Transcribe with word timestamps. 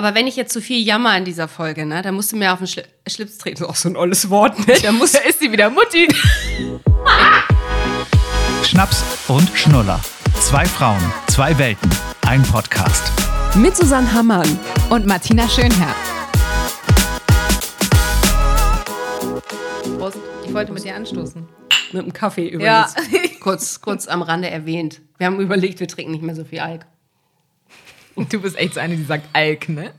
Aber 0.00 0.14
wenn 0.14 0.26
ich 0.26 0.34
jetzt 0.34 0.54
zu 0.54 0.62
viel 0.62 0.82
jammer 0.82 1.14
in 1.18 1.26
dieser 1.26 1.46
Folge, 1.46 1.84
ne, 1.84 2.00
dann 2.00 2.14
musst 2.14 2.32
du 2.32 2.36
mir 2.36 2.54
auf 2.54 2.58
den 2.58 2.66
Schli 2.66 2.84
Schlips 3.06 3.36
treten. 3.36 3.64
Auch 3.64 3.76
so 3.76 3.86
ein 3.86 3.98
olles 3.98 4.30
Wort, 4.30 4.58
ne? 4.66 4.72
Da, 4.82 4.92
muss, 4.92 5.12
da 5.12 5.18
ist 5.18 5.40
sie 5.40 5.52
wieder 5.52 5.68
Mutti. 5.68 6.08
Schnaps 8.64 9.04
und 9.28 9.46
Schnuller. 9.52 10.00
Zwei 10.40 10.64
Frauen, 10.64 11.02
zwei 11.26 11.58
Welten, 11.58 11.90
ein 12.26 12.42
Podcast. 12.44 13.12
Mit 13.54 13.76
Susanne 13.76 14.10
Hammann 14.10 14.58
und 14.88 15.04
Martina 15.04 15.46
Schönherr. 15.46 15.94
Prost. 19.98 20.16
Ich 20.46 20.54
wollte 20.54 20.72
mit 20.72 20.82
dir 20.82 20.94
anstoßen. 20.94 21.46
Mit 21.92 22.02
einem 22.04 22.12
Kaffee 22.14 22.48
übrigens. 22.48 22.94
Ja. 22.94 23.20
kurz, 23.40 23.82
kurz 23.82 24.08
am 24.08 24.22
Rande 24.22 24.48
erwähnt. 24.48 25.02
Wir 25.18 25.26
haben 25.26 25.38
überlegt, 25.40 25.78
wir 25.78 25.88
trinken 25.88 26.12
nicht 26.12 26.22
mehr 26.22 26.34
so 26.34 26.44
viel 26.44 26.60
Alk. 26.60 26.86
Du 28.28 28.40
bist 28.40 28.58
echt 28.58 28.74
so 28.74 28.80
eine, 28.80 28.96
die 28.96 29.04
sagt 29.04 29.26
Alk, 29.32 29.68
ne? 29.68 29.92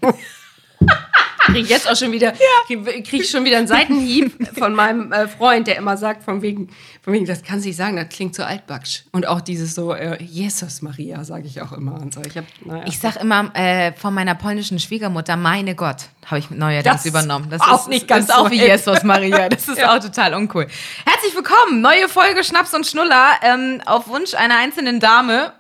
krieg 1.52 1.70
jetzt 1.70 1.90
auch 1.90 1.96
schon 1.96 2.12
wieder, 2.12 2.34
ja. 2.34 2.40
krieg, 2.68 3.06
krieg 3.06 3.26
schon 3.26 3.46
wieder 3.46 3.58
einen 3.58 3.68
Seitenhieb 3.68 4.48
von 4.58 4.74
meinem 4.74 5.12
äh, 5.12 5.28
Freund, 5.28 5.68
der 5.68 5.78
immer 5.78 5.98
sagt, 5.98 6.24
von 6.24 6.42
wegen, 6.42 6.70
von 7.02 7.14
wegen, 7.14 7.26
das 7.26 7.44
kannst 7.44 7.66
du 7.66 7.70
nicht 7.70 7.78
sagen, 7.78 7.96
das 7.96 8.10
klingt 8.10 8.36
so 8.36 8.44
altbacksch. 8.44 9.04
Und 9.12 9.28
auch 9.28 9.42
dieses 9.42 9.76
so, 9.76 9.94
äh, 9.94 10.22
Jesus 10.22 10.82
Maria, 10.82 11.24
sage 11.24 11.48
ich 11.48 11.62
auch 11.62 11.72
immer. 11.72 12.00
Und 12.00 12.14
so. 12.14 12.22
Ich, 12.22 12.38
hab, 12.38 12.46
naja. 12.64 12.84
ich 12.88 13.00
sag 13.00 13.18
immer 13.18 13.52
äh, 13.56 13.94
von 13.94 14.14
meiner 14.14 14.36
polnischen 14.36 14.80
Schwiegermutter, 14.80 15.36
meine 15.36 15.76
Gott, 15.76 16.06
habe 16.26 16.40
ich 16.40 16.50
neuerdings 16.50 16.98
das 16.98 17.06
übernommen. 17.06 17.48
Das 17.50 17.62
auch 17.62 17.82
ist, 17.82 17.90
nicht 17.90 18.08
ganz 18.08 18.30
ist 18.30 18.36
so 18.36 18.42
auch 18.42 18.52
wie 18.52 18.60
Jesus 18.60 19.04
Maria. 19.04 19.50
Das 19.50 19.68
ist 19.68 19.78
ja. 19.80 19.96
auch 19.96 20.00
total 20.00 20.34
uncool. 20.34 20.68
Herzlich 21.06 21.36
willkommen, 21.36 21.82
neue 21.82 22.08
Folge 22.08 22.44
Schnaps 22.44 22.74
und 22.74 22.86
Schnuller. 22.86 23.32
Ähm, 23.44 23.82
auf 23.86 24.08
Wunsch 24.08 24.34
einer 24.34 24.58
einzelnen 24.58 25.00
Dame 25.00 25.54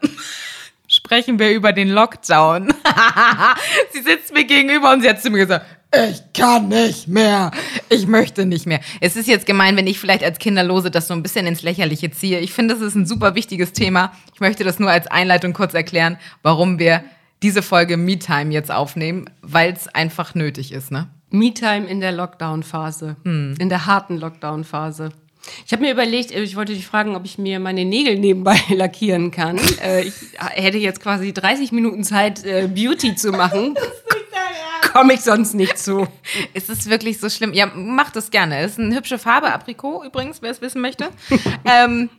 sprechen 1.11 1.39
wir 1.39 1.51
über 1.51 1.73
den 1.73 1.89
Lockdown. 1.89 2.73
sie 3.91 4.01
sitzt 4.01 4.33
mir 4.33 4.45
gegenüber 4.45 4.93
und 4.93 5.01
sie 5.01 5.09
hat 5.09 5.21
zu 5.21 5.29
mir 5.29 5.39
gesagt, 5.39 5.65
ich 5.93 6.21
kann 6.31 6.70
nicht 6.70 7.09
mehr. 7.09 7.51
Ich 7.89 8.07
möchte 8.07 8.45
nicht 8.45 8.65
mehr. 8.65 8.79
Es 9.01 9.18
ist 9.18 9.27
jetzt 9.27 9.45
gemein, 9.45 9.76
wenn 9.76 9.87
ich 9.87 9.99
vielleicht 9.99 10.23
als 10.23 10.40
Kinderlose 10.40 10.90
das 10.90 11.09
so 11.09 11.13
ein 11.13 11.21
bisschen 11.21 11.48
ins 11.48 11.63
Lächerliche 11.63 12.12
ziehe. 12.12 12.40
Ich 12.40 12.53
finde, 12.53 12.76
das 12.76 12.81
ist 12.81 12.95
ein 12.95 13.05
super 13.05 13.35
wichtiges 13.35 13.73
Thema. 13.73 14.13
Ich 14.34 14.40
möchte 14.40 14.63
das 14.63 14.79
nur 14.79 14.90
als 14.90 15.07
Einleitung 15.07 15.51
kurz 15.51 15.73
erklären, 15.73 16.18
warum 16.43 16.79
wir 16.79 17.03
diese 17.43 17.62
Folge 17.62 17.98
MeTime 17.98 18.53
jetzt 18.53 18.71
aufnehmen, 18.71 19.29
weil 19.41 19.73
es 19.73 19.90
einfach 19.90 20.34
nötig 20.34 20.71
ist, 20.71 20.91
ne? 20.91 21.09
MeTime 21.29 21.87
in 21.87 21.99
der 21.99 22.13
Lockdown-Phase. 22.13 23.18
Hm. 23.25 23.55
In 23.59 23.68
der 23.68 23.85
harten 23.85 24.15
Lockdown-Phase. 24.18 25.12
Ich 25.65 25.71
habe 25.71 25.84
mir 25.84 25.91
überlegt, 25.91 26.31
ich 26.31 26.55
wollte 26.55 26.73
dich 26.73 26.85
fragen, 26.85 27.15
ob 27.15 27.25
ich 27.25 27.37
mir 27.37 27.59
meine 27.59 27.85
Nägel 27.85 28.17
nebenbei 28.20 28.59
lackieren 28.70 29.31
kann. 29.31 29.59
Äh, 29.84 30.03
ich 30.03 30.13
hätte 30.37 30.77
jetzt 30.77 31.01
quasi 31.01 31.34
30 31.34 31.71
Minuten 31.71 32.03
Zeit, 32.03 32.43
äh, 32.45 32.67
Beauty 32.67 33.15
zu 33.15 33.31
machen. 33.31 33.75
Komme 34.93 35.13
ich 35.13 35.21
sonst 35.21 35.53
nicht 35.53 35.77
zu. 35.77 36.07
Ist 36.53 36.69
es 36.69 36.89
wirklich 36.89 37.19
so 37.19 37.29
schlimm? 37.29 37.53
Ja, 37.53 37.71
mach 37.73 38.12
das 38.12 38.29
gerne. 38.29 38.63
Ist 38.63 38.77
eine 38.77 38.95
hübsche 38.95 39.17
Farbe, 39.17 39.53
Aprikot 39.53 40.03
übrigens, 40.03 40.41
wer 40.41 40.51
es 40.51 40.62
wissen 40.62 40.81
möchte. 40.81 41.09
ähm, 41.65 42.09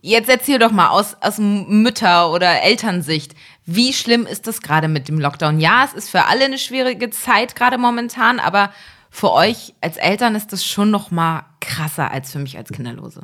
jetzt 0.00 0.28
erzähl 0.28 0.58
doch 0.58 0.72
mal 0.72 0.88
aus, 0.88 1.16
aus 1.20 1.38
Mütter- 1.38 2.32
oder 2.32 2.62
Elternsicht. 2.62 3.34
Wie 3.66 3.92
schlimm 3.92 4.26
ist 4.26 4.48
das 4.48 4.62
gerade 4.62 4.88
mit 4.88 5.06
dem 5.06 5.20
Lockdown? 5.20 5.60
Ja, 5.60 5.84
es 5.84 5.92
ist 5.92 6.10
für 6.10 6.24
alle 6.24 6.46
eine 6.46 6.58
schwierige 6.58 7.10
Zeit 7.10 7.54
gerade 7.54 7.78
momentan, 7.78 8.40
aber 8.40 8.72
für 9.08 9.30
euch 9.30 9.74
als 9.80 9.96
Eltern 9.96 10.34
ist 10.34 10.52
das 10.52 10.66
schon 10.66 10.90
noch 10.90 11.12
mal 11.12 11.44
krasser 11.62 12.10
als 12.10 12.32
für 12.32 12.38
mich 12.38 12.58
als 12.58 12.70
Kinderlose. 12.70 13.22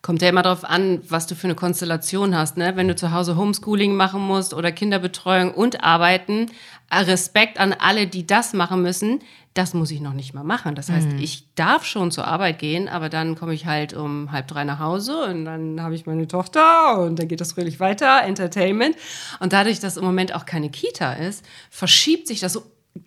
Kommt 0.00 0.22
ja 0.22 0.28
immer 0.28 0.42
darauf 0.42 0.64
an, 0.64 1.00
was 1.08 1.26
du 1.26 1.34
für 1.34 1.46
eine 1.46 1.54
Konstellation 1.54 2.36
hast. 2.36 2.56
Ne? 2.56 2.72
Wenn 2.76 2.88
du 2.88 2.96
zu 2.96 3.12
Hause 3.12 3.36
Homeschooling 3.36 3.94
machen 3.94 4.20
musst 4.20 4.54
oder 4.54 4.72
Kinderbetreuung 4.72 5.52
und 5.52 5.82
arbeiten, 5.82 6.46
äh, 6.90 6.98
Respekt 6.98 7.58
an 7.58 7.72
alle, 7.72 8.06
die 8.06 8.26
das 8.26 8.52
machen 8.52 8.82
müssen. 8.82 9.20
Das 9.54 9.74
muss 9.74 9.90
ich 9.90 10.00
noch 10.00 10.14
nicht 10.14 10.32
mal 10.32 10.44
machen. 10.44 10.74
Das 10.74 10.88
heißt, 10.88 11.12
mhm. 11.12 11.18
ich 11.18 11.46
darf 11.54 11.84
schon 11.84 12.10
zur 12.10 12.26
Arbeit 12.26 12.58
gehen, 12.58 12.88
aber 12.88 13.10
dann 13.10 13.34
komme 13.34 13.52
ich 13.52 13.66
halt 13.66 13.92
um 13.92 14.32
halb 14.32 14.48
drei 14.48 14.64
nach 14.64 14.78
Hause 14.78 15.24
und 15.24 15.44
dann 15.44 15.82
habe 15.82 15.94
ich 15.94 16.06
meine 16.06 16.26
Tochter 16.26 16.98
und 17.00 17.18
dann 17.18 17.28
geht 17.28 17.40
das 17.40 17.52
fröhlich 17.52 17.78
weiter, 17.78 18.22
Entertainment. 18.22 18.96
Und 19.40 19.52
dadurch, 19.52 19.78
dass 19.78 19.98
im 19.98 20.04
Moment 20.04 20.34
auch 20.34 20.46
keine 20.46 20.70
Kita 20.70 21.12
ist, 21.14 21.44
verschiebt 21.70 22.28
sich 22.28 22.40
das 22.40 22.54
so 22.54 22.62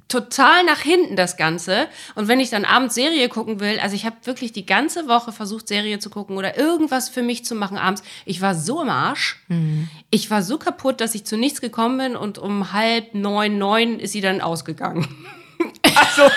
total 0.07 0.63
nach 0.63 0.79
hinten 0.79 1.15
das 1.15 1.37
Ganze. 1.37 1.87
Und 2.15 2.27
wenn 2.27 2.39
ich 2.39 2.49
dann 2.49 2.65
abends 2.65 2.95
Serie 2.95 3.29
gucken 3.29 3.59
will, 3.59 3.79
also 3.79 3.95
ich 3.95 4.05
habe 4.05 4.15
wirklich 4.23 4.51
die 4.51 4.65
ganze 4.65 5.07
Woche 5.07 5.31
versucht, 5.31 5.67
Serie 5.67 5.99
zu 5.99 6.09
gucken 6.09 6.37
oder 6.37 6.57
irgendwas 6.57 7.09
für 7.09 7.21
mich 7.21 7.45
zu 7.45 7.55
machen 7.55 7.77
abends. 7.77 8.03
Ich 8.25 8.41
war 8.41 8.55
so 8.55 8.81
im 8.81 8.89
Arsch. 8.89 9.43
Mhm. 9.47 9.89
Ich 10.09 10.29
war 10.31 10.41
so 10.41 10.57
kaputt, 10.57 11.01
dass 11.01 11.15
ich 11.15 11.25
zu 11.25 11.37
nichts 11.37 11.61
gekommen 11.61 11.97
bin 11.97 12.15
und 12.15 12.37
um 12.37 12.71
halb 12.71 13.13
neun, 13.13 13.57
neun 13.57 13.99
ist 13.99 14.13
sie 14.13 14.21
dann 14.21 14.41
ausgegangen. 14.41 15.07
also. 15.83 16.31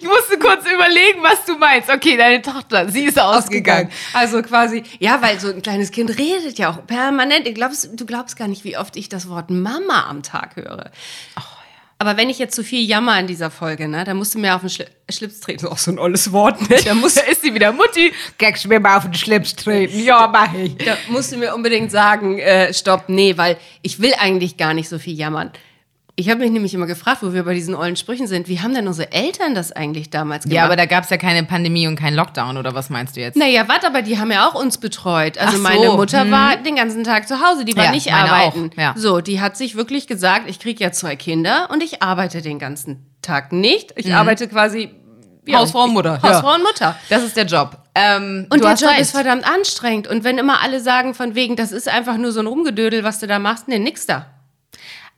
Ich 0.00 0.06
musste 0.06 0.38
kurz 0.38 0.64
überlegen, 0.66 1.22
was 1.22 1.44
du 1.44 1.56
meinst. 1.56 1.90
Okay, 1.90 2.16
deine 2.16 2.42
Tochter, 2.42 2.88
sie 2.88 3.04
ist 3.04 3.18
ausgegangen. 3.18 3.90
Also 4.12 4.42
quasi, 4.42 4.82
ja, 4.98 5.20
weil 5.22 5.38
so 5.40 5.48
ein 5.48 5.62
kleines 5.62 5.90
Kind 5.90 6.18
redet 6.18 6.58
ja 6.58 6.70
auch 6.70 6.86
permanent. 6.86 7.46
Du 7.46 7.52
glaubst, 7.52 7.88
du 7.92 8.06
glaubst 8.06 8.36
gar 8.36 8.48
nicht, 8.48 8.64
wie 8.64 8.76
oft 8.76 8.96
ich 8.96 9.08
das 9.08 9.28
Wort 9.28 9.50
Mama 9.50 10.06
am 10.08 10.22
Tag 10.22 10.56
höre. 10.56 10.90
Oh, 11.36 11.40
ja. 11.40 11.62
Aber 11.98 12.16
wenn 12.16 12.28
ich 12.28 12.40
jetzt 12.40 12.56
zu 12.56 12.64
viel 12.64 12.84
jammer 12.84 13.20
in 13.20 13.28
dieser 13.28 13.48
Folge, 13.48 13.86
ne, 13.86 14.02
dann 14.02 14.16
musst 14.16 14.34
du 14.34 14.40
mir 14.40 14.56
auf 14.56 14.62
den 14.62 14.70
Schli 14.70 14.86
Schlips 15.08 15.38
treten. 15.38 15.66
Auch 15.68 15.78
so 15.78 15.90
ein 15.92 15.98
olles 16.00 16.32
Wort, 16.32 16.68
ne? 16.68 16.76
Da, 16.84 16.94
muss, 16.94 17.14
da 17.14 17.20
ist 17.20 17.42
sie 17.42 17.54
wieder 17.54 17.70
Mutti. 17.70 18.12
Gagst 18.38 18.66
mir 18.66 18.80
mal 18.80 18.96
auf 18.96 19.04
den 19.04 19.14
Schlips 19.14 19.54
treten. 19.54 20.00
Ja, 20.00 20.26
mach 20.26 20.52
ich. 20.54 20.76
Da 20.78 20.96
musst 21.08 21.30
du 21.30 21.36
mir 21.36 21.54
unbedingt 21.54 21.92
sagen, 21.92 22.38
äh, 22.38 22.74
stopp, 22.74 23.04
nee, 23.08 23.36
weil 23.36 23.56
ich 23.82 24.00
will 24.00 24.14
eigentlich 24.18 24.56
gar 24.56 24.74
nicht 24.74 24.88
so 24.88 24.98
viel 24.98 25.14
jammern. 25.16 25.52
Ich 26.14 26.28
habe 26.28 26.40
mich 26.40 26.50
nämlich 26.50 26.74
immer 26.74 26.86
gefragt, 26.86 27.22
wo 27.22 27.32
wir 27.32 27.42
bei 27.44 27.54
diesen 27.54 27.74
ollen 27.74 27.96
Sprüchen 27.96 28.26
sind, 28.26 28.46
wie 28.46 28.60
haben 28.60 28.74
denn 28.74 28.86
unsere 28.86 29.12
Eltern 29.12 29.54
das 29.54 29.72
eigentlich 29.72 30.10
damals 30.10 30.44
gemacht? 30.44 30.56
Ja, 30.56 30.64
aber 30.66 30.76
da 30.76 30.84
gab 30.84 31.04
es 31.04 31.10
ja 31.10 31.16
keine 31.16 31.42
Pandemie 31.44 31.86
und 31.86 31.96
keinen 31.96 32.14
Lockdown, 32.14 32.58
oder 32.58 32.74
was 32.74 32.90
meinst 32.90 33.16
du 33.16 33.20
jetzt? 33.20 33.36
Naja, 33.36 33.66
warte, 33.66 33.86
aber 33.86 34.02
die 34.02 34.18
haben 34.18 34.30
ja 34.30 34.46
auch 34.46 34.54
uns 34.54 34.76
betreut. 34.76 35.38
Also 35.38 35.56
so, 35.56 35.62
meine 35.62 35.88
Mutter 35.88 36.22
hm. 36.22 36.30
war 36.30 36.56
den 36.58 36.76
ganzen 36.76 37.02
Tag 37.04 37.26
zu 37.26 37.40
Hause, 37.40 37.64
die 37.64 37.74
war 37.76 37.86
ja, 37.86 37.90
nicht 37.92 38.12
arbeiten. 38.12 38.70
Auch, 38.74 38.78
ja. 38.78 38.94
So, 38.94 39.22
die 39.22 39.40
hat 39.40 39.56
sich 39.56 39.74
wirklich 39.74 40.06
gesagt, 40.06 40.50
ich 40.50 40.58
kriege 40.58 40.84
ja 40.84 40.92
zwei 40.92 41.16
Kinder 41.16 41.70
und 41.72 41.82
ich 41.82 42.02
arbeite 42.02 42.42
den 42.42 42.58
ganzen 42.58 43.06
Tag 43.22 43.52
nicht. 43.52 43.94
Ich 43.96 44.06
mhm. 44.06 44.12
arbeite 44.12 44.48
quasi 44.48 44.90
ja, 45.46 45.58
Hausfrau 45.58 45.84
und 45.84 45.94
Mutter. 45.94 46.20
Hausfrau 46.22 46.54
und 46.54 46.62
Mutter. 46.62 46.94
Das 47.08 47.22
ist 47.22 47.36
der 47.36 47.46
Job. 47.46 47.78
Ähm, 47.94 48.46
und 48.50 48.62
der 48.62 48.74
Job 48.74 48.90
recht. 48.90 49.00
ist 49.00 49.10
verdammt 49.12 49.46
anstrengend. 49.46 50.06
Und 50.06 50.24
wenn 50.24 50.38
immer 50.38 50.60
alle 50.60 50.80
sagen 50.80 51.14
von 51.14 51.34
wegen, 51.34 51.56
das 51.56 51.72
ist 51.72 51.88
einfach 51.88 52.16
nur 52.16 52.32
so 52.32 52.40
ein 52.40 52.46
Rumgedödel, 52.46 53.02
was 53.02 53.18
du 53.18 53.26
da 53.26 53.38
machst, 53.38 53.66
nee, 53.66 53.78
nix 53.78 54.06
da. 54.06 54.26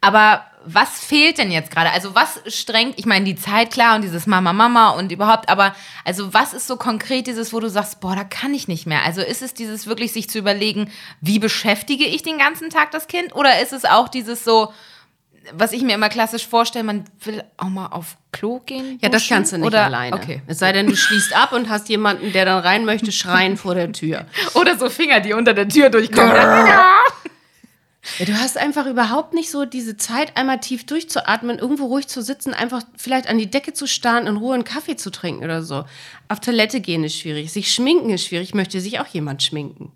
Aber 0.01 0.45
was 0.67 1.05
fehlt 1.05 1.39
denn 1.39 1.51
jetzt 1.51 1.71
gerade? 1.71 1.91
Also 1.91 2.15
was 2.15 2.41
strengt, 2.47 2.99
ich 2.99 3.07
meine, 3.07 3.25
die 3.25 3.37
Zeit, 3.37 3.71
klar, 3.71 3.97
und 3.97 4.03
dieses 4.03 4.27
Mama, 4.27 4.53
Mama 4.53 4.91
und 4.91 5.13
überhaupt, 5.13 5.49
aber 5.49 5.75
also 6.05 6.33
was 6.35 6.55
ist 6.55 6.67
so 6.67 6.77
konkret 6.77 7.27
dieses, 7.27 7.53
wo 7.53 7.61
du 7.61 7.69
sagst, 7.69 8.01
boah, 8.01 8.17
da 8.17 8.25
kann 8.25 8.55
ich 8.55 8.69
nicht 8.69 8.87
mehr? 8.87 9.03
Also 9.05 9.21
ist 9.21 9.43
es 9.43 9.55
dieses 9.55 9.87
wirklich, 9.87 10.13
sich 10.13 10.29
zu 10.29 10.39
überlegen, 10.39 10.91
wie 11.21 11.39
beschäftige 11.39 12.05
ich 12.05 12.23
den 12.23 12.39
ganzen 12.39 12.71
Tag 12.71 12.91
das 12.91 13.07
Kind? 13.07 13.35
Oder 13.35 13.61
ist 13.61 13.73
es 13.73 13.85
auch 13.85 14.09
dieses 14.09 14.45
so, 14.45 14.73
was 15.53 15.73
ich 15.73 15.83
mir 15.83 15.95
immer 15.95 16.09
klassisch 16.09 16.47
vorstelle, 16.47 16.85
man 16.85 17.05
will 17.23 17.45
auch 17.57 17.69
mal 17.69 17.89
auf 17.89 18.17
Klo 18.33 18.61
gehen? 18.61 18.99
Ja, 19.03 19.09
das 19.09 19.29
kannst 19.29 19.53
du 19.53 19.59
nicht 19.59 19.67
oder? 19.67 19.85
alleine. 19.85 20.17
Okay. 20.17 20.43
Es 20.47 20.59
sei 20.59 20.73
denn, 20.73 20.87
du 20.87 20.97
schließt 20.97 21.37
ab 21.37 21.53
und 21.53 21.69
hast 21.69 21.89
jemanden, 21.89 22.33
der 22.33 22.45
dann 22.45 22.61
rein 22.61 22.85
möchte, 22.85 23.13
schreien 23.13 23.57
vor 23.57 23.75
der 23.75 23.93
Tür. 23.93 24.27
Oder 24.55 24.79
so 24.79 24.89
Finger, 24.89 25.21
die 25.21 25.33
unter 25.33 25.53
der 25.53 25.69
Tür 25.69 25.91
durchkommen. 25.91 26.33
Ja, 28.19 28.27
du 28.27 28.35
hast 28.35 28.59
einfach 28.59 28.87
überhaupt 28.87 29.35
nicht 29.35 29.51
so 29.51 29.65
diese 29.65 29.97
Zeit, 29.97 30.37
einmal 30.37 30.61
tief 30.61 30.87
durchzuatmen, 30.87 31.59
irgendwo 31.59 31.87
ruhig 31.87 32.07
zu 32.07 32.23
sitzen, 32.23 32.55
einfach 32.55 32.83
vielleicht 32.97 33.29
an 33.29 33.39
die 33.39 33.51
Decke 33.51 33.73
zu 33.73 33.87
starren, 33.87 34.27
in 34.27 34.37
Ruhe 34.37 34.55
einen 34.55 34.65
Kaffee 34.65 34.97
zu 34.97 35.11
trinken 35.11 35.45
oder 35.45 35.63
so. 35.63 35.85
Auf 36.29 36.41
Toilette 36.41 36.81
gehen 36.81 37.05
ist 37.05 37.19
schwierig, 37.19 37.53
sich 37.53 37.73
schminken 37.73 38.11
ist 38.11 38.27
schwierig, 38.27 38.55
möchte 38.55 38.81
sich 38.81 39.01
auch 39.01 39.07
jemand 39.07 39.43
schminken. 39.43 39.93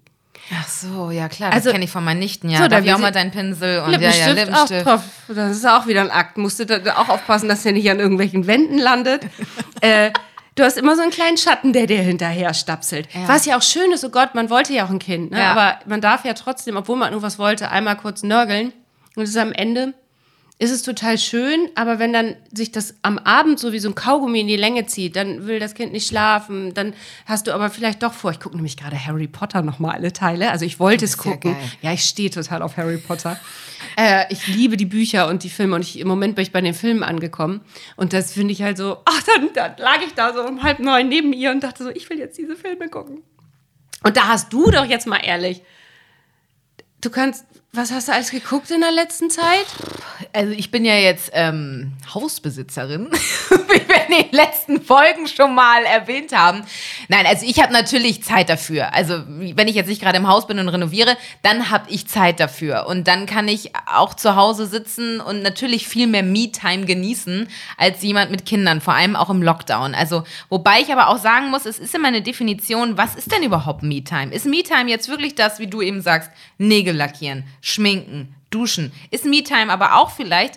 Ach 0.55 0.69
so, 0.69 1.11
ja 1.11 1.29
klar, 1.29 1.53
also, 1.53 1.65
das 1.65 1.73
kenne 1.73 1.85
ich 1.85 1.91
von 1.91 2.05
meinen 2.05 2.21
Nichten, 2.21 2.49
ja. 2.49 2.59
So, 2.63 2.69
da 2.69 2.79
auch 2.79 2.99
mal 2.99 3.13
deinen 3.13 3.31
Pinsel 3.31 3.81
und 3.81 3.91
Lippenstift, 3.91 4.29
ja, 4.29 4.35
ja, 4.35 4.45
Lippenstift. 4.45 4.87
Auch 4.87 4.93
drauf. 4.93 5.03
Das 5.29 5.57
ist 5.57 5.67
auch 5.67 5.87
wieder 5.87 6.01
ein 6.01 6.11
Akt. 6.11 6.39
Musst 6.39 6.59
du 6.61 6.65
da 6.65 6.97
auch 6.97 7.09
aufpassen, 7.09 7.49
dass 7.49 7.65
der 7.65 7.73
nicht 7.73 7.91
an 7.91 8.01
irgendwelchen 8.01 8.47
Wänden 8.47 8.79
landet. 8.79 9.27
äh, 9.83 10.11
Du 10.59 10.65
hast 10.65 10.77
immer 10.77 10.97
so 10.97 11.03
einen 11.03 11.13
kleinen 11.13 11.37
Schatten, 11.37 11.73
der 11.73 11.87
dir 11.87 12.03
hinterher 12.03 12.53
stapselt. 12.53 13.09
Ja. 13.15 13.29
Was 13.29 13.47
ja 13.47 13.57
auch 13.57 13.63
schön 13.63 13.93
ist, 13.93 14.05
oh 14.05 14.09
Gott, 14.09 14.35
man 14.35 14.51
wollte 14.51 14.73
ja 14.73 14.85
auch 14.85 14.91
ein 14.91 14.99
Kind. 14.99 15.31
Ne? 15.31 15.39
Ja. 15.39 15.53
Aber 15.53 15.79
man 15.87 16.01
darf 16.01 16.25
ja 16.25 16.35
trotzdem, 16.35 16.77
obwohl 16.77 16.97
man 16.97 17.11
irgendwas 17.11 17.39
wollte, 17.39 17.71
einmal 17.71 17.97
kurz 17.97 18.25
nörgeln. 18.25 18.73
Und 19.15 19.23
es 19.23 19.31
ist 19.31 19.37
am 19.37 19.53
Ende, 19.53 19.95
ist 20.59 20.73
es 20.73 20.83
total 20.83 21.17
schön, 21.17 21.69
aber 21.77 22.01
wenn 22.01 22.13
dann 22.13 22.35
sich 22.53 22.73
das 22.73 22.97
am 23.03 23.19
Abend 23.19 23.61
so 23.61 23.73
wie 23.73 23.79
so 23.79 23.89
ein 23.89 23.95
Kaugummi 23.95 24.41
in 24.41 24.49
die 24.49 24.57
Länge 24.57 24.87
zieht, 24.87 25.15
dann 25.15 25.47
will 25.47 25.61
das 25.61 25.75
Kind 25.75 25.93
nicht 25.93 26.09
schlafen, 26.09 26.75
dann 26.75 26.95
hast 27.27 27.47
du 27.47 27.53
aber 27.53 27.71
vielleicht 27.71 28.03
doch 28.03 28.13
vor, 28.13 28.33
ich 28.33 28.41
gucke 28.41 28.57
nämlich 28.57 28.77
gerade 28.77 28.99
Harry 29.07 29.29
Potter 29.29 29.63
nochmal 29.63 29.95
alle 29.95 30.13
Teile, 30.13 30.51
also 30.51 30.65
ich 30.65 30.81
wollte 30.81 31.05
es 31.05 31.17
gucken. 31.17 31.55
Ja, 31.81 31.93
ich 31.93 32.03
stehe 32.03 32.31
total 32.31 32.63
auf 32.63 32.77
Harry 32.77 32.99
Potter. 32.99 33.39
Äh, 33.99 34.27
ich 34.31 34.47
liebe 34.47 34.77
die 34.77 34.87
Bücher 34.87 35.27
und 35.29 35.43
die 35.43 35.51
Filme 35.51 35.75
und 35.75 35.83
ich, 35.83 35.99
im 35.99 36.07
Moment 36.07 36.37
bin 36.37 36.43
ich 36.43 36.53
bei 36.53 36.61
den 36.61 36.75
Filmen 36.75 37.03
angekommen. 37.03 37.63
Und 37.97 38.13
das 38.13 38.33
finde 38.33 38.53
ich 38.53 38.63
halt 38.63 38.79
so, 38.79 38.99
ach, 39.05 39.23
dann, 39.25 39.53
dann 39.53 39.77
lag 39.79 40.01
ich 40.07 40.15
da 40.15 40.33
so 40.33 40.47
um 40.47 40.63
halb 40.63 40.79
neun 40.79 41.09
neben 41.09 41.33
ihr 41.33 41.51
und 41.51 41.65
dachte 41.65 41.83
so, 41.83 41.91
ich 41.91 42.09
will 42.09 42.19
jetzt 42.19 42.39
diese 42.39 42.55
Filme 42.55 42.89
gucken. 42.89 43.23
Und 44.05 44.17
da 44.17 44.29
hast 44.29 44.53
du 44.53 44.71
doch 44.71 44.85
jetzt 44.85 45.07
mal 45.07 45.19
ehrlich 45.19 45.63
Du 47.01 47.11
kannst, 47.11 47.47
was 47.73 47.93
hast 47.93 48.09
du 48.09 48.13
alles 48.13 48.31
geguckt 48.31 48.71
in 48.71 48.81
der 48.81 48.93
letzten 48.93 49.29
Zeit? 49.29 49.67
Also 50.33 50.53
ich 50.53 50.71
bin 50.71 50.87
ja 50.87 50.95
jetzt 50.95 51.31
ähm, 51.35 51.93
Hausbesitzerin, 52.13 53.09
wie 53.51 53.89
wir 53.89 54.07
in 54.09 54.25
den 54.25 54.33
letzten 54.33 54.81
Folgen 54.81 55.29
schon 55.29 55.55
mal 55.55 55.85
erwähnt 55.85 56.37
haben. 56.37 56.65
Nein, 57.09 57.27
also 57.27 57.45
ich 57.47 57.61
habe 57.63 57.73
natürlich 57.73 58.25
Zeit 58.25 58.49
dafür. 58.49 58.95
Also 58.95 59.23
wenn 59.27 59.69
ich 59.69 59.75
jetzt 59.75 59.89
nicht 59.89 60.01
gerade 60.01 60.17
im 60.17 60.27
Haus 60.27 60.47
bin 60.47 60.59
und 60.59 60.69
renoviere, 60.69 61.17
dann 61.43 61.71
habe 61.71 61.91
ich 61.91 62.09
Zeit 62.09 62.41
dafür. 62.41 62.87
Und 62.87 63.07
dann 63.07 63.27
kann 63.27 63.49
ich 63.49 63.73
auch 63.87 64.15
zu 64.15 64.35
Hause 64.35 64.67
sitzen 64.67 65.21
und 65.21 65.43
natürlich 65.43 65.87
viel 65.87 66.07
mehr 66.07 66.23
Me-Time 66.23 66.87
genießen 66.87 67.49
als 67.77 68.03
jemand 68.03 68.31
mit 68.31 68.47
Kindern, 68.47 68.81
vor 68.81 68.95
allem 68.95 69.15
auch 69.15 69.29
im 69.29 69.43
Lockdown. 69.43 69.95
Also 69.95 70.25
wobei 70.49 70.81
ich 70.81 70.91
aber 70.91 71.09
auch 71.09 71.19
sagen 71.19 71.51
muss, 71.51 71.67
es 71.67 71.79
ist 71.79 71.95
immer 71.95 72.09
eine 72.09 72.23
Definition, 72.23 72.97
was 72.97 73.15
ist 73.15 73.31
denn 73.31 73.43
überhaupt 73.43 73.83
Me-Time? 73.83 74.33
Ist 74.33 74.47
Me-Time 74.47 74.89
jetzt 74.89 75.09
wirklich 75.09 75.35
das, 75.35 75.59
wie 75.59 75.67
du 75.67 75.83
eben 75.83 76.01
sagst, 76.01 76.31
Nägel 76.57 76.97
lackieren, 76.97 77.45
schminken, 77.61 78.35
duschen? 78.51 78.93
Ist 79.11 79.25
Me-Time 79.25 79.73
aber 79.73 79.95
auch 79.97 80.11
vielleicht 80.11 80.55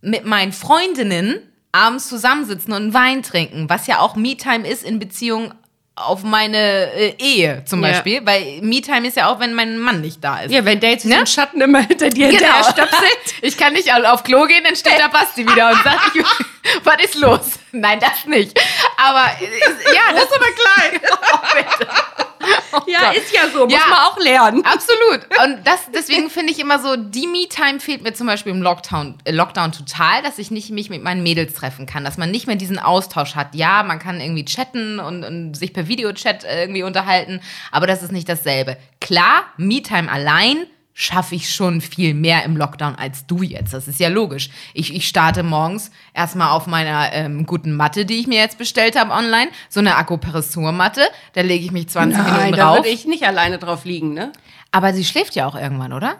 mit 0.00 0.24
meinen 0.24 0.52
Freundinnen 0.52 1.38
abends 1.72 2.08
zusammensitzen 2.08 2.72
und 2.72 2.92
Wein 2.92 3.22
trinken, 3.22 3.68
was 3.70 3.86
ja 3.86 4.00
auch 4.00 4.14
Me-Time 4.16 4.66
ist 4.68 4.82
in 4.84 4.98
Beziehung 4.98 5.54
auf 5.94 6.22
meine 6.22 6.90
äh, 6.94 7.14
Ehe 7.18 7.64
zum 7.66 7.82
Ja. 7.84 7.90
Beispiel, 7.90 8.24
weil 8.24 8.60
Me-Time 8.62 9.06
ist 9.06 9.16
ja 9.16 9.26
auch, 9.30 9.38
wenn 9.40 9.52
mein 9.52 9.78
Mann 9.78 10.00
nicht 10.00 10.24
da 10.24 10.40
ist. 10.40 10.50
Ja, 10.50 10.64
wenn 10.64 10.80
der 10.80 10.90
jetzt 10.92 11.04
Ne? 11.04 11.16
den 11.16 11.26
Schatten 11.26 11.60
immer 11.60 11.80
hinter 11.80 12.08
dir 12.08 12.28
Genau. 12.30 12.38
hinterher 12.40 12.64
stöpselt. 12.64 13.34
Ich 13.42 13.56
kann 13.58 13.74
nicht 13.74 13.92
auf 13.92 14.24
Klo 14.24 14.46
gehen, 14.46 14.64
dann 14.64 14.74
steht 14.74 14.98
da 14.98 15.08
Basti 15.08 15.46
wieder 15.46 15.70
und 15.70 15.82
sagt, 15.84 16.00
was 16.84 16.96
ist 17.04 17.14
los? 17.16 17.40
Nein, 17.72 18.00
das 18.00 18.24
nicht. 18.26 18.58
Aber 18.96 19.26
äh, 19.40 19.94
ja, 19.94 20.14
das 20.14 20.24
ist 20.24 20.34
aber 20.34 20.46
klein. 20.54 21.00
Ja, 22.86 23.10
ist 23.12 23.32
ja 23.34 23.48
so, 23.52 23.64
muss 23.66 23.72
Ja. 23.72 23.80
man 23.88 23.98
auch 24.00 24.18
lernen. 24.18 24.64
Absolut. 24.64 25.26
Und 25.44 25.66
das, 25.66 25.80
deswegen 25.94 26.30
finde 26.30 26.52
ich 26.52 26.58
immer 26.58 26.78
so, 26.78 26.96
die 26.96 27.26
Me-Time 27.26 27.80
fehlt 27.80 28.02
mir 28.02 28.12
zum 28.14 28.26
Beispiel 28.26 28.52
im 28.52 28.62
Lockdown, 28.62 29.18
äh, 29.24 29.32
Lockdown 29.32 29.72
total, 29.72 30.22
dass 30.22 30.38
ich 30.38 30.50
nicht 30.50 30.70
mich 30.70 30.90
mit 30.90 31.02
meinen 31.02 31.22
Mädels 31.22 31.54
treffen 31.54 31.86
kann, 31.86 32.04
dass 32.04 32.18
man 32.18 32.30
nicht 32.30 32.46
mehr 32.46 32.56
diesen 32.56 32.78
Austausch 32.78 33.34
hat. 33.34 33.54
Ja, 33.54 33.82
man 33.82 33.98
kann 33.98 34.20
irgendwie 34.20 34.44
chatten 34.44 34.98
und, 35.00 35.24
und 35.24 35.54
sich 35.54 35.72
per 35.72 35.88
Videochat 35.88 36.44
äh, 36.44 36.62
irgendwie 36.62 36.82
unterhalten, 36.82 37.40
aber 37.70 37.86
das 37.86 38.02
ist 38.02 38.12
nicht 38.12 38.28
dasselbe. 38.28 38.76
Klar, 39.00 39.44
Me-Time 39.56 40.10
allein 40.10 40.66
schaffe 40.94 41.34
ich 41.34 41.48
schon 41.54 41.80
viel 41.80 42.14
mehr 42.14 42.44
im 42.44 42.56
Lockdown 42.56 42.94
als 42.96 43.26
du 43.26 43.42
jetzt. 43.42 43.72
Das 43.72 43.88
ist 43.88 43.98
ja 43.98 44.08
logisch. 44.08 44.50
Ich, 44.74 44.94
ich 44.94 45.08
starte 45.08 45.42
morgens 45.42 45.90
erstmal 46.14 46.50
auf 46.50 46.66
meiner 46.66 47.12
ähm, 47.12 47.46
guten 47.46 47.74
Matte, 47.76 48.04
die 48.04 48.20
ich 48.20 48.26
mir 48.26 48.38
jetzt 48.38 48.58
bestellt 48.58 48.98
habe 48.98 49.10
online, 49.12 49.50
so 49.68 49.80
eine 49.80 49.96
Akupressurmatte. 49.96 51.02
Da 51.32 51.40
lege 51.40 51.64
ich 51.64 51.72
mich 51.72 51.88
20 51.88 52.18
Nein, 52.18 52.32
Minuten 52.34 52.52
da 52.56 52.64
drauf. 52.66 52.76
würde 52.78 52.88
ich 52.90 53.06
nicht 53.06 53.24
alleine 53.24 53.58
drauf 53.58 53.84
liegen, 53.84 54.12
ne? 54.12 54.32
Aber 54.70 54.92
sie 54.92 55.04
schläft 55.04 55.34
ja 55.34 55.46
auch 55.46 55.54
irgendwann, 55.54 55.92
oder? 55.92 56.16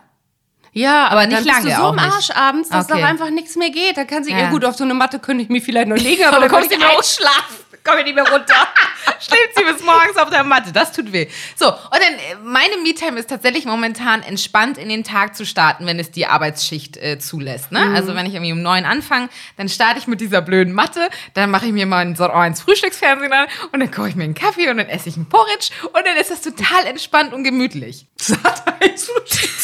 Ja, 0.74 1.08
Aber 1.08 1.26
nicht 1.26 1.36
dann 1.38 1.44
bist 1.44 1.56
lange 1.64 1.68
du 1.76 1.82
so 1.82 1.88
im 1.90 1.96
nicht. 1.96 2.04
Arsch 2.14 2.30
abends, 2.30 2.68
dass 2.70 2.88
Okay. 2.90 2.98
doch 3.00 3.06
einfach 3.06 3.28
nichts 3.30 3.56
mehr 3.56 3.68
geht. 3.70 3.96
Da 3.98 4.04
kann 4.04 4.24
sie, 4.24 4.30
ja. 4.32 4.38
Ja. 4.38 4.50
gut, 4.50 4.64
auf 4.64 4.74
so 4.74 4.84
eine 4.84 4.94
Matte 4.94 5.18
könnte 5.18 5.42
ich 5.44 5.50
mich 5.50 5.62
vielleicht 5.64 5.88
noch 5.88 5.98
legen, 5.98 6.24
aber 6.26 6.36
komme 6.36 6.48
kommst 6.48 6.70
du 6.72 6.78
nicht 6.78 6.86
nicht 6.86 6.98
ausschlafen. 6.98 7.56
Komme 7.84 8.00
ich 8.00 8.04
nicht 8.06 8.14
mehr 8.14 8.28
runter. 8.28 8.54
Schläft 9.20 9.56
sie 9.56 9.64
bis 9.64 9.82
morgens 9.82 10.16
auf 10.16 10.30
der 10.30 10.44
Matte. 10.44 10.72
Das 10.72 10.92
tut 10.92 11.12
weh. 11.12 11.28
So, 11.56 11.68
und 11.68 11.78
dann, 11.92 12.14
äh, 12.14 12.36
meine 12.42 12.76
Me-Time 12.82 13.18
ist 13.18 13.28
tatsächlich 13.30 13.64
momentan 13.64 14.22
entspannt 14.22 14.78
in 14.78 14.88
den 14.88 15.04
Tag 15.04 15.34
zu 15.34 15.44
starten, 15.44 15.86
wenn 15.86 15.98
es 15.98 16.10
die 16.10 16.26
Arbeitsschicht 16.26 16.96
äh, 16.96 17.18
zulässt. 17.18 17.72
Ne? 17.72 17.92
Also, 17.94 18.14
wenn 18.14 18.26
ich 18.26 18.34
irgendwie 18.34 18.52
um 18.52 18.62
neun 18.62 18.84
anfange, 18.84 19.28
dann 19.56 19.68
starte 19.68 19.98
ich 19.98 20.06
mit 20.06 20.20
dieser 20.20 20.42
blöden 20.42 20.72
Matte, 20.72 21.08
dann 21.34 21.50
mache 21.50 21.66
ich 21.66 21.72
mir 21.72 21.86
mal 21.86 22.04
ein 22.04 22.16
Sort 22.16 22.32
1 22.32 22.60
Frühstücksfernsehen 22.60 23.32
an 23.32 23.46
und 23.72 23.80
dann 23.80 23.90
koche 23.90 24.08
ich 24.08 24.16
mir 24.16 24.24
einen 24.24 24.34
Kaffee 24.34 24.68
und 24.68 24.76
dann 24.76 24.88
esse 24.88 25.08
ich 25.08 25.16
einen 25.16 25.28
Porridge 25.28 25.70
und 25.86 26.06
dann 26.06 26.16
ist 26.16 26.30
das 26.30 26.40
total 26.40 26.86
entspannt 26.86 27.32
und 27.32 27.44
gemütlich. 27.44 28.06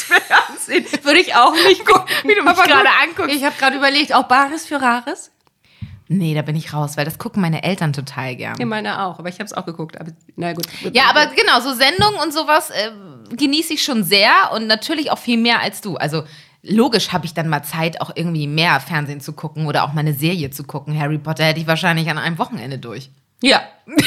Fernsehen 0.09 0.87
würde 1.05 1.21
ich 1.21 1.35
auch 1.35 1.53
nicht 1.53 1.85
gucken. 1.85 2.06
Wie 2.25 2.35
du 2.35 2.43
mich 2.43 2.56
gerade 2.56 2.88
anguckst. 3.03 3.35
Ich 3.35 3.44
habe 3.44 3.55
gerade 3.59 3.76
überlegt, 3.76 4.14
auch 4.14 4.25
Bares 4.25 4.67
für 4.67 4.81
Rares? 4.81 5.31
Nee, 6.08 6.34
da 6.34 6.43
bin 6.43 6.56
ich 6.56 6.72
raus, 6.72 6.96
weil 6.96 7.05
das 7.05 7.19
gucken 7.19 7.43
meine 7.43 7.62
Eltern 7.62 7.93
total 7.93 8.34
gern. 8.34 8.58
Ja, 8.58 8.64
meine 8.64 9.05
auch, 9.05 9.19
aber 9.19 9.28
ich 9.28 9.34
habe 9.34 9.44
es 9.44 9.52
auch 9.52 9.66
geguckt. 9.66 10.00
Aber, 10.00 10.10
na 10.37 10.55
gut. 10.55 10.66
Ja, 10.93 11.05
aber 11.10 11.26
genau, 11.26 11.60
so 11.60 11.75
Sendungen 11.75 12.19
und 12.22 12.32
sowas 12.32 12.70
äh, 12.70 12.90
genieße 13.37 13.75
ich 13.75 13.84
schon 13.84 14.05
sehr 14.05 14.50
und 14.55 14.66
natürlich 14.66 15.10
auch 15.10 15.19
viel 15.19 15.37
mehr 15.37 15.60
als 15.60 15.82
du. 15.82 15.96
Also 15.96 16.25
logisch 16.62 17.12
habe 17.12 17.26
ich 17.26 17.34
dann 17.34 17.49
mal 17.49 17.62
Zeit, 17.62 18.00
auch 18.00 18.10
irgendwie 18.14 18.46
mehr 18.46 18.81
Fernsehen 18.81 19.20
zu 19.20 19.34
gucken 19.34 19.66
oder 19.66 19.84
auch 19.84 19.93
mal 19.93 20.00
eine 20.00 20.14
Serie 20.14 20.50
zu 20.50 20.64
gucken. 20.64 20.99
Harry 20.99 21.19
Potter 21.19 21.44
hätte 21.44 21.60
ich 21.60 21.66
wahrscheinlich 21.66 22.08
an 22.08 22.19
einem 22.19 22.38
Wochenende 22.38 22.78
durch. 22.78 23.11
Ja. 23.43 23.62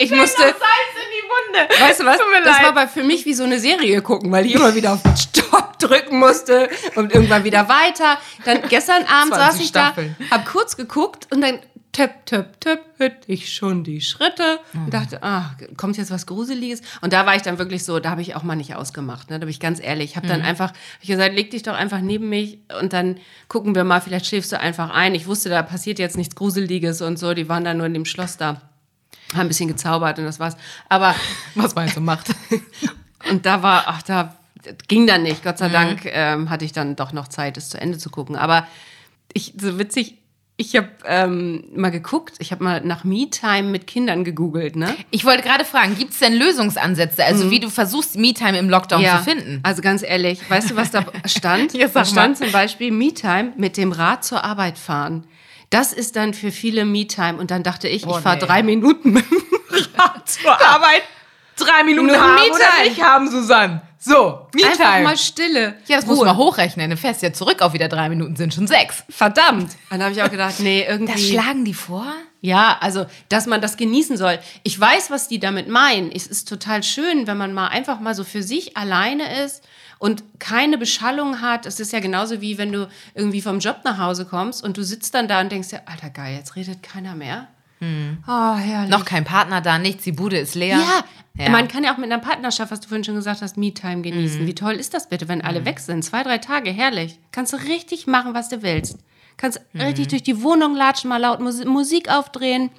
ich 0.00 0.10
musste. 0.10 0.42
in 0.42 0.52
die 0.52 1.58
Munde. 1.58 1.80
Weißt 1.80 2.00
du 2.00 2.04
was? 2.04 2.18
Das 2.44 2.56
leid. 2.56 2.64
war 2.64 2.74
bei, 2.74 2.86
für 2.86 3.02
mich 3.02 3.26
wie 3.26 3.34
so 3.34 3.44
eine 3.44 3.58
Serie 3.58 4.00
gucken, 4.02 4.32
weil 4.32 4.46
ich 4.46 4.54
immer 4.54 4.74
wieder 4.74 4.92
auf 4.94 5.02
den 5.02 5.16
Stopp 5.16 5.78
drücken 5.78 6.18
musste 6.18 6.68
und 6.94 7.12
irgendwann 7.14 7.44
wieder 7.44 7.68
weiter. 7.68 8.18
Dann 8.44 8.62
gestern 8.68 9.04
Abend 9.04 9.34
20 9.34 9.36
saß 9.36 9.60
ich 9.60 9.68
Staffeln. 9.68 10.16
da, 10.18 10.36
hab 10.36 10.46
kurz 10.46 10.76
geguckt 10.76 11.28
und 11.30 11.40
dann 11.40 11.58
töp, 11.92 12.24
töp, 12.26 12.60
töp, 12.60 12.80
hütt 12.98 13.16
ich 13.26 13.52
schon 13.52 13.82
die 13.84 14.00
Schritte 14.00 14.60
und 14.74 14.94
dachte, 14.94 15.22
ah, 15.22 15.50
kommt 15.76 15.96
jetzt 15.96 16.10
was 16.10 16.26
Gruseliges? 16.26 16.82
Und 17.00 17.12
da 17.12 17.26
war 17.26 17.34
ich 17.34 17.42
dann 17.42 17.58
wirklich 17.58 17.84
so, 17.84 17.98
da 17.98 18.10
habe 18.10 18.22
ich 18.22 18.36
auch 18.36 18.42
mal 18.42 18.54
nicht 18.56 18.74
ausgemacht, 18.74 19.30
ne? 19.30 19.38
da 19.38 19.44
bin 19.44 19.50
ich 19.50 19.60
ganz 19.60 19.80
ehrlich. 19.80 20.10
Ich 20.10 20.16
habe 20.16 20.26
dann 20.26 20.42
einfach, 20.42 20.70
hab 20.70 21.06
gesagt, 21.06 21.34
leg 21.34 21.50
dich 21.50 21.62
doch 21.62 21.74
einfach 21.74 22.00
neben 22.00 22.28
mich 22.28 22.60
und 22.80 22.92
dann 22.92 23.18
gucken 23.48 23.74
wir 23.74 23.84
mal, 23.84 24.00
vielleicht 24.00 24.26
schläfst 24.26 24.52
du 24.52 24.60
einfach 24.60 24.90
ein. 24.90 25.14
Ich 25.14 25.26
wusste, 25.26 25.48
da 25.48 25.62
passiert 25.62 25.98
jetzt 25.98 26.16
nichts 26.16 26.36
Gruseliges 26.36 27.02
und 27.02 27.18
so, 27.18 27.34
die 27.34 27.48
waren 27.48 27.64
da 27.64 27.74
nur 27.74 27.86
in 27.86 27.94
dem 27.94 28.04
Schloss 28.04 28.36
da. 28.36 28.69
Haben 29.32 29.40
ein 29.42 29.48
bisschen 29.48 29.68
gezaubert 29.68 30.18
und 30.18 30.24
das 30.24 30.38
war's. 30.40 30.56
Aber 30.88 31.14
Was 31.54 31.74
meinst 31.74 31.96
du 31.96 32.00
macht? 32.00 32.28
und 33.30 33.46
da 33.46 33.62
war, 33.62 33.84
ach, 33.86 34.02
da 34.02 34.34
ging 34.88 35.06
dann 35.06 35.22
nicht. 35.22 35.42
Gott 35.44 35.58
sei 35.58 35.68
Mhm. 35.68 35.72
Dank 35.72 36.00
ähm, 36.06 36.50
hatte 36.50 36.64
ich 36.64 36.72
dann 36.72 36.96
doch 36.96 37.12
noch 37.12 37.28
Zeit, 37.28 37.56
es 37.56 37.70
zu 37.70 37.80
Ende 37.80 37.98
zu 37.98 38.10
gucken. 38.10 38.36
Aber 38.36 38.66
ich, 39.32 39.54
so 39.58 39.78
witzig, 39.78 40.16
ich 40.56 40.76
habe 40.76 40.88
ähm, 41.06 41.64
mal 41.74 41.90
geguckt, 41.90 42.34
ich 42.38 42.52
habe 42.52 42.62
mal 42.62 42.82
nach 42.82 43.02
Me-Time 43.02 43.62
mit 43.62 43.86
Kindern 43.86 44.24
gegoogelt, 44.24 44.76
ne? 44.76 44.94
Ich 45.10 45.24
wollte 45.24 45.42
gerade 45.42 45.64
fragen, 45.64 45.96
gibt 45.96 46.12
es 46.12 46.18
denn 46.18 46.34
Lösungsansätze, 46.34 47.24
also 47.24 47.50
wie 47.50 47.60
du 47.60 47.70
versuchst, 47.70 48.16
Me-Time 48.18 48.58
im 48.58 48.68
Lockdown 48.68 49.02
zu 49.02 49.18
finden? 49.24 49.60
Also 49.62 49.80
ganz 49.80 50.02
ehrlich, 50.02 50.38
weißt 50.50 50.72
du, 50.72 50.76
was 50.76 50.90
da 50.90 51.06
stand? 51.24 51.72
Ja, 51.72 51.88
da 51.88 52.04
stand 52.04 52.38
mal. 52.38 52.44
zum 52.44 52.52
Beispiel 52.52 52.90
Me-Time 52.90 53.54
mit 53.56 53.78
dem 53.78 53.92
Rad 53.92 54.22
zur 54.22 54.44
Arbeit 54.44 54.76
fahren. 54.76 55.24
Das 55.70 55.92
ist 55.92 56.16
dann 56.16 56.34
für 56.34 56.50
viele 56.50 56.84
Me-Time. 56.84 57.38
Und 57.38 57.50
dann 57.50 57.62
dachte 57.62 57.88
ich, 57.88 58.06
Oh, 58.06 58.16
ich 58.16 58.22
fahre 58.22 58.36
nee. 58.36 58.44
drei 58.46 58.62
Minuten 58.62 59.12
mit 59.12 59.24
dem 59.30 59.38
Rad 59.96 60.28
zur 60.28 60.50
Arbeit. 60.52 61.02
Drei 61.60 61.84
Minuten 61.84 62.10
haben 62.10 62.50
oder 62.50 62.84
nicht 62.88 63.02
haben, 63.02 63.30
Susanne. 63.30 63.82
So, 64.02 64.48
Einfach 64.54 64.78
Me-Time. 64.78 65.04
mal 65.04 65.16
Stille. 65.18 65.74
Ja, 65.86 65.96
das 65.96 66.06
muss 66.06 66.18
man 66.20 66.34
hochrechnen. 66.34 66.88
Dann 66.88 66.98
fährst 66.98 67.20
du 67.20 67.26
ja 67.26 67.32
zurück 67.34 67.60
auf 67.60 67.74
wieder 67.74 67.88
drei 67.88 68.08
Minuten, 68.08 68.34
sind 68.34 68.54
schon 68.54 68.66
sechs. 68.66 69.04
Verdammt. 69.10 69.72
Dann 69.90 70.02
habe 70.02 70.12
ich 70.12 70.22
auch 70.22 70.30
gedacht, 70.30 70.58
nee, 70.60 70.86
irgendwie. 70.88 71.12
Das 71.12 71.28
schlagen 71.28 71.66
die 71.66 71.74
vor? 71.74 72.06
Ja, 72.40 72.78
also, 72.80 73.04
dass 73.28 73.44
man 73.46 73.60
das 73.60 73.76
genießen 73.76 74.16
soll. 74.16 74.38
Ich 74.62 74.80
weiß, 74.80 75.10
was 75.10 75.28
die 75.28 75.38
damit 75.38 75.68
meinen. 75.68 76.10
Es 76.10 76.26
ist 76.26 76.48
total 76.48 76.82
schön, 76.82 77.26
wenn 77.26 77.36
man 77.36 77.52
mal 77.52 77.68
einfach 77.68 78.00
mal 78.00 78.14
so 78.14 78.24
für 78.24 78.42
sich 78.42 78.78
alleine 78.78 79.44
ist 79.44 79.62
und 79.98 80.24
keine 80.38 80.78
Beschallung 80.78 81.42
hat. 81.42 81.66
Es 81.66 81.78
ist 81.78 81.92
ja 81.92 82.00
genauso 82.00 82.40
wie 82.40 82.56
wenn 82.56 82.72
du 82.72 82.88
irgendwie 83.14 83.42
vom 83.42 83.58
Job 83.58 83.80
nach 83.84 83.98
Hause 83.98 84.24
kommst 84.24 84.64
und 84.64 84.78
du 84.78 84.82
sitzt 84.82 85.14
dann 85.14 85.28
da 85.28 85.42
und 85.42 85.52
denkst 85.52 85.68
dir, 85.68 85.82
alter 85.84 86.08
geil, 86.08 86.36
jetzt 86.36 86.56
redet 86.56 86.82
keiner 86.82 87.14
mehr. 87.14 87.48
Oh, 87.82 88.54
herrlich. 88.56 88.90
Noch 88.90 89.04
kein 89.06 89.24
Partner 89.24 89.60
da, 89.60 89.78
nichts, 89.78 90.04
die 90.04 90.12
Bude 90.12 90.38
ist 90.38 90.54
leer. 90.54 90.78
Ja, 90.78 91.04
Ja. 91.44 91.50
man 91.50 91.66
kann 91.68 91.82
ja 91.84 91.92
auch 91.94 91.96
mit 91.96 92.12
einer 92.12 92.20
Partnerschaft, 92.20 92.70
was 92.70 92.80
du 92.80 92.88
vorhin 92.88 93.04
schon 93.04 93.14
gesagt 93.14 93.40
hast, 93.40 93.56
Me-Time 93.56 94.02
genießen. 94.02 94.46
Wie 94.46 94.54
toll 94.54 94.74
ist 94.74 94.92
das 94.92 95.08
bitte, 95.08 95.28
wenn 95.28 95.40
alle 95.40 95.64
weg 95.64 95.78
sind? 95.80 96.04
Zwei, 96.04 96.22
drei 96.22 96.38
Tage, 96.38 96.70
herrlich. 96.70 97.18
Kannst 97.32 97.52
du 97.54 97.56
richtig 97.56 98.06
machen, 98.06 98.34
was 98.34 98.48
du 98.50 98.62
willst. 98.62 98.98
Kannst 99.38 99.60
richtig 99.74 100.08
durch 100.08 100.22
die 100.22 100.42
Wohnung 100.42 100.74
latschen, 100.76 101.08
mal 101.08 101.16
laut 101.16 101.40
Mus 101.40 101.64
Musik 101.64 102.10
aufdrehen. 102.10 102.70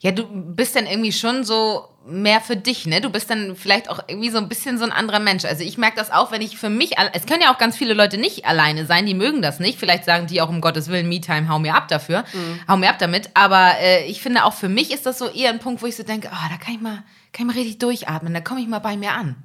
Ja, 0.00 0.12
du 0.12 0.24
bist 0.54 0.76
dann 0.76 0.86
irgendwie 0.86 1.12
schon 1.12 1.42
so 1.44 1.88
mehr 2.08 2.40
für 2.40 2.56
dich, 2.56 2.86
ne? 2.86 3.00
Du 3.00 3.10
bist 3.10 3.30
dann 3.30 3.54
vielleicht 3.54 3.90
auch 3.90 4.00
irgendwie 4.08 4.30
so 4.30 4.38
ein 4.38 4.48
bisschen 4.48 4.78
so 4.78 4.84
ein 4.84 4.92
anderer 4.92 5.20
Mensch. 5.20 5.44
Also 5.44 5.62
ich 5.62 5.78
merke 5.78 5.96
das 5.96 6.10
auch, 6.10 6.32
wenn 6.32 6.40
ich 6.40 6.58
für 6.58 6.70
mich, 6.70 6.92
es 7.12 7.26
können 7.26 7.42
ja 7.42 7.52
auch 7.52 7.58
ganz 7.58 7.76
viele 7.76 7.94
Leute 7.94 8.18
nicht 8.18 8.46
alleine 8.46 8.86
sein, 8.86 9.06
die 9.06 9.14
mögen 9.14 9.42
das 9.42 9.60
nicht. 9.60 9.78
Vielleicht 9.78 10.04
sagen 10.04 10.26
die 10.26 10.40
auch 10.40 10.48
um 10.48 10.60
Gottes 10.60 10.88
Willen, 10.88 11.08
Me-Time, 11.08 11.48
hau 11.48 11.58
mir 11.58 11.74
ab 11.74 11.88
dafür, 11.88 12.24
hau 12.66 12.76
mir 12.76 12.90
ab 12.90 12.98
damit. 12.98 13.30
Aber 13.34 13.72
äh, 13.80 14.06
ich 14.06 14.22
finde 14.22 14.44
auch 14.44 14.54
für 14.54 14.68
mich 14.68 14.92
ist 14.92 15.06
das 15.06 15.18
so 15.18 15.28
eher 15.28 15.50
ein 15.50 15.58
Punkt, 15.58 15.82
wo 15.82 15.86
ich 15.86 15.96
so 15.96 16.02
denke, 16.02 16.28
oh, 16.32 16.48
da 16.50 16.56
kann 16.56 16.74
ich 16.74 16.80
mal, 16.80 17.04
kann 17.32 17.46
ich 17.48 17.54
mal 17.54 17.60
richtig 17.60 17.78
durchatmen, 17.78 18.32
da 18.34 18.40
komme 18.40 18.60
ich 18.60 18.68
mal 18.68 18.78
bei 18.78 18.96
mir 18.96 19.12
an. 19.12 19.36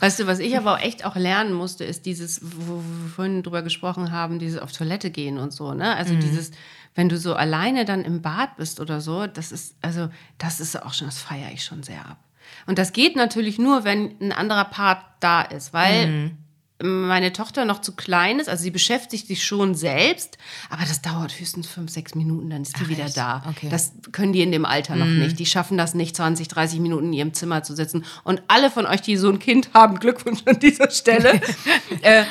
Weißt 0.00 0.20
du, 0.20 0.26
was 0.26 0.38
ich 0.38 0.56
aber 0.56 0.74
auch 0.74 0.80
echt 0.80 1.04
auch 1.04 1.14
lernen 1.14 1.52
musste, 1.52 1.84
ist 1.84 2.06
dieses, 2.06 2.40
wo 2.42 2.66
wo 2.68 2.74
wir 2.76 3.10
vorhin 3.14 3.42
drüber 3.42 3.60
gesprochen 3.60 4.12
haben, 4.12 4.38
dieses 4.38 4.60
auf 4.60 4.72
Toilette 4.72 5.10
gehen 5.10 5.36
und 5.36 5.52
so, 5.52 5.74
ne? 5.74 5.94
Also 5.94 6.14
dieses, 6.14 6.52
wenn 6.94 7.08
du 7.08 7.18
so 7.18 7.34
alleine 7.34 7.84
dann 7.84 8.04
im 8.04 8.22
Bad 8.22 8.56
bist 8.56 8.80
oder 8.80 9.00
so, 9.00 9.26
das 9.26 9.52
ist, 9.52 9.76
also, 9.82 10.08
das 10.38 10.60
ist 10.60 10.82
auch 10.82 10.94
schon, 10.94 11.08
das 11.08 11.20
feiere 11.20 11.52
ich 11.52 11.64
schon 11.64 11.82
sehr 11.82 12.00
ab. 12.00 12.18
Und 12.66 12.78
das 12.78 12.92
geht 12.92 13.14
natürlich 13.16 13.58
nur, 13.58 13.84
wenn 13.84 14.14
ein 14.20 14.32
anderer 14.32 14.64
Part 14.64 15.04
da 15.20 15.42
ist, 15.42 15.72
weil 15.72 16.32
meine 16.80 17.32
Tochter 17.32 17.64
noch 17.64 17.80
zu 17.80 17.96
klein 17.96 18.38
ist, 18.38 18.48
also 18.48 18.62
sie 18.62 18.70
beschäftigt 18.70 19.26
sich 19.26 19.44
schon 19.44 19.74
selbst, 19.74 20.38
aber 20.70 20.82
das 20.82 21.02
dauert 21.02 21.38
höchstens 21.38 21.66
fünf, 21.66 21.90
sechs 21.90 22.14
Minuten, 22.14 22.50
dann 22.50 22.62
ist 22.62 22.78
die 22.78 22.84
Ach, 22.84 22.88
wieder 22.88 23.06
echt? 23.06 23.16
da. 23.16 23.42
Okay. 23.48 23.66
Mhm. 23.66 23.70
Das 23.70 23.92
können 24.12 24.32
die 24.32 24.42
in 24.42 24.52
dem 24.52 24.64
Alter 24.64 24.94
noch 24.94 25.06
nicht. 25.06 25.38
Die 25.38 25.46
schaffen 25.46 25.76
das 25.76 25.94
nicht, 25.94 26.14
20, 26.14 26.46
30 26.46 26.78
Minuten 26.78 27.06
in 27.06 27.12
ihrem 27.14 27.34
Zimmer 27.34 27.64
zu 27.64 27.74
sitzen. 27.74 28.04
Und 28.22 28.42
alle 28.46 28.70
von 28.70 28.86
euch, 28.86 29.00
die 29.00 29.16
so 29.16 29.28
ein 29.28 29.40
Kind 29.40 29.70
haben, 29.74 29.98
Glückwunsch 29.98 30.42
an 30.46 30.60
dieser 30.60 30.90
Stelle. 30.90 31.40
äh, 32.02 32.24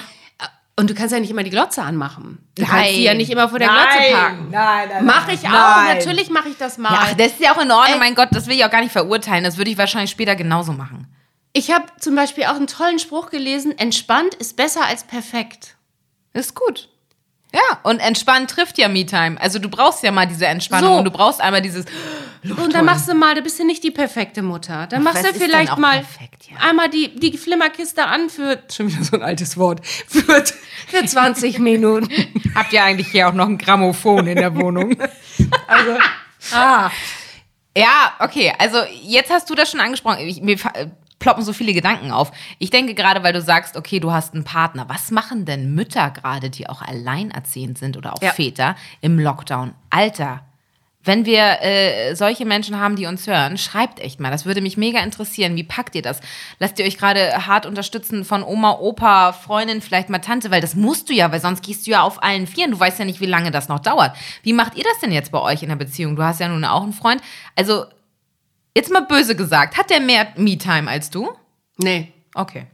und 0.80 0.90
du 0.90 0.94
kannst 0.94 1.12
ja 1.12 1.20
nicht 1.20 1.32
immer 1.32 1.44
die 1.44 1.50
Glotze 1.50 1.82
anmachen. 1.82 2.38
Du 2.56 2.64
kannst 2.66 2.92
sie 2.94 3.04
ja 3.04 3.14
nicht 3.14 3.30
immer 3.32 3.50
vor 3.50 3.60
der 3.60 3.68
Glotze 3.70 4.14
parken. 4.14 4.48
Nein, 4.52 4.90
nein, 4.90 5.06
Mach 5.06 5.28
ich 5.28 5.40
auch, 5.48 5.52
nein. 5.52 5.98
natürlich 5.98 6.30
mache 6.30 6.50
ich 6.50 6.58
das 6.58 6.78
mal. 6.78 6.94
Ja, 6.94 7.00
ach, 7.02 7.14
das 7.16 7.28
ist 7.34 7.40
ja 7.42 7.54
auch 7.56 7.62
in 7.62 7.72
Ordnung, 7.72 7.94
Ey. 7.96 8.00
mein 8.00 8.16
Gott, 8.16 8.30
das 8.32 8.48
will 8.48 8.56
ich 8.56 8.64
auch 8.64 8.70
gar 8.72 8.82
nicht 8.82 8.92
verurteilen. 8.92 9.44
Das 9.44 9.58
würde 9.58 9.72
ich 9.72 9.78
wahrscheinlich 9.78 10.12
später 10.12 10.36
genauso 10.36 10.72
machen. 10.74 11.08
Ich 11.54 11.72
habe 11.72 11.86
zum 12.00 12.16
Beispiel 12.16 12.44
auch 12.46 12.56
einen 12.56 12.68
tollen 12.68 13.00
Spruch 13.00 13.30
gelesen: 13.32 13.78
Entspannt 13.78 14.36
ist 14.36 14.56
besser 14.56 14.86
als 14.86 15.04
perfekt. 15.04 15.76
Ist 16.34 16.54
gut. 16.54 16.90
Ja, 17.54 17.62
und 17.84 18.00
entspannen 18.00 18.48
trifft 18.48 18.78
ja 18.78 18.88
Me-Time. 18.90 19.42
Also 19.42 19.58
du 19.58 19.70
brauchst 19.70 20.04
ja 20.04 20.12
mal 20.12 20.28
diese 20.28 20.46
Entspannung 20.46 20.92
So. 20.94 20.98
und 21.00 21.06
du 21.06 21.12
brauchst 21.12 21.42
einmal 21.42 21.62
dieses. 21.62 21.86
Und 22.56 22.74
dann 22.74 22.86
machst 22.86 23.08
du 23.08 23.14
mal, 23.14 23.36
da 23.36 23.42
bist 23.42 23.60
du 23.60 23.66
nicht 23.66 23.84
die 23.84 23.92
perfekte 23.92 24.42
Mutter. 24.42 24.88
Dann 24.88 25.04
machst 25.04 25.24
was 25.24 25.34
du 25.34 25.40
vielleicht 25.40 25.78
mal 25.78 26.00
perfekt, 26.00 26.50
ja? 26.50 26.58
einmal 26.70 26.90
die, 26.90 27.16
die 27.16 27.38
Flimmerkiste 27.38 28.06
an 28.06 28.30
für, 28.30 28.60
schon 28.72 28.88
wieder 28.88 29.04
so 29.04 29.18
ein 29.18 29.24
altes 29.24 29.58
Wort, 29.58 29.86
für, 29.86 30.44
für 30.88 31.06
20 31.06 31.60
Minuten. 31.60 32.10
Habt 32.56 32.74
ihr 32.74 32.84
eigentlich 32.84 33.08
hier 33.08 33.28
auch 33.28 33.34
noch 33.34 33.48
ein 33.48 33.58
Grammophon 33.58 34.28
in 34.28 34.38
der 34.38 34.56
Wohnung? 34.56 34.96
also, 35.68 35.98
ah. 36.54 36.92
Ja, 37.76 38.14
okay. 38.20 38.54
Also 38.58 38.80
jetzt 39.04 39.30
hast 39.30 39.50
du 39.50 39.56
das 39.56 39.70
schon 39.70 39.80
angesprochen. 39.80 40.20
Ich, 40.22 40.42
mir 40.42 40.58
ploppen 41.20 41.44
so 41.44 41.54
viele 41.54 41.74
Gedanken 41.74 42.12
auf. 42.12 42.32
Ich 42.60 42.70
denke 42.70 42.94
gerade, 42.94 43.24
weil 43.24 43.34
du 43.34 43.42
sagst, 43.42 43.78
okay, 43.78 44.00
du 44.00 44.12
hast 44.12 44.34
einen 44.34 44.44
Partner. 44.44 44.86
Was 44.88 45.12
machen 45.12 45.46
denn 45.46 45.74
Mütter 45.74 46.10
gerade, 46.12 46.50
die 46.50 46.70
auch 46.70 46.82
alleinerziehend 46.82 47.78
sind 47.78 47.98
oder 47.98 48.14
auch 48.14 48.22
Ja. 48.22 48.32
Väter 48.32 48.76
im 49.02 49.20
Lockdown? 49.20 49.74
Alter, 49.90 50.42
wenn 51.08 51.26
wir 51.26 51.62
äh, 51.62 52.16
solche 52.16 52.46
Menschen 52.46 52.80
haben, 52.80 52.96
die 52.96 53.06
uns 53.06 53.26
hören, 53.26 53.58
schreibt 53.58 54.00
echt 54.00 54.20
mal. 54.20 54.30
Das 54.30 54.46
würde 54.46 54.62
mich 54.62 54.78
mega 54.78 55.00
interessieren. 55.00 55.56
Wie 55.56 55.64
packt 55.64 55.96
ihr 55.96 56.02
das? 56.02 56.20
Lasst 56.60 56.78
ihr 56.80 56.86
euch 56.86 56.98
gerade 56.98 57.48
hart 57.48 57.66
unterstützen 57.66 58.26
von 58.26 58.44
Oma, 58.44 58.74
Opa, 58.80 59.34
Freundin, 59.34 59.82
vielleicht 59.82 60.10
mal 60.10 60.20
Tante, 60.20 60.52
weil 60.52 60.62
das 60.62 60.76
musst 60.76 61.10
du 61.10 61.14
ja, 61.14 61.32
weil 61.32 61.42
sonst 61.42 61.64
gehst 61.64 61.88
du 61.88 61.92
ja 61.92 62.02
auf 62.04 62.22
allen 62.22 62.46
Vieren. 62.46 62.72
Du 62.72 62.80
weißt 62.80 63.00
ja 63.00 63.06
nicht, 63.06 63.22
wie 63.22 63.26
lange 63.26 63.52
das 63.52 63.70
noch 63.70 63.80
dauert. 63.80 64.16
Wie 64.44 64.54
macht 64.54 64.76
ihr 64.76 64.84
das 64.84 65.00
denn 65.00 65.12
jetzt 65.12 65.32
bei 65.32 65.42
euch 65.42 65.64
in 65.64 65.70
der 65.70 65.76
Beziehung? 65.76 66.16
Du 66.16 66.24
hast 66.24 66.40
ja 66.40 66.48
nun 66.48 66.64
auch 66.66 66.84
einen 66.84 66.94
Freund. 66.94 67.22
Also, 67.56 67.86
jetzt 68.76 68.92
mal 68.92 69.02
böse 69.02 69.36
gesagt, 69.36 69.78
hat 69.78 69.90
der 69.90 70.02
mehr 70.02 70.28
Me-Time 70.36 70.90
als 70.90 71.10
du? 71.10 71.30
Nee, 71.78 72.14
Okay. 72.38 72.68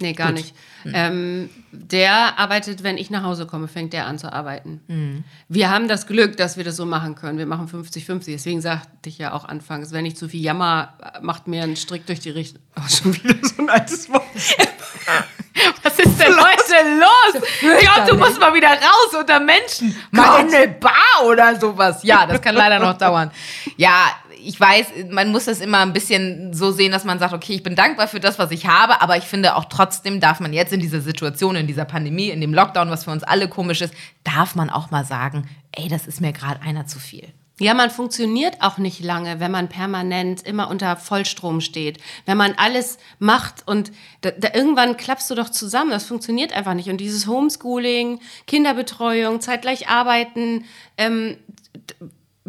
Nee, 0.00 0.12
gar 0.12 0.32
nicht. 0.32 0.54
Ähm, 0.84 1.50
der 1.72 2.38
arbeitet, 2.38 2.82
wenn 2.82 2.96
ich 2.98 3.10
nach 3.10 3.22
Hause 3.22 3.46
komme, 3.46 3.68
fängt 3.68 3.92
der 3.92 4.06
an 4.06 4.18
zu 4.18 4.32
arbeiten. 4.32 5.24
Wir 5.48 5.70
haben 5.70 5.88
das 5.88 6.06
Glück, 6.06 6.36
dass 6.36 6.56
wir 6.56 6.64
das 6.64 6.76
so 6.76 6.86
machen 6.86 7.14
können. 7.14 7.38
Wir 7.38 7.46
machen 7.46 7.68
50-50. 7.68 8.26
Deswegen 8.26 8.60
sagte 8.60 9.08
ich 9.08 9.18
ja 9.18 9.32
auch 9.32 9.44
anfangs, 9.44 9.92
wenn 9.92 10.06
ich 10.06 10.16
zu 10.16 10.28
viel 10.28 10.40
jammer, 10.40 10.94
macht 11.20 11.46
mir 11.48 11.62
einen 11.62 11.76
Strick 11.76 12.06
durch 12.06 12.20
die 12.20 12.30
Richtung. 12.30 12.62
Oh, 12.76 12.88
schon 12.88 13.14
wieder 13.14 13.34
so 13.42 13.62
ein 13.62 13.70
altes 13.70 14.08
Wort. 14.10 14.22
Was 15.82 15.98
ist 15.98 16.20
denn 16.20 16.34
heute 16.36 17.00
los? 17.00 17.42
Ich 17.60 17.80
glaube, 17.80 18.10
du 18.10 18.16
musst 18.16 18.38
mal 18.38 18.54
wieder 18.54 18.68
raus 18.68 19.14
unter 19.18 19.40
Menschen. 19.40 19.94
Mal 20.10 20.46
in 20.46 20.54
eine 20.54 20.68
Bar 20.68 21.26
oder 21.26 21.58
sowas. 21.58 22.02
Ja, 22.02 22.26
das 22.26 22.40
kann 22.40 22.54
leider 22.54 22.78
noch 22.78 22.96
dauern. 22.98 23.30
Ja, 23.76 24.06
ich 24.48 24.58
weiß, 24.58 24.86
man 25.10 25.30
muss 25.30 25.44
das 25.44 25.60
immer 25.60 25.80
ein 25.80 25.92
bisschen 25.92 26.54
so 26.54 26.70
sehen, 26.70 26.90
dass 26.90 27.04
man 27.04 27.18
sagt, 27.18 27.34
okay, 27.34 27.52
ich 27.52 27.62
bin 27.62 27.76
dankbar 27.76 28.08
für 28.08 28.18
das, 28.18 28.38
was 28.38 28.50
ich 28.50 28.66
habe, 28.66 29.02
aber 29.02 29.18
ich 29.18 29.24
finde 29.24 29.54
auch 29.54 29.66
trotzdem 29.66 30.20
darf 30.20 30.40
man 30.40 30.54
jetzt 30.54 30.72
in 30.72 30.80
dieser 30.80 31.02
Situation, 31.02 31.54
in 31.54 31.66
dieser 31.66 31.84
Pandemie, 31.84 32.30
in 32.30 32.40
dem 32.40 32.54
Lockdown, 32.54 32.88
was 32.88 33.04
für 33.04 33.10
uns 33.10 33.22
alle 33.24 33.50
komisch 33.50 33.82
ist, 33.82 33.92
darf 34.24 34.54
man 34.54 34.70
auch 34.70 34.90
mal 34.90 35.04
sagen, 35.04 35.46
ey, 35.72 35.88
das 35.88 36.06
ist 36.06 36.22
mir 36.22 36.32
gerade 36.32 36.62
einer 36.62 36.86
zu 36.86 36.98
viel. 36.98 37.28
Ja, 37.60 37.74
man 37.74 37.90
funktioniert 37.90 38.62
auch 38.62 38.78
nicht 38.78 39.04
lange, 39.04 39.38
wenn 39.38 39.50
man 39.50 39.68
permanent 39.68 40.46
immer 40.46 40.70
unter 40.70 40.96
Vollstrom 40.96 41.60
steht. 41.60 41.98
Wenn 42.24 42.38
man 42.38 42.54
alles 42.56 42.96
macht 43.18 43.68
und 43.68 43.92
da, 44.22 44.30
da, 44.30 44.48
irgendwann 44.54 44.96
klappst 44.96 45.28
du 45.28 45.34
doch 45.34 45.50
zusammen. 45.50 45.90
Das 45.90 46.06
funktioniert 46.06 46.54
einfach 46.54 46.72
nicht. 46.72 46.88
Und 46.88 47.02
dieses 47.02 47.26
Homeschooling, 47.26 48.20
Kinderbetreuung, 48.46 49.42
zeitgleich 49.42 49.88
arbeiten, 49.88 50.64
ähm, 50.96 51.36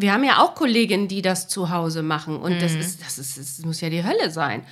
wir 0.00 0.12
haben 0.12 0.24
ja 0.24 0.38
auch 0.42 0.54
Kolleginnen, 0.54 1.08
die 1.08 1.22
das 1.22 1.48
zu 1.48 1.70
Hause 1.70 2.02
machen. 2.02 2.36
Und 2.38 2.60
das, 2.62 2.72
ist, 2.72 3.02
das, 3.02 3.18
ist, 3.18 3.38
das 3.38 3.58
muss 3.64 3.80
ja 3.80 3.90
die 3.90 4.04
Hölle 4.04 4.30
sein. 4.30 4.62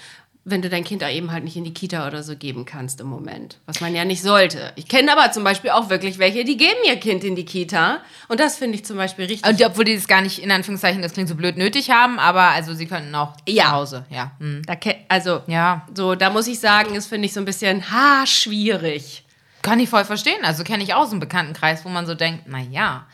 Wenn 0.44 0.62
du 0.62 0.70
dein 0.70 0.82
Kind 0.84 1.04
auch 1.04 1.10
eben 1.10 1.30
halt 1.30 1.44
nicht 1.44 1.56
in 1.56 1.64
die 1.64 1.74
Kita 1.74 2.06
oder 2.06 2.22
so 2.22 2.34
geben 2.34 2.64
kannst 2.64 3.00
im 3.02 3.06
Moment. 3.08 3.58
Was 3.66 3.82
man 3.82 3.94
ja 3.94 4.06
nicht 4.06 4.22
sollte. 4.22 4.72
Ich 4.76 4.88
kenne 4.88 5.12
aber 5.12 5.30
zum 5.30 5.44
Beispiel 5.44 5.68
auch 5.70 5.90
wirklich 5.90 6.18
welche, 6.18 6.42
die 6.42 6.56
geben 6.56 6.78
ihr 6.86 6.96
Kind 6.96 7.22
in 7.22 7.36
die 7.36 7.44
Kita. 7.44 7.98
Und 8.28 8.40
das 8.40 8.56
finde 8.56 8.76
ich 8.76 8.84
zum 8.86 8.96
Beispiel 8.96 9.26
richtig 9.26 9.46
Und 9.46 9.60
die, 9.60 9.66
obwohl 9.66 9.84
die 9.84 9.94
das 9.94 10.08
gar 10.08 10.22
nicht, 10.22 10.38
in 10.38 10.50
Anführungszeichen, 10.50 11.02
das 11.02 11.12
klingt 11.12 11.28
so 11.28 11.34
blöd, 11.34 11.58
nötig 11.58 11.90
haben, 11.90 12.18
aber 12.18 12.44
also 12.48 12.72
sie 12.72 12.86
könnten 12.86 13.14
auch 13.14 13.34
Ja. 13.46 13.64
zu 13.64 13.70
Hause, 13.72 14.06
ja. 14.08 14.30
Hm. 14.38 14.62
Da 14.64 14.74
also, 15.08 15.42
Ja. 15.48 15.86
so, 15.94 16.14
da 16.14 16.30
muss 16.30 16.46
ich 16.46 16.58
sagen, 16.60 16.94
ist, 16.94 17.08
finde 17.08 17.26
ich, 17.26 17.34
so 17.34 17.40
ein 17.40 17.44
bisschen, 17.44 17.90
ha, 17.90 18.24
schwierig. 18.24 19.24
Kann 19.60 19.80
ich 19.80 19.90
voll 19.90 20.06
verstehen. 20.06 20.42
Also 20.44 20.64
kenne 20.64 20.82
ich 20.82 20.94
auch 20.94 21.04
so 21.04 21.10
einen 21.10 21.20
Bekanntenkreis, 21.20 21.84
wo 21.84 21.90
man 21.90 22.06
so 22.06 22.14
denkt, 22.14 22.44
na 22.46 22.60
ja. 22.60 23.06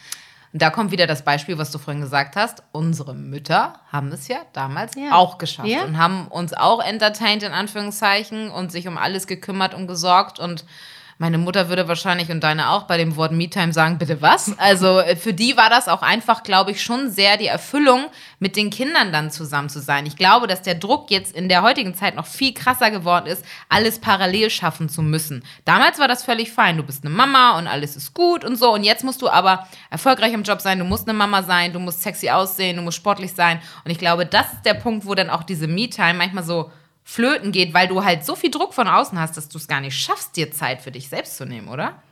Und 0.54 0.62
da 0.62 0.70
kommt 0.70 0.92
wieder 0.92 1.08
das 1.08 1.22
Beispiel, 1.24 1.58
was 1.58 1.72
du 1.72 1.78
vorhin 1.78 2.00
gesagt 2.00 2.36
hast. 2.36 2.62
Unsere 2.70 3.12
Mütter 3.12 3.74
haben 3.90 4.12
es 4.12 4.28
ja 4.28 4.36
damals 4.52 4.94
Ja. 4.94 5.10
auch 5.10 5.36
geschafft 5.38 5.68
Ja. 5.68 5.82
und 5.82 5.98
haben 5.98 6.28
uns 6.28 6.54
auch 6.54 6.80
entertained, 6.80 7.42
in 7.42 7.50
Anführungszeichen, 7.50 8.50
und 8.50 8.70
sich 8.70 8.86
um 8.86 8.96
alles 8.96 9.26
gekümmert 9.26 9.74
und 9.74 9.88
gesorgt. 9.88 10.38
Und 10.38 10.64
meine 11.18 11.38
Mutter 11.38 11.68
würde 11.68 11.88
wahrscheinlich 11.88 12.30
und 12.30 12.42
deine 12.42 12.70
auch 12.70 12.84
bei 12.84 12.96
dem 12.96 13.16
Wort 13.16 13.32
Me-Time 13.32 13.72
sagen, 13.72 13.98
bitte 13.98 14.20
was? 14.20 14.56
Also 14.58 14.98
äh, 15.00 15.16
für 15.16 15.32
die 15.32 15.56
war 15.56 15.70
das 15.70 15.88
auch 15.88 16.02
einfach, 16.02 16.42
glaube 16.42 16.72
ich, 16.72 16.82
schon 16.82 17.10
sehr 17.10 17.36
die 17.36 17.46
Erfüllung, 17.46 18.06
mit 18.40 18.56
den 18.56 18.70
Kindern 18.70 19.12
dann 19.12 19.30
zusammen 19.30 19.68
zu 19.68 19.80
sein. 19.80 20.06
Ich 20.06 20.16
glaube, 20.16 20.46
dass 20.46 20.62
der 20.62 20.74
Druck 20.74 21.10
jetzt 21.10 21.34
in 21.34 21.48
der 21.48 21.62
heutigen 21.62 21.94
Zeit 21.94 22.14
noch 22.14 22.26
viel 22.26 22.52
krasser 22.52 22.90
geworden 22.90 23.26
ist, 23.26 23.44
alles 23.68 23.98
parallel 23.98 24.50
schaffen 24.50 24.88
zu 24.88 25.02
müssen. 25.02 25.42
Damals 25.64 25.98
war 25.98 26.08
das 26.08 26.24
völlig 26.24 26.52
fein. 26.52 26.76
Du 26.76 26.82
bist 26.82 27.04
eine 27.04 27.14
Mama 27.14 27.56
und 27.58 27.66
alles 27.66 27.96
ist 27.96 28.12
gut 28.12 28.44
und 28.44 28.56
so. 28.56 28.72
Und 28.74 28.84
jetzt 28.84 29.04
musst 29.04 29.22
du 29.22 29.28
aber 29.28 29.66
erfolgreich 29.90 30.32
im 30.32 30.42
Job 30.42 30.60
sein. 30.60 30.78
Du 30.78 30.84
musst 30.84 31.08
eine 31.08 31.16
Mama 31.16 31.42
sein, 31.42 31.72
du 31.72 31.78
musst 31.78 32.02
sexy 32.02 32.28
aussehen, 32.30 32.76
du 32.76 32.82
musst 32.82 32.98
sportlich 32.98 33.32
sein. 33.32 33.60
Und 33.84 33.90
ich 33.90 33.98
glaube, 33.98 34.26
das 34.26 34.52
ist 34.52 34.66
der 34.66 34.74
Punkt, 34.74 35.06
wo 35.06 35.14
dann 35.14 35.30
auch 35.30 35.42
diese 35.42 35.66
Me-Time 35.66 36.14
manchmal 36.14 36.44
so 36.44 36.70
flöten 37.04 37.52
geht, 37.52 37.74
weil 37.74 37.86
du 37.86 38.02
halt 38.02 38.24
so 38.24 38.34
viel 38.34 38.50
Druck 38.50 38.74
von 38.74 38.88
außen 38.88 39.18
hast, 39.20 39.36
dass 39.36 39.48
du 39.48 39.58
es 39.58 39.68
gar 39.68 39.80
nicht 39.80 39.96
schaffst, 39.96 40.36
dir 40.36 40.50
Zeit 40.50 40.80
für 40.80 40.90
dich 40.90 41.08
selbst 41.08 41.36
zu 41.36 41.44
nehmen, 41.44 41.68
oder? 41.68 42.02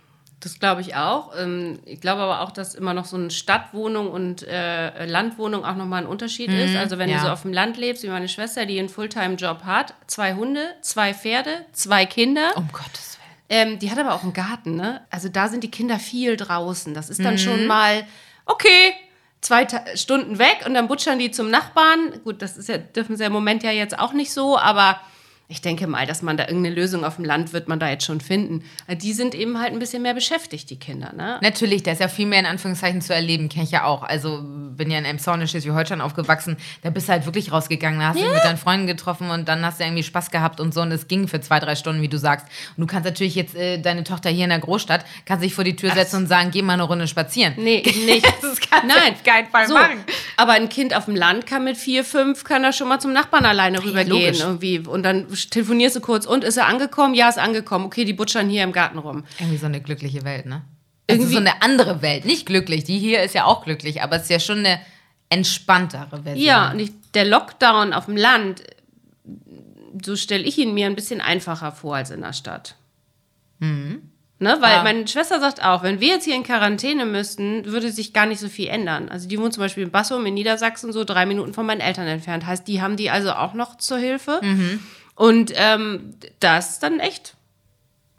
Das 0.41 0.59
glaube 0.59 0.81
ich 0.81 0.97
auch. 0.97 1.33
Ähm, 1.39 1.79
Ich 1.87 2.01
glaube 2.01 2.21
aber 2.21 2.41
auch, 2.41 2.51
dass 2.51 2.75
immer 2.75 2.95
noch 2.95 3.05
so 3.05 3.17
eine 3.17 3.31
Stadtwohnung 3.31 4.11
und 4.11 4.43
äh, 4.43 5.07
Landwohnung 5.07 5.65
auch 5.65 5.77
nochmal 5.77 6.03
ein 6.03 6.09
Unterschied 6.09 6.51
ist. 6.51 6.77
Also 6.77 6.99
wenn 6.99 7.09
ja. 7.09 7.19
du 7.19 7.23
so 7.27 7.31
auf 7.31 7.43
dem 7.43 7.53
Land 7.53 7.77
lebst, 7.77 8.03
wie 8.03 8.09
meine 8.09 8.29
Schwester, 8.29 8.67
die 8.67 8.79
einen 8.79 8.89
Fulltime-Job 8.89 9.63
hat, 9.65 9.95
zwei 10.09 10.35
Hunde, 10.35 10.75
zwei 10.83 11.15
Pferde, 11.15 11.65
zwei 11.73 12.07
Kinder. 12.07 12.51
Um 12.57 12.69
Gottes 12.73 13.19
Willen. 13.49 13.73
Ähm, 13.73 13.79
die 13.79 13.91
hat 13.91 13.99
aber 13.99 14.15
auch 14.15 14.25
einen 14.25 14.33
Garten, 14.33 14.75
ne? 14.75 15.03
Also 15.11 15.29
da 15.29 15.49
sind 15.49 15.63
die 15.63 15.71
Kinder 15.71 16.01
viel 16.01 16.37
draußen. 16.37 16.93
Das 16.93 17.09
ist 17.09 17.25
dann 17.25 17.39
schon 17.39 17.67
mal, 17.67 18.05
okay, 18.45 18.95
zwei 19.43 19.67
Stunden 19.95 20.39
weg 20.39 20.65
und 20.65 20.73
dann 20.73 20.89
butschern 20.89 21.19
die 21.19 21.31
zum 21.31 21.51
Nachbarn. 21.51 22.21
Gut, 22.25 22.41
das 22.41 22.57
ist 22.57 22.69
ja, 22.69 22.79
dürfen 22.79 23.17
sie 23.17 23.25
im 23.25 23.33
Moment 23.33 23.63
ja 23.63 23.73
jetzt 23.73 23.99
auch 23.99 24.15
nicht 24.15 24.33
so, 24.33 24.57
aber 24.57 25.01
ich 25.49 25.61
denke 25.61 25.87
mal, 25.87 26.07
dass 26.07 26.23
man 26.23 26.37
da 26.37 26.45
irgendeine 26.47 26.75
Lösung 26.75 27.05
auf 27.05 27.17
dem 27.17 27.25
Land 27.25 27.53
wird 27.53 27.69
man 27.69 27.79
da 27.79 27.89
jetzt 27.91 28.07
schon 28.07 28.21
finden. 28.21 28.65
Die 28.89 29.13
sind 29.13 29.35
eben 29.35 29.59
halt 29.61 29.73
ein 29.73 29.79
bisschen 29.79 30.03
mehr 30.03 30.15
beschäftigt, 30.15 30.71
die 30.71 30.79
Kinder, 30.79 31.13
ne? 31.13 31.39
Natürlich, 31.43 31.83
da 31.83 31.93
ist 31.93 32.01
ja 32.01 32.09
viel 32.09 32.27
mehr 32.27 32.41
in 32.41 32.47
Anführungszeichen 32.47 33.03
zu 33.03 33.15
erleben, 33.15 33.49
kenne 33.49 33.65
ich 33.65 33.71
ja 33.71 33.85
auch. 33.85 34.03
Also 34.03 34.41
bin 34.43 34.91
ja 34.91 34.99
in 34.99 35.05
Emshorn 35.05 35.41
in 35.41 35.49
Schleswig-Holstein 35.49 36.01
aufgewachsen, 36.01 36.57
da 36.83 36.91
bist 36.91 37.09
du 37.09 37.13
halt 37.13 37.27
wirklich 37.27 37.53
rausgegangen, 37.53 38.01
da 38.01 38.09
hast 38.09 38.19
du 38.19 38.25
dich 38.25 38.33
mit 38.33 38.45
deinen 38.45 38.57
Freunden 38.57 38.87
getroffen 38.87 39.31
und 39.31 39.47
dann 39.49 39.65
hast 39.65 39.79
du 39.81 39.85
irgendwie 39.85 40.03
Spaß 40.03 40.31
gehabt 40.31 40.61
und 40.61 40.73
so 40.73 40.81
und 40.81 40.91
es 40.91 41.09
ging 41.09 41.29
für 41.29 41.41
zwei, 41.41 41.61
drei 41.61 41.75
Stunden, 41.77 42.01
wie 42.01 42.09
du 42.09 42.19
sagst. 42.19 42.47
Und 42.77 42.81
du 42.81 42.87
kannst 42.87 43.05
natürlich 43.05 43.35
jetzt 43.35 43.55
äh, 43.55 43.79
deine 43.79 44.05
Tochter 44.05 44.31
hier 44.31 44.45
in 44.45 44.51
der 44.51 44.61
Großstadt, 44.61 45.05
kannst 45.27 45.45
dich 45.45 45.55
vor 45.55 45.65
die 45.65 45.77
Tür 45.77 45.91
setzen 45.91 46.17
und 46.17 46.27
sagen, 46.29 46.51
geh 46.51 46.63
mal 46.63 46.75
eine 46.75 46.85
Runde 46.85 47.07
spazieren. 47.07 47.55
Nee, 47.57 47.83
nicht. 48.07 48.25
Das 48.25 48.59
kannst 48.59 48.85
du 48.85 48.89
Nein, 48.89 49.13
auf 49.13 49.23
keinen 49.23 49.49
Fall 49.49 49.69
so. 49.69 49.75
machen. 49.75 50.05
Aber 50.37 50.53
ein 50.53 50.69
Kind 50.69 50.95
auf 50.97 51.05
dem 51.07 51.17
Land 51.17 51.47
kann 51.47 51.65
mit 51.65 51.77
vier, 51.77 52.05
fünf, 52.05 52.45
kann 52.45 52.63
da 52.63 52.73
schon 52.73 52.89
mal 52.89 52.99
zum 53.01 53.13
Nachbarn 53.13 53.45
alleine 53.45 53.83
rübergehen 53.85 54.09
logisch. 54.25 54.41
irgendwie. 54.41 54.79
Und 54.81 55.03
dann 55.03 55.27
telefonierst 55.51 55.97
du 55.97 56.01
kurz 56.01 56.27
und 56.27 56.45
ist 56.45 56.57
er 56.57 56.67
angekommen? 56.67 57.15
Ja, 57.15 57.29
ist 57.29 57.39
angekommen. 57.39 57.85
Okay, 57.87 58.05
die 58.05 58.13
butschern 58.13 58.49
hier 58.49 58.63
im 58.65 58.73
Garten 58.73 58.99
rum. 58.99 59.25
Irgendwie 59.39 59.59
so 59.59 59.67
eine 59.67 59.81
glückliche 59.81 60.25
Welt, 60.25 60.47
ne? 60.47 60.63
Also 61.09 61.23
Irgendwie- 61.23 61.33
so 61.35 61.41
eine 61.41 61.63
andere 61.63 62.01
Welt, 62.03 62.25
nicht 62.25 62.47
glücklich. 62.47 62.85
Die 62.85 62.99
hier 62.99 63.23
ist 63.23 63.35
ja 63.35 63.45
auch 63.45 63.65
glücklich, 63.65 64.03
aber 64.03 64.17
es 64.17 64.23
ist 64.23 64.31
ja 64.31 64.41
schon 64.41 64.59
eine 64.59 64.81
entspanntere 65.29 66.23
Version. 66.23 66.45
Ja, 66.47 66.71
und 66.71 66.79
ich, 66.81 66.93
der 67.15 67.25
Lockdown 67.25 67.93
auf 67.93 68.07
dem 68.07 68.17
Land, 68.17 68.63
so 70.05 70.17
stelle 70.17 70.45
ich 70.45 70.57
ihn 70.59 70.75
mir 70.75 70.87
ein 70.87 70.95
bisschen 70.95 71.21
einfacher 71.21 71.73
vor 71.73 71.97
als 71.97 72.11
in 72.11 72.21
der 72.23 72.33
Stadt. 72.33 72.77
Ne, 74.43 74.57
weil 74.61 74.73
Ja. 74.73 74.83
meine 74.83 75.07
Schwester 75.07 75.39
sagt 75.39 75.63
auch, 75.65 75.85
wenn 75.85 76.01
wir 76.01 76.09
jetzt 76.09 76.25
hier 76.25 76.35
in 76.35 76.43
Quarantäne 76.43 77.07
müssten, 77.07 77.65
würde 77.67 77.93
sich 77.93 78.13
gar 78.13 78.27
nicht 78.27 78.41
so 78.41 78.49
viel 78.49 78.67
ändern. 78.67 79.09
Also 79.09 79.29
die 79.29 79.39
wohnt 79.39 79.55
zum 79.55 79.61
Beispiel 79.63 79.85
in 79.85 79.93
Bassum 79.93 80.27
in 80.27 80.35
Niedersachsen, 80.35 80.93
so 80.93 81.05
drei 81.05 81.27
Minuten 81.27 81.55
von 81.55 81.65
meinen 81.65 81.81
Eltern 81.81 82.09
entfernt. 82.09 82.45
Heißt, 82.45 82.67
die 82.67 82.83
haben 82.83 82.97
die 82.97 83.09
also 83.09 83.31
auch 83.35 83.55
noch 83.55 83.77
zur 83.79 83.99
Hilfe. 83.99 84.41
Und 85.15 85.53
ähm, 85.55 86.15
das 86.41 86.71
ist 86.71 86.83
dann 86.83 86.99
echt 86.99 87.35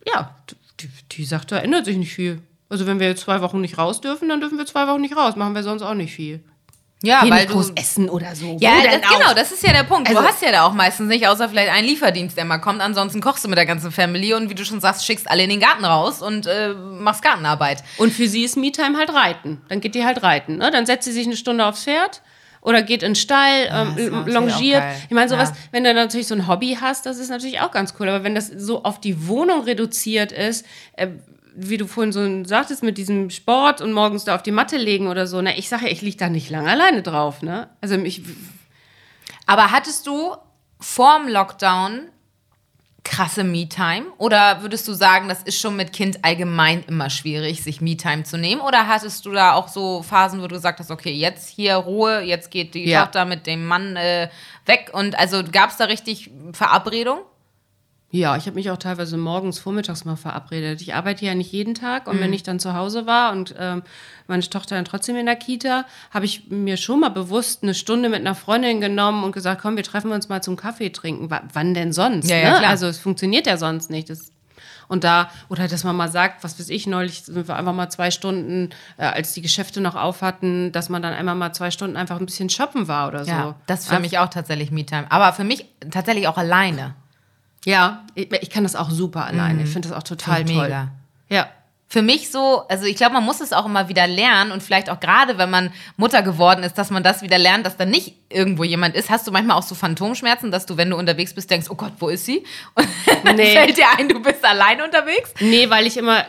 Ja, 0.07 0.33
die, 0.79 0.87
die 1.11 1.25
sagt, 1.25 1.51
da 1.51 1.57
ändert 1.57 1.83
sich 1.83 1.97
nicht 1.97 2.13
viel. 2.13 2.41
Also 2.69 2.87
wenn 2.87 3.01
wir 3.01 3.07
jetzt 3.07 3.23
zwei 3.23 3.41
Wochen 3.41 3.59
nicht 3.59 3.77
raus 3.77 3.99
dürfen, 3.99 4.29
dann 4.29 4.39
dürfen 4.39 4.57
wir 4.57 4.65
zwei 4.65 4.87
Wochen 4.87 5.01
nicht 5.01 5.17
raus. 5.17 5.35
Machen 5.35 5.55
wir 5.55 5.63
sonst 5.63 5.81
auch 5.81 5.93
nicht 5.93 6.13
viel. 6.15 6.41
Ja, 7.05 7.21
weil 7.29 7.45
du. 7.45 7.53
groß 7.53 7.73
essen 7.75 8.09
oder 8.09 8.33
so. 8.33 8.57
Ja, 8.61 8.71
das, 8.81 9.01
genau, 9.11 9.33
das 9.35 9.51
ist 9.51 9.61
ja 9.61 9.73
der 9.73 9.83
Punkt. 9.83 10.07
Also- 10.07 10.21
du 10.21 10.25
hast 10.27 10.41
ja 10.41 10.51
da 10.53 10.63
auch 10.65 10.71
meistens 10.73 11.09
nicht, 11.09 11.27
außer 11.27 11.49
vielleicht 11.49 11.69
einen 11.69 11.85
Lieferdienst, 11.85 12.37
der 12.37 12.45
mal 12.45 12.59
kommt. 12.59 12.79
Ansonsten 12.81 13.19
kochst 13.19 13.43
du 13.43 13.49
mit 13.49 13.57
der 13.57 13.65
ganzen 13.65 13.91
Family 13.91 14.33
und 14.33 14.49
wie 14.49 14.55
du 14.55 14.63
schon 14.63 14.79
sagst, 14.79 15.05
schickst 15.05 15.29
alle 15.29 15.43
in 15.43 15.49
den 15.49 15.59
Garten 15.59 15.83
raus 15.83 16.21
und 16.21 16.47
äh, 16.47 16.69
machst 16.73 17.21
Gartenarbeit. 17.21 17.83
Und 17.97 18.13
für 18.13 18.27
sie 18.29 18.43
ist 18.45 18.55
Me-Time 18.55 18.97
halt 18.97 19.13
reiten. 19.13 19.61
Dann 19.67 19.81
geht 19.81 19.95
die 19.95 20.05
halt 20.05 20.23
reiten. 20.23 20.55
Ne? 20.57 20.71
Dann 20.71 20.85
setzt 20.85 21.03
sie 21.03 21.11
sich 21.11 21.25
eine 21.27 21.35
Stunde 21.35 21.65
aufs 21.65 21.83
Pferd 21.83 22.21
oder 22.61 22.81
geht 22.81 23.03
in 23.03 23.09
den 23.09 23.15
Stall, 23.15 23.67
ähm, 23.69 23.95
natürlich 24.11 24.33
longiert. 24.33 24.83
Ich 25.09 25.11
meine, 25.13 25.27
sowas, 25.27 25.49
Ja. 25.49 25.55
wenn 25.71 25.83
du 25.83 25.93
natürlich 25.93 26.27
so 26.27 26.35
ein 26.35 26.47
Hobby 26.47 26.77
hast, 26.79 27.05
das 27.05 27.17
ist 27.17 27.29
natürlich 27.29 27.59
auch 27.59 27.71
ganz 27.71 27.95
cool. 27.99 28.07
Aber 28.07 28.23
wenn 28.23 28.33
das 28.35 28.47
so 28.47 28.83
auf 28.85 29.01
die 29.01 29.27
Wohnung 29.27 29.63
reduziert 29.63 30.31
ist, 30.31 30.65
äh, 30.95 31.07
wie 31.55 31.77
du 31.77 31.87
vorhin 31.87 32.11
so 32.11 32.43
sagtest, 32.45 32.83
mit 32.83 32.97
diesem 32.97 33.29
Sport 33.29 33.81
und 33.81 33.93
morgens 33.93 34.23
da 34.23 34.35
auf 34.35 34.43
die 34.43 34.51
Matte 34.51 34.77
legen 34.77 35.07
oder 35.07 35.27
so, 35.27 35.41
na, 35.41 35.57
ich 35.57 35.69
sage 35.69 35.85
ja, 35.85 35.91
ich 35.91 36.01
liege 36.01 36.17
da 36.17 36.29
nicht 36.29 36.49
lange 36.49 36.69
alleine 36.69 37.01
drauf. 37.03 37.41
Ne? 37.41 37.69
Also 37.81 37.95
ich, 37.95 38.21
Aber 39.45 39.71
hattest 39.71 40.07
du 40.07 40.35
vorm 40.79 41.27
Lockdown 41.27 42.09
krasse 43.03 43.43
Me-Time? 43.43 44.05
Oder 44.17 44.61
würdest 44.61 44.87
du 44.87 44.93
sagen, 44.93 45.27
das 45.27 45.43
ist 45.43 45.59
schon 45.59 45.75
mit 45.75 45.91
Kind 45.91 46.23
allgemein 46.23 46.83
immer 46.87 47.09
schwierig, 47.09 47.61
sich 47.61 47.81
Me-Time 47.81 48.23
zu 48.23 48.37
nehmen? 48.37 48.61
Oder 48.61 48.87
hattest 48.87 49.25
du 49.25 49.31
da 49.31 49.53
auch 49.53 49.67
so 49.67 50.01
Phasen, 50.03 50.41
wo 50.41 50.47
du 50.47 50.55
gesagt 50.55 50.79
hast, 50.79 50.89
okay, 50.89 51.11
jetzt 51.11 51.49
hier 51.49 51.75
Ruhe, 51.75 52.21
jetzt 52.21 52.49
geht 52.49 52.73
die 52.73 52.87
Ja. 52.87 53.03
Tochter 53.03 53.25
mit 53.25 53.45
dem 53.45 53.65
Mann 53.65 53.97
äh, 53.97 54.29
weg? 54.65 54.91
Und 54.93 55.19
also 55.19 55.43
gab 55.51 55.69
es 55.69 55.77
da 55.77 55.85
richtig 55.85 56.31
Verabredung? 56.53 57.19
Ja, 58.15 58.37
ich 58.37 58.45
habe 58.45 58.53
mich 58.53 58.69
auch 58.69 58.77
teilweise 58.77 59.17
morgens, 59.17 59.57
vormittags 59.57 60.05
mal 60.05 60.15
verabredet. 60.17 60.81
Ich 60.83 60.93
arbeite 60.93 61.25
ja 61.25 61.33
nicht 61.33 61.51
jeden 61.51 61.73
Tag 61.73 62.05
und 62.07 62.19
wenn 62.19 62.31
ich 62.31 62.43
dann 62.43 62.59
zu 62.59 62.75
Hause 62.75 63.07
war 63.07 63.31
und 63.31 63.55
ähm, 63.57 63.81
meine 64.27 64.43
Tochter 64.43 64.75
dann 64.75 64.85
trotzdem 64.85 65.15
in 65.15 65.25
der 65.25 65.35
Kita, 65.35 65.85
habe 66.11 66.25
ich 66.25 66.47
mir 66.51 66.77
schon 66.77 66.99
mal 66.99 67.09
bewusst 67.09 67.63
eine 67.63 67.73
Stunde 67.73 68.09
mit 68.09 68.19
einer 68.19 68.35
Freundin 68.35 68.81
genommen 68.81 69.23
und 69.23 69.31
gesagt, 69.31 69.63
komm, 69.63 69.77
wir 69.77 69.83
treffen 69.83 70.11
uns 70.11 70.29
mal 70.29 70.43
zum 70.43 70.57
Kaffee 70.57 70.91
trinken. 70.91 71.31
W 71.31 71.37
wann 71.53 71.73
denn 71.73 71.91
sonst? 71.91 72.29
Ja, 72.29 72.37
ja, 72.37 72.59
ne? 72.59 72.67
Also 72.67 72.85
es 72.85 72.99
funktioniert 72.99 73.47
ja 73.47 73.57
sonst 73.57 73.89
nicht. 73.89 74.11
Das, 74.11 74.31
und 74.87 75.03
da, 75.03 75.31
oder 75.49 75.67
dass 75.67 75.83
man 75.83 75.95
mal 75.95 76.11
sagt, 76.11 76.43
was 76.43 76.59
weiß 76.59 76.69
ich, 76.69 76.85
neulich 76.85 77.23
sind 77.23 77.47
wir 77.47 77.55
einfach 77.55 77.73
mal 77.73 77.89
zwei 77.89 78.11
Stunden, 78.11 78.69
äh, 78.97 79.05
als 79.05 79.33
die 79.33 79.41
Geschäfte 79.41 79.81
noch 79.81 79.95
auf 79.95 80.21
hatten, 80.21 80.71
dass 80.71 80.87
man 80.87 81.01
dann 81.01 81.13
einmal 81.13 81.33
mal 81.33 81.51
zwei 81.53 81.71
Stunden 81.71 81.97
einfach 81.97 82.19
ein 82.19 82.27
bisschen 82.27 82.51
shoppen 82.51 82.87
war 82.87 83.07
oder 83.07 83.25
so. 83.25 83.31
Ja, 83.31 83.55
das 83.65 83.79
ist 83.79 83.85
für 83.87 83.93
Einfach- 83.95 84.01
mich 84.03 84.19
auch 84.19 84.29
tatsächlich 84.29 84.69
Me-Time. 84.69 85.07
Aber 85.09 85.33
für 85.33 85.43
mich 85.43 85.65
tatsächlich 85.89 86.27
auch 86.27 86.37
alleine. 86.37 86.93
Ja, 87.65 88.05
ich, 88.15 88.31
ich 88.31 88.49
kann 88.49 88.63
das 88.63 88.75
auch 88.75 88.89
super 88.89 89.25
alleine. 89.25 89.63
Ich 89.63 89.69
finde 89.69 89.89
das 89.89 89.97
auch 89.97 90.03
total 90.03 90.43
toll. 90.43 90.55
mega. 90.55 90.89
Ja. 91.29 91.47
Für 91.87 92.01
mich 92.01 92.31
so, 92.31 92.67
also 92.69 92.85
ich 92.85 92.95
glaube, 92.95 93.13
man 93.13 93.23
muss 93.23 93.39
es 93.39 93.53
auch 93.53 93.65
immer 93.65 93.87
wieder 93.87 94.07
lernen 94.07 94.51
und 94.51 94.63
vielleicht 94.63 94.89
auch 94.89 94.99
gerade, 94.99 95.37
wenn 95.37 95.51
man 95.51 95.71
Mutter 95.95 96.23
geworden 96.23 96.63
ist, 96.63 96.77
dass 96.77 96.89
man 96.89 97.03
das 97.03 97.21
wieder 97.21 97.37
lernt, 97.37 97.65
dass 97.65 97.77
da 97.77 97.85
nicht 97.85 98.15
irgendwo 98.33 98.63
jemand 98.63 98.95
ist. 98.95 99.09
Hast 99.09 99.27
du 99.27 99.31
manchmal 99.31 99.57
auch 99.57 99.63
so 99.63 99.75
Phantomschmerzen, 99.75 100.51
dass 100.51 100.65
du, 100.65 100.77
wenn 100.77 100.89
du 100.89 100.97
unterwegs 100.97 101.33
bist, 101.33 101.49
denkst, 101.51 101.67
oh 101.69 101.75
Gott, 101.75 101.93
wo 101.99 102.09
ist 102.09 102.25
sie? 102.25 102.43
Und 102.75 102.87
dann 103.25 103.35
Nee. 103.35 103.53
fällt 103.55 103.77
dir 103.77 103.85
ein, 103.97 104.09
du 104.09 104.19
bist 104.21 104.43
allein 104.43 104.81
unterwegs? 104.81 105.33
Nee, 105.39 105.69
weil 105.69 105.87
ich 105.87 105.97
immer, 105.97 106.25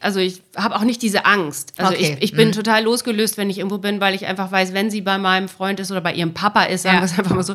also 0.00 0.20
ich 0.20 0.42
habe 0.56 0.76
auch 0.76 0.82
nicht 0.82 1.02
diese 1.02 1.24
Angst. 1.24 1.72
Also 1.76 1.92
Okay. 1.94 2.16
ich, 2.20 2.30
ich 2.30 2.32
bin 2.36 2.52
total 2.52 2.84
losgelöst, 2.84 3.36
wenn 3.38 3.50
ich 3.50 3.58
irgendwo 3.58 3.78
bin, 3.78 4.00
weil 4.00 4.14
ich 4.14 4.26
einfach 4.26 4.52
weiß, 4.52 4.72
wenn 4.74 4.90
sie 4.90 5.00
bei 5.00 5.18
meinem 5.18 5.48
Freund 5.48 5.80
ist 5.80 5.90
oder 5.90 6.00
bei 6.00 6.12
ihrem 6.12 6.34
Papa 6.34 6.64
ist, 6.64 6.82
sagen 6.82 6.96
Ja. 6.96 7.00
wir 7.02 7.06
es 7.06 7.18
einfach 7.18 7.34
mal 7.34 7.42
so, 7.42 7.54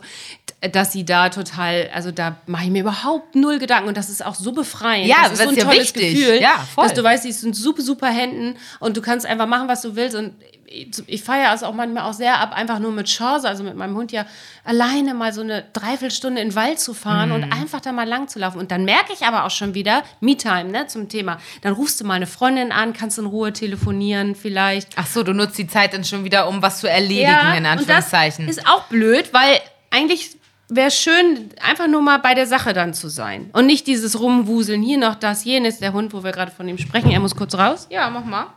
dass 0.72 0.92
sie 0.92 1.06
da 1.06 1.30
total, 1.30 1.90
also 1.94 2.12
da 2.12 2.38
mache 2.48 2.66
ich 2.66 2.70
mir 2.72 2.82
überhaupt 2.82 3.36
null 3.36 3.60
Gedanken 3.60 3.90
und 3.90 3.98
das 3.98 4.10
ist 4.10 4.26
auch 4.26 4.36
so 4.36 4.52
befreiend. 4.54 5.08
Ja, 5.08 5.24
das 5.24 5.34
ist 5.34 5.44
so 5.44 5.50
ein 5.50 5.56
ja 5.56 5.64
tolles 5.66 5.94
wichtig. 5.96 6.16
Gefühl, 6.16 6.42
Ja, 6.42 6.66
voll. 6.74 6.86
dass 6.86 6.94
du 6.94 7.04
weißt, 7.04 7.24
sie 7.24 7.46
in 7.48 7.54
super, 7.54 7.82
super 7.82 8.08
Händen 8.08 8.56
und 8.80 8.96
du 8.98 9.02
kannst 9.02 9.26
einfach 9.26 9.48
machen, 9.48 9.68
was 9.68 9.82
du 9.82 9.96
willst 9.96 10.16
und 10.16 10.34
ich, 10.66 11.24
feiere 11.24 11.54
es 11.54 11.62
auch 11.64 11.74
manchmal 11.74 12.04
auch 12.10 12.14
sehr 12.14 12.40
ab, 12.40 12.52
einfach 12.54 12.80
nur 12.80 12.92
mit 12.92 13.08
Chance, 13.08 13.48
also 13.48 13.64
mit 13.64 13.76
meinem 13.76 13.96
Hund 13.96 14.12
ja 14.12 14.26
alleine 14.64 15.14
mal 15.14 15.32
so 15.34 15.42
eine 15.42 15.64
Dreiviertelstunde 15.74 16.42
in 16.42 16.50
den 16.50 16.56
Wald 16.56 16.80
zu 16.80 16.94
fahren 16.94 17.32
und 17.32 17.46
Mhm. 17.46 17.54
einfach 17.54 17.82
da 17.82 17.92
mal 17.92 18.08
lang 18.08 18.28
zu 18.28 18.40
laufen. 18.40 18.58
Und 18.60 18.72
dann 18.72 18.86
merke 18.86 19.14
ich 19.14 19.26
aber 19.26 19.46
auch 19.46 19.52
schon 19.52 19.74
wieder, 19.74 20.04
Me-Time, 20.20 20.66
ne, 20.66 20.88
zum 20.88 21.10
Thema. 21.10 21.38
Dann 21.62 21.74
rufst 21.74 22.00
du 22.02 22.06
mal 22.06 22.16
eine 22.16 22.28
Freundin 22.28 22.72
an, 22.72 22.94
kannst 22.94 23.20
in 23.20 23.26
Ruhe 23.26 23.54
telefonieren 23.54 24.36
vielleicht. 24.36 24.90
Ach 24.96 25.06
so, 25.06 25.24
du 25.24 25.34
nutzt 25.34 25.58
die 25.58 25.68
Zeit 25.68 25.94
dann 25.94 26.04
schon 26.04 26.24
wieder, 26.24 26.48
um 26.48 26.62
was 26.62 26.80
zu 26.80 26.90
erledigen, 26.90 27.54
in 27.58 27.66
Anführungszeichen. 27.66 28.46
Und 28.46 28.50
das 28.50 28.58
ist 28.58 28.68
auch 28.68 28.84
blöd, 28.86 29.34
weil 29.34 29.60
eigentlich 29.92 30.38
wäre 30.70 30.90
schön, 30.90 31.50
einfach 31.62 31.88
nur 31.88 32.02
mal 32.02 32.18
bei 32.18 32.34
der 32.34 32.48
Sache 32.48 32.74
dann 32.74 32.94
zu 32.96 33.10
sein. 33.10 33.50
Und 33.54 33.68
nicht 33.68 33.86
dieses 33.86 34.20
Rumwuseln, 34.20 34.82
hier 34.82 34.98
noch 34.98 35.16
das, 35.16 35.44
jenes, 35.44 35.78
der 35.80 35.94
Hund, 35.94 36.14
wo 36.14 36.24
wir 36.24 36.32
gerade 36.32 36.52
von 36.52 36.68
ihm 36.68 36.78
sprechen, 36.80 37.12
er 37.12 37.20
muss 37.20 37.36
kurz 37.36 37.54
raus. 37.54 37.86
ja, 37.92 38.10
mach 38.10 38.24
mal. 38.26 38.48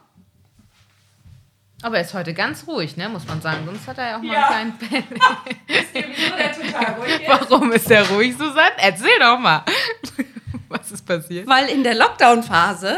Aber 1.83 1.97
er 1.97 2.05
ist 2.05 2.15
heute 2.15 2.33
ganz 2.33 2.67
ruhig, 2.67 2.97
ne, 2.97 3.09
muss 3.09 3.27
man 3.27 3.43
sagen. 3.43 3.67
Sonst 3.67 3.87
hat 3.87 3.99
er 3.99 4.11
ja 4.11 4.17
auch 4.17 4.23
mal 4.23 4.37
einen 4.37 4.79
kleinen 4.79 5.05
Warum 7.27 7.73
ist 7.73 7.91
er 7.91 8.09
ruhig, 8.09 8.33
Susanne? 8.33 8.73
Erzähl 8.79 9.19
doch 9.21 9.39
mal. 9.39 9.63
Was 10.69 10.91
ist 10.91 11.07
passiert? 11.07 11.47
Weil 11.47 11.69
in 11.69 11.85
der 11.85 11.95
Lockdown-Phase 11.95 12.97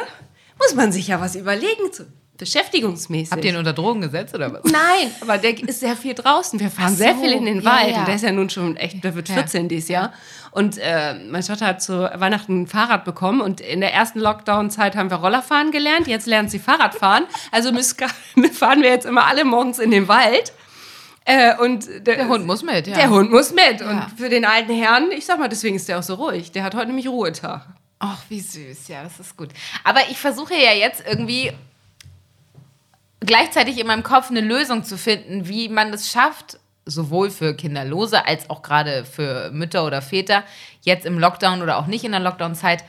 muss 0.58 0.74
man 0.74 0.92
sich 0.92 1.08
ja 1.08 1.20
was 1.20 1.36
überlegen, 1.36 1.92
zu, 1.92 2.06
beschäftigungsmäßig. 2.38 3.32
Habt 3.32 3.44
ihr 3.44 3.50
ihn 3.50 3.56
unter 3.56 3.72
Drogen 3.72 4.00
gesetzt 4.00 4.34
oder 4.34 4.52
was? 4.52 4.64
Nein, 4.64 5.12
aber 5.20 5.38
der 5.38 5.58
ist 5.62 5.80
sehr 5.80 5.96
viel 5.96 6.14
draußen. 6.14 6.58
Wir 6.58 6.70
fahren 6.70 6.90
so, 6.90 6.96
sehr 6.96 7.14
viel 7.16 7.32
in 7.32 7.44
den 7.44 7.60
ja, 7.60 7.64
Wald. 7.64 7.90
ja. 7.90 7.98
Und 8.00 8.08
der 8.08 8.14
ist 8.14 8.22
ja 8.24 8.32
nun 8.32 8.48
schon 8.48 8.76
echt, 8.76 9.02
der 9.04 9.14
wird 9.14 9.28
Ja. 9.28 9.34
14 9.36 9.68
dieses 9.68 9.88
Jahr. 9.88 10.12
Und 10.50 10.78
äh, 10.78 11.14
meine 11.14 11.44
Tochter 11.44 11.66
hat 11.66 11.82
zu 11.82 11.92
Weihnachten 12.14 12.62
ein 12.62 12.66
Fahrrad 12.66 13.04
bekommen. 13.04 13.40
Und 13.40 13.60
in 13.60 13.80
der 13.80 13.92
ersten 13.92 14.20
Lockdown-Zeit 14.20 14.96
haben 14.96 15.10
wir 15.10 15.18
Rollerfahren 15.18 15.70
gelernt. 15.70 16.06
Jetzt 16.06 16.26
lernt 16.26 16.50
sie 16.50 16.58
Fahrradfahren. 16.58 17.24
Also 17.52 17.70
fahren 18.52 18.82
wir 18.82 18.90
jetzt 18.90 19.06
immer 19.06 19.26
alle 19.26 19.44
morgens 19.44 19.78
in 19.78 19.90
den 19.90 20.08
Wald. 20.08 20.52
Äh, 21.24 21.56
und 21.58 21.86
der, 22.06 22.16
Der 22.16 22.28
Hund 22.28 22.46
muss 22.46 22.62
mit, 22.62 22.86
ja. 22.86 22.94
Der 22.94 23.10
Hund 23.10 23.30
muss 23.30 23.52
mit. 23.52 23.80
Ja. 23.80 23.90
Und 23.90 24.18
für 24.18 24.30
den 24.30 24.46
alten 24.46 24.72
Herrn, 24.72 25.10
ich 25.10 25.26
sag 25.26 25.38
mal, 25.38 25.48
deswegen 25.48 25.76
ist 25.76 25.86
der 25.86 25.98
auch 25.98 26.02
so 26.02 26.14
ruhig. 26.14 26.52
Der 26.52 26.64
hat 26.64 26.74
heute 26.74 26.86
nämlich 26.86 27.06
Ruhetag. 27.06 27.66
Ach, 27.98 28.22
wie 28.28 28.40
süß, 28.40 28.88
ja, 28.88 29.02
das 29.02 29.18
ist 29.20 29.36
gut. 29.36 29.50
Aber 29.84 30.00
ich 30.08 30.18
versuche 30.18 30.54
ja 30.54 30.72
jetzt 30.72 31.02
irgendwie 31.06 31.52
gleichzeitig 33.20 33.78
in 33.78 33.86
meinem 33.86 34.02
Kopf 34.02 34.30
eine 34.30 34.40
Lösung 34.40 34.84
zu 34.84 34.96
finden, 34.98 35.48
wie 35.48 35.68
man 35.68 35.92
es 35.92 36.10
schafft, 36.10 36.58
sowohl 36.86 37.30
für 37.30 37.54
Kinderlose 37.54 38.26
als 38.26 38.48
auch 38.48 38.62
gerade 38.62 39.04
für 39.04 39.50
Mütter 39.52 39.84
oder 39.84 40.00
Väter, 40.02 40.42
jetzt 40.82 41.04
im 41.04 41.18
Lockdown 41.18 41.60
oder 41.62 41.78
auch 41.78 41.86
nicht 41.86 42.04
in 42.04 42.12
der 42.12 42.20
Lockdown-Zeit, 42.20 42.84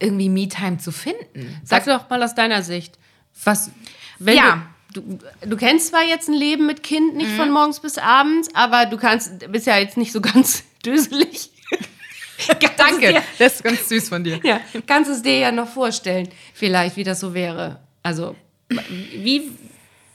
irgendwie 0.00 0.28
Me-Time 0.28 0.78
zu 0.78 0.92
finden. 0.92 1.60
Sag 1.64 1.84
doch 1.86 2.08
mal 2.10 2.22
aus 2.22 2.34
deiner 2.34 2.62
Sicht, 2.62 2.98
was, 3.44 3.70
wenn 4.18 4.36
Ja. 4.36 4.62
du, 4.92 5.00
du, 5.00 5.18
du 5.46 5.56
kennst 5.56 5.88
zwar 5.88 6.04
jetzt 6.04 6.28
ein 6.28 6.34
Leben 6.34 6.66
mit 6.66 6.82
Kind 6.82 7.16
nicht 7.16 7.30
von 7.32 7.50
morgens 7.50 7.80
bis 7.80 7.98
abends, 7.98 8.48
aber 8.54 8.86
du 8.86 8.96
kannst, 8.96 9.50
bist 9.50 9.66
ja 9.66 9.76
jetzt 9.78 9.96
nicht 9.96 10.12
so 10.12 10.20
ganz 10.22 10.64
döselig. 10.84 11.50
Danke, 12.76 13.14
Dir, 13.14 13.22
das 13.38 13.54
ist 13.56 13.64
ganz 13.64 13.88
süß 13.88 14.08
von 14.10 14.22
dir. 14.22 14.38
ja, 14.44 14.60
kannst 14.86 15.10
es 15.10 15.22
dir 15.22 15.38
ja 15.38 15.50
noch 15.50 15.68
vorstellen, 15.68 16.28
vielleicht, 16.54 16.96
wie 16.96 17.02
das 17.02 17.18
so 17.18 17.34
wäre. 17.34 17.80
Also, 18.04 18.36
wie, 18.68 19.50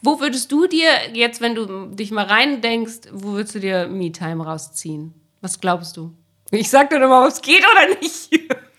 wo 0.02 0.20
würdest 0.20 0.52
du 0.52 0.68
dir 0.68 0.90
jetzt, 1.14 1.42
wenn 1.42 1.56
du 1.56 1.88
dich 1.88 2.12
mal 2.12 2.26
reindenkst, 2.26 3.10
wo 3.12 3.34
würdest 3.34 3.56
du 3.56 3.60
dir 3.60 3.88
Me-Time 3.88 4.44
rausziehen? 4.44 5.14
Was 5.42 5.60
glaubst 5.60 5.98
du? 5.98 6.14
Ich 6.52 6.70
sag 6.70 6.90
dir 6.90 7.00
doch 7.00 7.10
mal, 7.10 7.26
ob 7.26 7.32
es 7.32 7.42
geht 7.42 7.64
oder 7.70 7.88
nicht. 8.00 8.30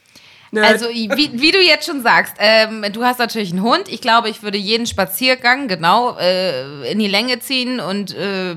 Nerd. 0.53 0.67
Also, 0.67 0.89
wie, 0.89 1.31
wie 1.33 1.51
du 1.51 1.61
jetzt 1.61 1.87
schon 1.87 2.03
sagst, 2.03 2.37
ähm, 2.39 2.85
du 2.93 3.05
hast 3.05 3.19
natürlich 3.19 3.51
einen 3.51 3.63
Hund. 3.63 3.89
Ich 3.89 4.01
glaube, 4.01 4.29
ich 4.29 4.45
würde 4.45 4.57
jeden 4.57 4.87
Spaziergang 4.87 5.67
genau 5.67 6.17
äh, 6.17 6.91
in 6.91 7.01
die 7.01 7.09
Länge 7.09 7.41
ziehen 7.41 7.81
und 7.81 8.15
äh, 8.15 8.55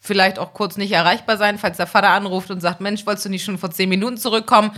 vielleicht 0.00 0.38
auch 0.38 0.52
kurz 0.52 0.76
nicht 0.76 0.92
erreichbar 0.92 1.38
sein, 1.38 1.56
falls 1.56 1.78
der 1.78 1.86
Vater 1.86 2.10
anruft 2.10 2.50
und 2.50 2.60
sagt, 2.60 2.82
Mensch, 2.82 3.06
wolltest 3.06 3.24
du 3.24 3.30
nicht 3.30 3.44
schon 3.44 3.56
vor 3.56 3.70
zehn 3.70 3.88
Minuten 3.88 4.18
zurückkommen? 4.18 4.72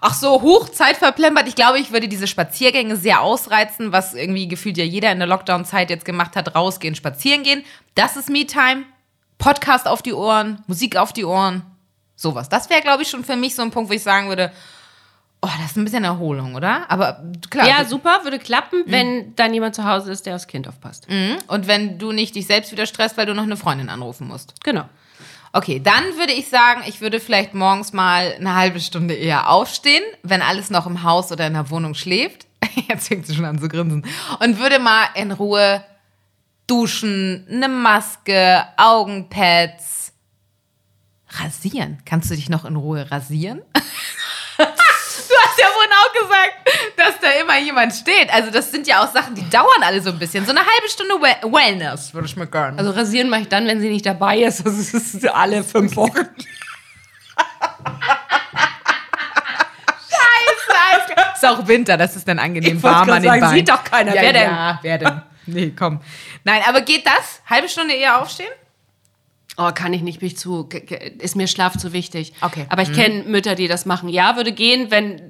Ach 0.00 0.14
so, 0.14 0.40
hoch, 0.40 0.68
Zeit 0.70 0.96
verplempert. 0.96 1.46
Ich 1.46 1.54
glaube, 1.54 1.78
ich 1.78 1.92
würde 1.92 2.08
diese 2.08 2.26
Spaziergänge 2.26 2.96
sehr 2.96 3.20
ausreizen, 3.20 3.92
was 3.92 4.14
irgendwie 4.14 4.48
gefühlt 4.48 4.78
ja 4.78 4.84
jeder 4.84 5.12
in 5.12 5.18
der 5.18 5.28
Lockdown-Zeit 5.28 5.90
jetzt 5.90 6.06
gemacht 6.06 6.36
hat, 6.36 6.54
rausgehen, 6.54 6.94
spazieren 6.94 7.42
gehen. 7.42 7.64
Das 7.94 8.16
ist 8.16 8.30
Me-Time. 8.30 8.84
Podcast 9.36 9.88
auf 9.88 10.02
die 10.02 10.12
Ohren, 10.12 10.62
Musik 10.66 10.96
auf 10.96 11.12
die 11.12 11.24
Ohren, 11.24 11.62
sowas. 12.14 12.48
Das 12.48 12.70
wäre, 12.70 12.82
glaube 12.82 13.02
ich, 13.02 13.10
schon 13.10 13.24
für 13.24 13.36
mich 13.36 13.54
so 13.54 13.62
ein 13.62 13.70
Punkt, 13.70 13.90
wo 13.90 13.94
ich 13.94 14.02
sagen 14.02 14.28
würde, 14.28 14.52
oh, 15.42 15.48
das 15.60 15.72
ist 15.72 15.76
ein 15.76 15.84
bisschen 15.84 16.04
Erholung, 16.04 16.54
oder? 16.54 16.90
Aber 16.90 17.22
klar. 17.48 17.66
ja, 17.66 17.84
super, 17.84 18.20
würde 18.22 18.38
klappen, 18.38 18.84
wenn 18.86 19.34
dann 19.36 19.54
jemand 19.54 19.74
zu 19.74 19.84
Hause 19.84 20.12
ist, 20.12 20.26
der 20.26 20.36
aufs 20.36 20.46
Kind 20.46 20.68
aufpasst. 20.68 21.08
Mhm. 21.08 21.38
Und 21.46 21.66
wenn 21.66 21.98
du 21.98 22.12
nicht 22.12 22.34
dich 22.34 22.46
selbst 22.46 22.70
wieder 22.70 22.86
stresst, 22.86 23.16
weil 23.16 23.26
du 23.26 23.34
noch 23.34 23.44
eine 23.44 23.56
Freundin 23.56 23.88
anrufen 23.88 24.28
musst. 24.28 24.54
Genau. 24.62 24.84
Okay, 25.52 25.80
dann 25.80 26.16
würde 26.16 26.32
ich 26.32 26.48
sagen, 26.48 26.82
ich 26.86 27.00
würde 27.00 27.18
vielleicht 27.18 27.54
morgens 27.54 27.92
mal 27.92 28.34
eine 28.38 28.54
halbe 28.54 28.78
Stunde 28.78 29.14
eher 29.14 29.50
aufstehen, 29.50 30.04
wenn 30.22 30.42
alles 30.42 30.70
noch 30.70 30.86
im 30.86 31.02
Haus 31.02 31.32
oder 31.32 31.46
in 31.46 31.54
der 31.54 31.70
Wohnung 31.70 31.94
schläft. 31.94 32.46
Jetzt 32.88 33.08
fängt 33.08 33.26
sie 33.26 33.34
schon 33.34 33.44
an 33.44 33.58
zu 33.58 33.68
grinsen. 33.68 34.06
Und 34.38 34.60
würde 34.60 34.78
mal 34.78 35.08
in 35.14 35.32
Ruhe 35.32 35.84
duschen, 36.68 37.46
eine 37.50 37.68
Maske, 37.68 38.64
Augenpads, 38.76 40.12
rasieren. 41.30 41.98
Kannst 42.04 42.30
du 42.30 42.36
dich 42.36 42.48
noch 42.48 42.64
in 42.64 42.76
Ruhe 42.76 43.10
rasieren? 43.10 43.60
du 43.74 44.64
hast 44.64 45.58
ja 45.58 45.66
vorhin 45.66 45.92
auch 45.92 46.12
gesagt, 46.22 46.69
dass 47.00 47.18
da 47.20 47.28
immer 47.40 47.58
jemand 47.58 47.92
steht. 47.94 48.32
Also 48.32 48.50
das 48.50 48.70
sind 48.70 48.86
ja 48.86 49.02
auch 49.02 49.12
Sachen, 49.12 49.34
die 49.34 49.48
dauern 49.50 49.82
alle 49.82 50.00
so 50.00 50.10
ein 50.10 50.18
bisschen. 50.18 50.44
So 50.44 50.50
eine 50.50 50.60
halbe 50.60 50.88
Stunde 50.88 51.14
well 51.14 51.52
Wellness 51.52 52.14
würde 52.14 52.26
ich 52.28 52.36
mir 52.36 52.46
gönnen. 52.46 52.78
Also 52.78 52.90
rasieren 52.92 53.28
mache 53.28 53.42
ich 53.42 53.48
dann, 53.48 53.66
wenn 53.66 53.80
sie 53.80 53.88
nicht 53.88 54.06
dabei 54.06 54.38
ist. 54.38 54.64
Das 54.64 54.76
ist 54.94 55.28
alle 55.28 55.64
fünf 55.64 55.96
Wochen. 55.96 56.28
ist 61.42 61.48
auch 61.48 61.66
Winter, 61.66 61.96
das 61.96 62.16
ist 62.16 62.28
dann 62.28 62.38
angenehm 62.38 62.76
Ich 62.76 62.82
warm 62.82 63.08
an 63.10 63.22
den 63.22 63.30
sagen, 63.30 63.40
Beinen. 63.40 63.56
sieht 63.56 63.68
doch 63.68 63.82
keiner. 63.84 64.14
Ja, 64.14 64.22
Wer 64.22 64.32
denn? 64.32 64.42
Ja, 64.50 64.78
wer 64.82 64.98
denn? 64.98 65.22
Nee, 65.46 65.72
komm. 65.76 66.00
Nein, 66.44 66.62
aber 66.68 66.82
geht 66.82 67.06
das? 67.06 67.40
Halbe 67.48 67.68
Stunde 67.68 67.94
eher 67.94 68.20
aufstehen? 68.20 68.50
Oh, 69.56 69.70
kann 69.74 69.92
ich 69.92 70.02
nicht, 70.02 70.20
bin 70.20 70.28
ich 70.28 70.36
zu, 70.38 70.68
ist 71.18 71.36
mir 71.36 71.46
Schlaf 71.48 71.76
zu 71.76 71.92
wichtig. 71.92 72.32
Okay. 72.40 72.66
Aber 72.68 72.82
ich 72.82 72.92
kenne 72.92 73.24
Mütter, 73.24 73.54
die 73.54 73.68
das 73.68 73.84
machen. 73.84 74.08
Ja, 74.08 74.36
würde 74.36 74.52
gehen, 74.52 74.90
wenn, 74.90 75.20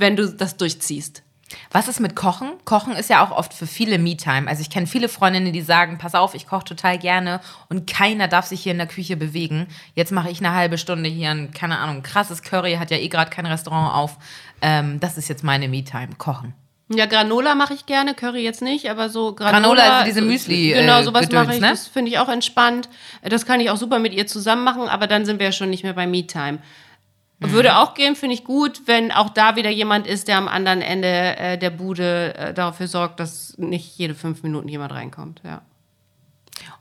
wenn 0.00 0.16
du 0.16 0.28
das 0.28 0.56
durchziehst. 0.56 1.22
Was 1.70 1.88
ist 1.88 1.98
mit 1.98 2.14
Kochen? 2.14 2.50
Kochen 2.66 2.92
ist 2.94 3.08
ja 3.08 3.24
auch 3.24 3.30
oft 3.30 3.54
für 3.54 3.66
viele 3.66 3.98
Me-Time. 3.98 4.48
Also 4.48 4.60
ich 4.60 4.68
kenne 4.68 4.86
viele 4.86 5.08
Freundinnen, 5.08 5.50
die 5.52 5.62
sagen, 5.62 5.96
pass 5.96 6.14
auf, 6.14 6.34
ich 6.34 6.46
koche 6.46 6.64
total 6.64 6.98
gerne 6.98 7.40
und 7.70 7.90
keiner 7.90 8.28
darf 8.28 8.44
sich 8.44 8.62
hier 8.62 8.72
in 8.72 8.78
der 8.78 8.86
Küche 8.86 9.16
bewegen. 9.16 9.66
Jetzt 9.94 10.12
mache 10.12 10.28
ich 10.28 10.40
eine 10.40 10.54
halbe 10.54 10.76
Stunde 10.76 11.08
hier 11.08 11.30
ein, 11.30 11.50
keine 11.52 11.78
Ahnung, 11.78 12.02
krasses 12.02 12.42
Curry, 12.42 12.74
hat 12.74 12.90
ja 12.90 12.98
eh 12.98 13.08
gerade 13.08 13.30
kein 13.30 13.46
Restaurant 13.46 13.94
auf. 13.94 14.18
Ähm, 14.60 15.00
das 15.00 15.16
ist 15.16 15.28
jetzt 15.28 15.42
meine 15.42 15.68
Me-Time, 15.68 16.08
Kochen. 16.18 16.52
Ja, 16.90 17.06
Granola 17.06 17.54
mache 17.54 17.74
ich 17.74 17.86
gerne, 17.86 18.14
Curry 18.14 18.42
jetzt 18.42 18.62
nicht, 18.62 18.90
aber 18.90 19.08
so 19.08 19.34
Granola. 19.34 19.58
Granola, 19.60 19.92
also 20.00 20.04
diese 20.06 20.22
Müsli, 20.22 20.72
äh, 20.72 20.80
Genau, 20.80 21.02
sowas 21.02 21.30
mache 21.30 21.54
ich. 21.54 21.60
ne? 21.60 21.70
Das 21.70 21.86
finde 21.86 22.10
ich 22.10 22.18
auch 22.18 22.28
entspannt. 22.28 22.88
Das 23.22 23.46
kann 23.46 23.60
ich 23.60 23.70
auch 23.70 23.76
super 23.76 23.98
mit 23.98 24.12
ihr 24.14 24.26
zusammen 24.26 24.64
machen, 24.64 24.88
aber 24.88 25.06
dann 25.06 25.24
sind 25.26 25.38
wir 25.38 25.46
ja 25.46 25.52
schon 25.52 25.70
nicht 25.70 25.82
mehr 25.82 25.92
bei 25.94 26.06
Me-Time. 26.06 26.58
Mhm. 27.40 27.52
Würde 27.52 27.76
auch 27.76 27.94
gehen, 27.94 28.16
finde 28.16 28.34
ich 28.34 28.44
gut, 28.44 28.82
wenn 28.86 29.12
auch 29.12 29.30
da 29.30 29.54
wieder 29.56 29.70
jemand 29.70 30.06
ist, 30.06 30.26
der 30.28 30.38
am 30.38 30.48
anderen 30.48 30.82
Ende 30.82 31.08
äh, 31.36 31.58
der 31.58 31.70
Bude 31.70 32.34
äh, 32.36 32.54
dafür 32.54 32.88
sorgt, 32.88 33.20
dass 33.20 33.54
nicht 33.58 33.96
jede 33.96 34.14
fünf 34.14 34.42
Minuten 34.42 34.68
jemand 34.68 34.92
reinkommt. 34.92 35.40
Ja. 35.44 35.62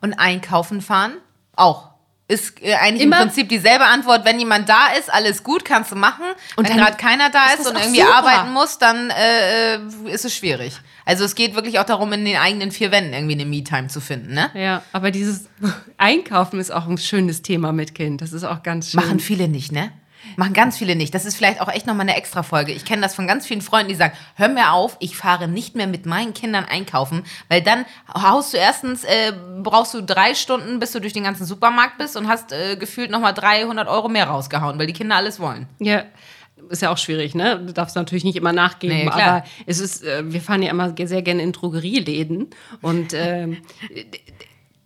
Und 0.01 0.13
einkaufen 0.15 0.81
fahren? 0.81 1.13
Auch. 1.55 1.89
Ist 2.29 2.61
äh, 2.61 2.73
eigentlich 2.75 3.03
Immer- 3.03 3.17
im 3.17 3.27
Prinzip 3.27 3.47
dieselbe 3.49 3.85
Antwort. 3.85 4.25
Wenn 4.25 4.37
jemand 4.39 4.67
da 4.67 4.87
ist, 4.99 5.13
alles 5.13 5.43
gut, 5.43 5.63
kannst 5.63 5.91
du 5.91 5.95
machen. 5.95 6.25
Und 6.57 6.67
Wenn 6.67 6.75
gerade 6.77 6.97
keiner 6.97 7.29
da 7.29 7.51
ist 7.53 7.61
ist, 7.61 7.67
und 7.67 7.77
irgendwie 7.77 8.01
super. 8.01 8.15
arbeiten 8.15 8.51
muss, 8.51 8.79
dann 8.79 9.11
äh, 9.11 9.75
äh, 9.75 9.79
ist 10.11 10.25
es 10.25 10.35
schwierig. 10.35 10.73
Also 11.05 11.23
es 11.23 11.35
geht 11.35 11.55
wirklich 11.55 11.79
auch 11.79 11.85
darum, 11.85 12.11
in 12.11 12.25
den 12.25 12.35
eigenen 12.35 12.71
vier 12.71 12.91
Wänden 12.91 13.13
irgendwie 13.13 13.35
eine 13.35 13.45
Me-Time 13.45 13.87
zu 13.87 14.01
finden, 14.01 14.33
ne? 14.33 14.49
Ja, 14.55 14.81
aber 14.91 15.11
dieses 15.11 15.45
Einkaufen 15.97 16.59
ist 16.59 16.69
auch 16.71 16.87
ein 16.87 16.97
schönes 16.97 17.43
Thema 17.43 17.71
mit 17.71 17.95
Kind. 17.95 18.21
Das 18.21 18.33
ist 18.33 18.43
auch 18.43 18.61
ganz 18.61 18.91
schön. 18.91 18.99
Machen 18.99 19.19
viele 19.21 19.47
nicht, 19.47 19.71
ne? 19.71 19.91
Machen 20.35 20.53
ganz 20.53 20.77
viele 20.77 20.95
nicht. 20.95 21.13
Das 21.13 21.25
ist 21.25 21.35
vielleicht 21.35 21.61
auch 21.61 21.69
echt 21.69 21.87
nochmal 21.87 22.07
eine 22.07 22.17
extra 22.17 22.43
Folge. 22.43 22.71
Ich 22.71 22.85
kenne 22.85 23.01
das 23.01 23.15
von 23.15 23.27
ganz 23.27 23.45
vielen 23.45 23.61
Freunden, 23.61 23.89
die 23.89 23.95
sagen, 23.95 24.13
hör 24.35 24.49
mir 24.49 24.71
auf, 24.71 24.97
ich 24.99 25.17
fahre 25.17 25.47
nicht 25.47 25.75
mehr 25.75 25.87
mit 25.87 26.05
meinen 26.05 26.33
Kindern 26.33 26.65
einkaufen, 26.65 27.23
weil 27.49 27.61
dann 27.61 27.85
haust 28.13 28.53
du 28.53 28.57
erstens, 28.57 29.03
äh, 29.03 29.33
brauchst 29.63 29.93
du 29.93 30.01
drei 30.01 30.35
Stunden, 30.35 30.79
bis 30.79 30.91
du 30.91 30.99
durch 30.99 31.13
den 31.13 31.23
ganzen 31.23 31.45
Supermarkt 31.45 31.97
bist 31.97 32.17
und 32.17 32.27
hast 32.27 32.51
äh, 32.51 32.75
gefühlt 32.75 33.11
nochmal 33.11 33.33
300 33.33 33.87
Euro 33.87 34.09
mehr 34.09 34.27
rausgehauen, 34.27 34.77
weil 34.79 34.87
die 34.87 34.93
Kinder 34.93 35.15
alles 35.15 35.39
wollen. 35.39 35.67
Ja, 35.79 36.03
ist 36.69 36.81
ja 36.81 36.91
auch 36.91 36.97
schwierig, 36.97 37.35
ne? 37.35 37.59
Du 37.65 37.73
darfst 37.73 37.95
natürlich 37.95 38.23
nicht 38.23 38.35
immer 38.35 38.53
nachgeben, 38.53 38.97
Nee, 38.97 39.07
aber 39.07 39.43
es 39.65 39.79
ist, 39.79 40.03
äh, 40.03 40.23
wir 40.25 40.41
fahren 40.41 40.63
ja 40.63 40.71
immer 40.71 40.93
sehr 40.97 41.21
gerne 41.21 41.41
in 41.41 41.51
Drogerieläden 41.51 42.49
und 42.81 43.13
ähm, 43.13 43.57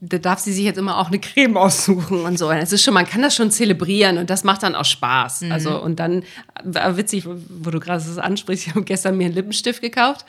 da 0.03 0.17
darf 0.17 0.39
sie 0.39 0.51
sich 0.51 0.65
jetzt 0.65 0.77
immer 0.77 0.97
auch 0.97 1.07
eine 1.07 1.19
Creme 1.19 1.57
aussuchen 1.57 2.25
und 2.25 2.37
so. 2.37 2.49
Und 2.49 2.57
Es 2.57 2.73
ist 2.73 2.83
schon, 2.83 2.95
man 2.95 3.05
kann 3.05 3.21
das 3.21 3.35
schon 3.35 3.51
zelebrieren 3.51 4.17
und 4.17 4.31
das 4.31 4.43
macht 4.43 4.63
dann 4.63 4.73
auch 4.73 4.85
Spaß. 4.85 5.41
Mhm. 5.41 5.51
Also 5.51 5.79
und 5.79 5.99
dann 5.99 6.23
war 6.63 6.97
witzig, 6.97 7.25
wo 7.27 7.69
du 7.69 7.79
gerade 7.79 8.03
das 8.03 8.17
ansprichst, 8.17 8.67
ich 8.67 8.73
habe 8.73 8.83
gestern 8.83 9.15
mir 9.15 9.25
einen 9.25 9.35
Lippenstift 9.35 9.81
gekauft. 9.81 10.25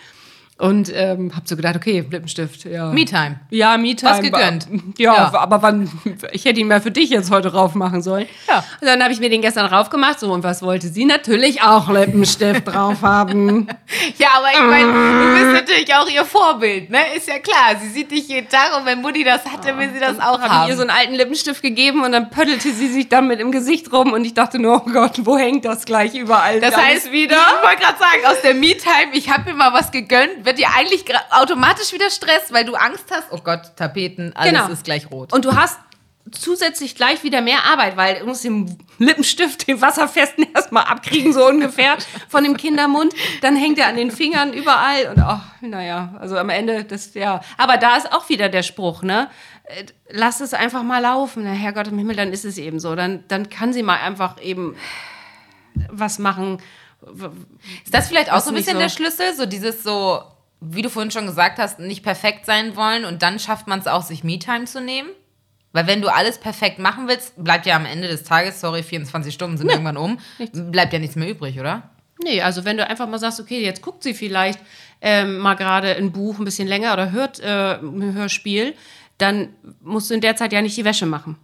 Und 0.59 0.93
ähm, 0.95 1.33
habe 1.35 1.43
so 1.49 1.57
gedacht, 1.57 1.75
okay, 1.75 2.05
Lippenstift, 2.09 2.67
ja. 2.67 2.93
Me-Time. 2.93 3.41
Ja, 3.51 3.77
Me-Time. 3.79 4.13
Was 4.13 4.21
gegönnt. 4.21 4.69
Ja, 4.97 5.15
Ja. 5.15 5.35
aber 5.39 5.61
wann, 5.63 5.91
ich 6.31 6.45
hätte 6.45 6.61
ihn 6.61 6.69
mal 6.69 6.81
für 6.81 6.93
dich 6.93 7.11
jetzt 7.11 7.33
heute 7.33 7.53
rauf 7.53 7.75
machen 7.75 8.01
sollen. 8.01 8.27
Ja. 8.47 8.59
Und 8.81 8.87
dann 8.87 9.03
habe 9.03 9.13
ich 9.13 9.19
mir 9.19 9.29
den 9.29 9.41
gestern 9.41 9.67
rauf 9.67 9.91
gemacht. 9.91 10.21
So, 10.21 10.31
und 10.33 10.45
was 10.45 10.63
wollte 10.63 10.87
sie? 10.89 11.05
Natürlich 11.05 11.63
auch 11.63 11.89
Lippenstift 11.91 12.67
drauf 12.69 13.03
haben. 13.03 13.67
Ja, 14.19 14.29
aber 14.39 14.47
ich 14.53 14.61
meine, 14.61 14.93
du 14.93 15.35
bist 15.53 15.53
natürlich 15.53 15.95
auch 15.95 16.09
ihr 16.09 16.25
Vorbild, 16.25 16.89
ne? 16.91 16.99
Ist 17.17 17.29
ja 17.29 17.39
klar. 17.39 17.77
Sie 17.81 17.89
sieht 17.89 18.11
dich 18.11 18.27
jeden 18.29 18.49
Tag 18.49 18.77
und 18.79 18.87
wenn 18.87 19.01
Mutti 19.03 19.23
das 19.23 19.45
hatte, 19.45 19.77
will 19.77 19.91
sie 19.93 20.01
das 20.01 20.19
auch 20.19 20.39
Habe 20.41 20.45
ich 20.47 20.51
haben. 20.51 20.69
ihr 20.71 20.77
so 20.77 20.83
einen 20.83 20.91
alten 20.91 21.15
Lippenstift 21.15 21.61
gegeben 21.63 22.03
und 22.03 22.13
dann 22.13 22.31
pöttelte 22.31 22.71
sie 22.73 22.89
sich 22.89 23.09
damit 23.09 23.41
im 23.41 23.53
Gesicht 23.53 23.93
rum 23.93 24.13
und 24.13 24.25
ich 24.25 24.33
dachte 24.35 24.59
nur, 24.59 24.83
oh 24.87 24.91
Gott, 24.91 25.21
wo 25.25 25.37
hängt 25.37 25.65
das 25.65 25.85
gleich 25.85 26.15
überall 26.15 26.61
Das 26.61 26.77
heißt, 26.77 27.13
wieder, 27.13 27.37
ich 27.37 27.69
wollte 27.69 27.83
gerade 27.83 27.99
sagen, 27.99 28.27
aus 28.27 28.41
der 28.43 28.55
Me-Time, 28.55 29.13
ich 29.15 29.29
habe 29.31 29.51
mir 29.51 29.57
mal 29.57 29.73
was 29.73 29.91
gegönnt, 29.91 30.42
wird 30.45 30.59
dir 30.59 30.69
eigentlich 30.77 31.05
automatisch 31.31 31.93
wieder 31.93 32.11
Stress, 32.11 32.53
weil 32.53 32.65
du 32.65 32.75
Angst 32.75 33.05
hast, 33.11 33.29
oh 33.31 33.39
Gott, 33.43 33.77
Tapeten, 33.77 34.33
alles 34.35 34.53
Genau. 34.53 34.69
ist 34.69 34.85
gleich 34.85 35.11
rot. 35.11 35.33
Und 35.33 35.45
du 35.45 35.55
hast 35.57 35.79
zusätzlich 36.31 36.95
gleich 36.95 37.25
wieder 37.25 37.41
mehr 37.41 37.65
Arbeit, 37.65 37.97
weil 37.97 38.21
du 38.21 38.27
musst 38.27 38.45
den 38.45 38.79
Lippenstift, 38.99 39.67
den 39.67 39.81
wasserfesten 39.81 40.47
erstmal 40.55 40.85
abkriegen, 40.85 41.33
so 41.33 41.47
ungefähr, 41.47 41.97
von 42.29 42.45
dem 42.45 42.57
Kindermund. 42.57 43.13
Dann 43.41 43.57
hängt 43.57 43.79
er 43.79 43.89
an 43.89 43.97
den 43.97 44.11
Fingern 44.11 44.53
überall 44.53 45.09
und 45.09 45.21
ach, 45.21 45.43
naja, 45.61 46.15
also 46.21 46.39
am 46.39 46.49
Ende, 46.49 46.85
das, 46.85 47.15
ja. 47.15 47.41
Aber 47.59 47.77
da 47.77 47.97
ist 47.97 48.13
auch 48.13 48.29
wieder 48.29 48.49
der 48.49 48.63
Spruch, 48.63 49.03
ne? 49.03 49.29
Äh, 49.65 49.85
Lass 50.11 50.41
es 50.41 50.55
einfach 50.55 50.83
mal 50.83 51.01
laufen. 51.01 51.43
Na, 51.45 51.51
Herrgott 51.51 51.89
im 51.89 51.99
Himmel, 51.99 52.17
dann 52.17 52.33
ist 52.33 52.45
es 52.45 52.57
eben 52.57 52.79
so. 52.81 52.95
Dann, 52.95 53.25
dann 53.29 53.49
kann 53.51 53.73
sie 53.73 53.83
mal 53.83 53.97
einfach 53.99 54.41
eben 54.41 54.77
was 55.91 56.19
machen. 56.19 56.59
ist 57.85 57.95
das 57.95 58.09
vielleicht 58.09 58.31
auch 58.31 58.41
so 58.41 58.51
ein 58.51 58.55
bisschen 58.55 58.75
so. 58.75 58.79
der 58.79 58.89
Schlüssel, 58.91 59.35
so 59.35 59.47
dieses 59.47 59.83
so, 59.83 60.23
wie 60.63 60.83
du 60.83 60.89
vorhin 60.89 61.11
schon 61.11 61.27
gesagt 61.27 61.59
hast, 61.59 61.79
nicht 61.81 62.03
perfekt 62.03 62.47
sein 62.47 62.77
wollen 62.77 63.05
und 63.05 63.23
dann 63.23 63.39
schafft 63.39 63.67
man 63.67 63.81
es 63.81 63.87
auch, 63.87 64.03
sich 64.03 64.23
Me-Time 64.23 64.65
zu 64.65 64.81
nehmen? 64.81 65.09
Weil 65.73 65.87
wenn 65.87 66.03
du 66.03 66.09
alles 66.09 66.39
perfekt 66.39 66.79
machen 66.79 67.09
willst, 67.09 67.43
bleibt 67.43 67.67
ja 67.67 67.77
am 67.77 67.87
Ende 67.87 68.07
des 68.07 68.25
Tages, 68.25 68.61
sorry, 68.61 68.83
24 68.83 69.33
Stunden 69.33 69.57
sind 69.57 69.71
irgendwann 69.71 69.97
um, 69.97 70.19
bleibt 70.53 70.93
ja 70.93 70.99
nichts 70.99 71.17
mehr 71.17 71.29
übrig, 71.29 71.59
oder? 71.59 71.91
Nee, 72.23 72.43
also 72.43 72.65
wenn 72.65 72.77
du 72.77 72.87
einfach 72.87 73.09
mal 73.09 73.19
sagst, 73.19 73.41
okay, 73.41 73.63
jetzt 73.63 73.83
guckt 73.83 74.03
sie 74.03 74.15
vielleicht 74.15 74.61
ähm, 75.01 75.39
mal 75.39 75.55
gerade 75.55 75.97
ein 75.97 76.13
Buch 76.13 76.39
ein 76.39 76.45
bisschen 76.45 76.69
länger 76.69 76.93
oder 76.93 77.11
hört 77.11 77.41
äh, 77.41 77.79
ein 77.79 78.15
Hörspiel, 78.15 78.75
dann 79.19 79.49
musst 79.81 80.11
du 80.11 80.15
in 80.15 80.21
der 80.21 80.37
Zeit 80.37 80.53
ja 80.53 80.63
nicht 80.63 80.77
die 80.77 80.85
Wäsche 80.85 81.07
machen. 81.07 81.37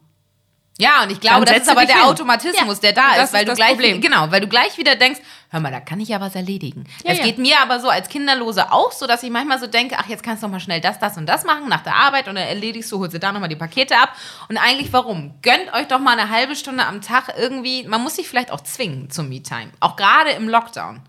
Ja, 0.81 1.03
und 1.03 1.11
ich 1.11 1.21
glaube, 1.21 1.45
das 1.45 1.59
ist 1.59 1.69
aber 1.69 1.87
der 1.87 1.97
hin. 1.97 2.05
Automatismus, 2.05 2.77
Ja, 2.77 2.81
der 2.81 2.93
da 2.93 3.23
ist, 3.23 3.33
weil 3.33 3.43
ist 3.43 3.51
du 3.51 3.55
gleich 3.57 3.73
Problem. 3.73 4.01
genau, 4.01 4.31
weil 4.31 4.41
du 4.41 4.47
gleich 4.47 4.79
wieder 4.79 4.95
denkst, 4.95 5.19
hör 5.51 5.59
mal, 5.59 5.73
da 5.73 5.81
kann 5.81 5.99
ich 5.99 6.09
ja 6.09 6.21
was 6.21 6.37
erledigen. 6.37 6.85
Ja, 7.03 7.11
das 7.11 7.19
ja. 7.19 7.25
geht 7.25 7.38
mir 7.38 7.61
aber 7.61 7.81
so 7.81 7.88
als 7.88 8.09
Kinderlose 8.09 8.71
auch 8.71 8.93
so, 8.93 9.09
dass 9.09 9.25
ich 9.25 9.31
manchmal 9.31 9.59
so 9.59 9.67
denke, 9.67 9.97
ach, 9.99 10.09
jetzt 10.09 10.23
kannst 10.23 10.43
du 10.43 10.47
noch 10.47 10.53
mal 10.53 10.61
schnell 10.61 10.81
das, 10.81 11.01
das 11.01 11.17
und 11.17 11.27
das 11.27 11.45
machen 11.45 11.69
nach 11.69 11.83
der 11.83 11.97
Arbeit 11.97 12.29
und 12.29 12.37
dann 12.37 12.47
erledigst 12.47 12.93
du, 12.93 13.01
holst 13.01 13.12
du 13.14 13.19
da 13.19 13.33
noch 13.33 13.41
mal 13.41 13.49
die 13.49 13.57
Pakete 13.57 13.97
ab 13.97 14.12
und 14.49 14.57
eigentlich 14.57 14.93
warum? 14.93 15.35
Gönnt 15.43 15.73
euch 15.75 15.88
doch 15.88 15.99
mal 15.99 16.17
eine 16.17 16.31
halbe 16.31 16.55
Stunde 16.55 16.87
am 16.87 17.01
Tag 17.03 17.35
irgendwie, 17.37 17.83
man 17.83 18.01
muss 18.01 18.14
sich 18.14 18.29
vielleicht 18.29 18.53
auch 18.53 18.61
zwingen 18.61 19.11
zum 19.11 19.29
Me-Time, 19.29 19.71
auch 19.81 19.97
gerade 19.97 20.31
im 20.31 20.49
Lockdown. 20.49 21.01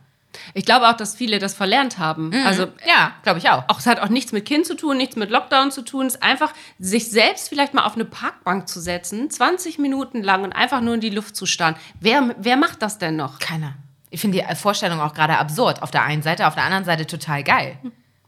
Ich 0.53 0.65
glaube 0.65 0.87
auch, 0.87 0.93
dass 0.97 1.15
viele 1.15 1.39
das 1.39 1.53
verlernt 1.53 1.97
haben. 1.97 2.33
Also 2.45 2.67
Ja, 2.87 3.13
glaube 3.23 3.39
ich 3.39 3.49
auch. 3.49 3.63
auch, 3.67 3.79
es 3.79 3.85
hat 3.85 3.99
auch 3.99 4.09
nichts 4.09 4.31
mit 4.31 4.45
Kind 4.45 4.65
zu 4.65 4.75
tun, 4.75 4.97
nichts 4.97 5.15
mit 5.15 5.29
Lockdown 5.29 5.71
zu 5.71 5.81
tun. 5.83 6.07
Es 6.07 6.15
ist 6.15 6.23
einfach, 6.23 6.53
sich 6.79 7.09
selbst 7.09 7.49
vielleicht 7.49 7.73
mal 7.73 7.85
auf 7.85 7.95
eine 7.95 8.05
Parkbank 8.05 8.67
zu 8.67 8.79
setzen, 8.79 9.29
20 9.29 9.79
Minuten 9.79 10.23
lang 10.23 10.43
und 10.43 10.53
einfach 10.53 10.81
nur 10.81 10.95
in 10.95 11.01
die 11.01 11.09
Luft 11.09 11.35
zu 11.35 11.45
starren. 11.45 11.75
Wer, 11.99 12.35
wer 12.37 12.57
macht 12.57 12.81
das 12.81 12.97
denn 12.97 13.15
noch? 13.15 13.39
Keiner. 13.39 13.75
Ich 14.09 14.21
finde 14.21 14.39
die 14.39 14.55
Vorstellung 14.55 14.99
auch 15.01 15.13
gerade 15.13 15.37
absurd. 15.37 15.83
Auf 15.83 15.91
der 15.91 16.03
einen 16.03 16.23
Seite, 16.23 16.47
auf 16.47 16.55
der 16.55 16.63
anderen 16.63 16.85
Seite 16.85 17.05
total 17.05 17.43
geil. 17.43 17.77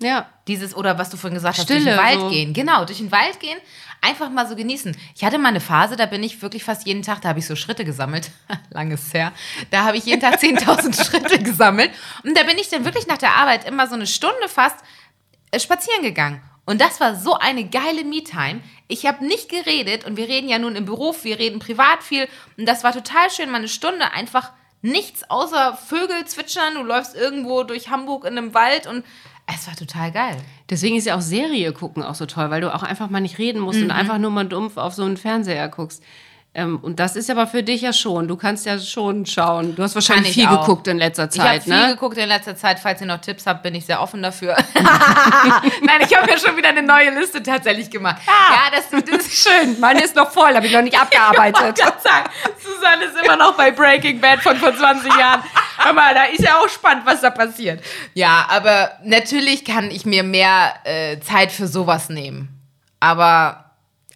Ja. 0.02 0.28
Dieses, 0.48 0.76
oder 0.76 0.98
was 0.98 1.10
du 1.10 1.18
vorhin 1.18 1.36
gesagt 1.36 1.58
hast, 1.58 1.70
durch 1.70 1.82
Stille, 1.82 1.96
den 1.96 2.04
Wald 2.04 2.20
so. 2.20 2.30
gehen. 2.30 2.54
Genau, 2.54 2.86
durch 2.86 2.98
den 2.98 3.12
Wald 3.12 3.40
gehen, 3.40 3.58
einfach 4.02 4.30
mal 4.30 4.48
so 4.48 4.56
genießen. 4.56 4.98
Ich 5.16 5.24
hatte 5.24 5.38
mal 5.38 5.50
eine 5.50 5.62
Phase, 5.62 5.96
da 5.96 6.08
bin 6.08 6.24
ich 6.24 6.42
wirklich 6.42 6.64
fast 6.64 6.86
jeden 6.88 7.04
Tag, 7.04 7.22
da 7.22 7.30
habe 7.30 7.40
ich 7.40 7.46
so 7.46 7.56
Schritte 7.56 7.86
gesammelt. 7.86 8.32
Langes 8.72 9.14
her. 9.14 9.32
Da 9.70 9.86
habe 9.86 9.98
ich 9.98 10.06
jeden 10.06 10.22
Tag 10.22 10.36
10.000 10.42 11.06
Schritte 11.06 11.40
gesammelt. 11.40 11.92
Und 12.24 12.38
da 12.38 12.44
bin 12.44 12.58
ich 12.58 12.70
dann 12.70 12.84
wirklich 12.84 13.08
nach 13.08 13.20
der 13.20 13.36
Arbeit 13.36 13.68
immer 13.68 13.88
so 13.88 13.96
eine 13.96 14.08
Stunde 14.08 14.50
fast 14.50 14.78
äh, 15.52 15.60
spazieren 15.60 16.02
gegangen. 16.02 16.42
Und 16.66 16.80
das 16.80 17.00
war 17.00 17.16
so 17.16 17.36
eine 17.36 17.66
geile 17.66 18.04
Me-Time. 18.04 18.62
Ich 18.88 19.06
habe 19.06 19.26
nicht 19.26 19.50
geredet 19.50 20.06
und 20.06 20.18
wir 20.18 20.28
reden 20.28 20.48
ja 20.48 20.60
nun 20.60 20.76
im 20.76 20.86
Beruf, 20.86 21.24
wir 21.24 21.40
reden 21.40 21.60
privat 21.60 22.04
viel. 22.04 22.28
Und 22.58 22.68
das 22.68 22.84
war 22.84 22.94
total 22.94 23.30
schön, 23.30 23.50
mal 23.50 23.58
eine 23.58 23.68
Stunde 23.68 24.12
einfach 24.14 24.52
nichts 24.82 25.30
außer 25.30 25.76
Vögel 25.76 26.26
zwitschern. 26.26 26.76
Du 26.76 26.84
läufst 26.84 27.16
irgendwo 27.16 27.64
durch 27.64 27.90
Hamburg 27.90 28.26
in 28.26 28.38
einem 28.38 28.54
Wald 28.54 28.88
und 28.88 29.06
es 29.56 29.68
war 29.68 29.76
total 29.76 30.12
geil. 30.12 30.38
Deswegen 30.70 30.96
ist 30.98 31.06
ja 31.08 31.16
auch 31.16 31.22
Serie 31.22 31.72
gucken 31.74 32.04
auch 32.04 32.16
so 32.16 32.26
toll, 32.26 32.50
weil 32.50 32.62
du 32.62 32.74
auch 32.74 32.84
einfach 32.84 33.10
mal 33.10 33.22
nicht 33.22 33.38
reden 33.40 33.62
musst 33.62 33.80
Mhm. 33.80 33.86
und 33.86 33.92
einfach 33.92 34.18
nur 34.18 34.32
mal 34.32 34.46
dumpf 34.48 34.78
auf 34.78 34.94
so 34.94 35.04
einen 35.04 35.18
Fernseher 35.18 35.68
guckst. 35.70 36.04
Ähm, 36.54 36.80
und 36.82 37.00
das 37.00 37.16
ist 37.16 37.30
aber 37.30 37.48
für 37.48 37.64
dich 37.64 37.82
ja 37.82 37.94
schon. 37.94 38.28
Du 38.28 38.36
kannst 38.36 38.66
ja 38.66 38.78
schon 38.78 39.26
schauen. 39.26 39.74
Du 39.74 39.84
hast 39.84 39.96
wahrscheinlich 39.96 40.34
viel 40.34 40.48
auch. 40.48 40.60
geguckt 40.66 40.86
in 40.90 40.98
letzter 40.98 41.30
Ich 41.32 41.40
habe 41.40 41.50
Zeit, 41.52 41.64
viel 41.64 41.74
ne? 41.74 41.88
geguckt 41.94 42.18
in 42.18 42.28
letzter 42.28 42.58
Zeit. 42.58 42.78
Falls 42.78 43.00
ihr 43.00 43.08
noch 43.08 43.22
Tipps 43.22 43.46
habt, 43.46 43.64
bin 43.64 43.74
ich 43.74 43.86
sehr 43.86 44.02
offen 44.02 44.22
dafür. 44.22 44.58
Nein, 44.76 46.02
ich 46.02 46.14
habe 46.14 46.30
mir 46.30 46.38
schon 46.38 46.58
wieder 46.58 46.68
eine 46.70 46.84
neue 46.84 47.18
Liste 47.18 47.42
tatsächlich 47.42 47.90
gemacht. 47.90 48.22
Ja, 48.28 48.70
das, 48.78 48.90
das 48.90 49.20
ist 49.28 49.48
Schön. 49.48 49.80
Meine 49.80 50.04
ist 50.04 50.14
noch 50.14 50.30
voll, 50.30 50.54
habe 50.54 50.66
ich 50.66 50.74
noch 50.74 50.82
nicht 50.82 51.00
abgearbeitet. 51.02 51.80
Ich 51.80 51.86
sagen, 52.04 52.30
Susanne 52.62 53.06
ist 53.06 53.16
immer 53.24 53.38
noch 53.38 53.56
bei 53.56 53.72
Breaking 53.72 54.20
Bad 54.20 54.42
von 54.42 54.58
vor 54.58 54.76
20 54.76 55.16
Jahren. 55.18 55.42
Aber 55.78 56.02
da 56.14 56.26
ist 56.26 56.42
ja 56.44 56.58
auch 56.58 56.68
spannend, 56.68 57.06
was 57.06 57.22
da 57.22 57.30
passiert. 57.30 57.82
Ja, 58.14 58.46
aber 58.50 58.92
natürlich 59.06 59.64
kann 59.64 59.90
ich 59.90 60.06
mir 60.06 60.24
mehr 60.24 60.74
äh, 60.84 61.18
Zeit 61.22 61.54
für 61.54 61.68
sowas 61.68 62.10
nehmen. 62.10 62.50
Aber 63.00 63.71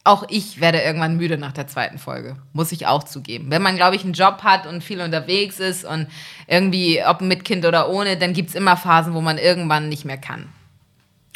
auch 0.05 0.23
ich 0.29 0.61
werde 0.61 0.81
irgendwann 0.81 1.17
müde 1.17 1.37
nach 1.37 1.51
der 1.51 1.67
zweiten 1.67 1.97
Folge. 1.97 2.37
Muss 2.53 2.71
ich 2.71 2.85
auch 2.85 3.03
zugeben. 3.03 3.49
Wenn 3.49 3.63
man, 3.63 3.75
glaube 3.75 3.95
ich, 3.95 4.03
einen 4.03 4.13
Job 4.13 4.43
hat 4.43 4.67
und 4.67 4.83
viel 4.83 5.01
unterwegs 5.01 5.59
ist 5.59 5.83
und 5.83 6.07
irgendwie, 6.47 7.03
ob 7.03 7.21
mit 7.21 7.43
Kind 7.43 7.65
oder 7.65 7.89
ohne, 7.89 8.15
dann 8.15 8.33
gibt 8.33 8.49
es 8.49 8.55
immer 8.55 8.77
Phasen, 8.77 9.15
wo 9.15 9.21
man 9.21 9.39
irgendwann 9.39 9.89
nicht 9.89 10.05
mehr 10.05 10.19
kann. 10.19 10.47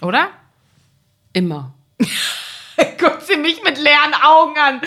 Oder? 0.03 0.27
Immer. 1.33 1.73
Guckt 2.99 3.25
sie 3.25 3.37
mich 3.37 3.63
mit 3.63 3.77
leeren 3.79 4.13
Augen 4.23 4.55
an. 4.57 4.81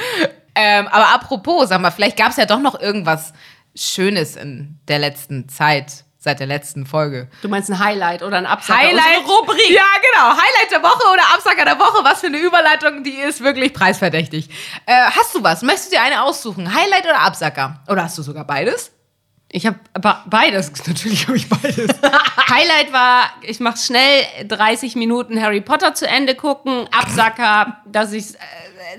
Ähm, 0.55 0.87
aber 0.87 1.12
apropos, 1.12 1.68
sag 1.68 1.81
mal, 1.81 1.90
vielleicht 1.90 2.16
gab 2.16 2.31
es 2.31 2.37
ja 2.37 2.47
doch 2.47 2.61
noch 2.61 2.81
irgendwas 2.81 3.33
Schönes 3.75 4.37
in 4.37 4.79
der 4.87 5.01
letzten 5.01 5.49
Zeit, 5.49 6.05
seit 6.23 6.39
der 6.39 6.47
letzten 6.47 6.87
Folge. 6.87 7.29
Du 7.43 7.49
meinst 7.49 7.69
ein 7.69 7.81
Highlight 7.81 8.23
oder 8.23 8.37
ein 8.37 8.47
Absacker? 8.47 8.79
Highlight, 8.79 9.19
Unsere 9.19 9.39
Rubrik. 9.39 9.71
Ja, 9.71 9.83
genau. 10.01 10.31
Highlight 10.31 10.71
der 10.71 10.83
Woche 10.83 11.13
oder 11.13 11.23
Absacker 11.35 11.65
der 11.65 11.79
Woche. 11.81 12.05
Was 12.05 12.21
für 12.21 12.29
eine 12.29 12.39
Überleitung, 12.39 13.03
die 13.03 13.17
ist 13.17 13.43
wirklich 13.43 13.75
preisverdächtig. 13.75 14.49
Äh, 14.87 14.93
hast 15.11 15.35
du 15.35 15.43
was? 15.43 15.63
Möchtest 15.63 15.91
du 15.91 15.97
dir 15.97 16.03
eine 16.03 16.23
aussuchen? 16.23 16.73
Highlight 16.73 17.05
oder 17.07 17.19
Absacker? 17.19 17.81
Oder 17.89 18.05
hast 18.05 18.17
du 18.19 18.23
sogar 18.23 18.45
beides? 18.45 18.93
Ich 19.51 19.67
habe 19.67 19.81
beides. 20.27 20.73
Natürlich 20.87 21.27
habe 21.27 21.37
ich 21.37 21.49
beides. 21.49 21.89
Highlight 22.49 22.93
war, 22.93 23.25
ich 23.43 23.59
mache 23.59 23.79
schnell 23.79 24.25
30 24.47 24.95
Minuten 24.95 25.43
Harry 25.43 25.61
Potter 25.61 25.93
zu 25.93 26.07
Ende 26.07 26.37
gucken. 26.37 26.89
Absacker, 26.93 27.79
dass 27.87 28.13
ich 28.13 28.35
äh, 28.35 28.39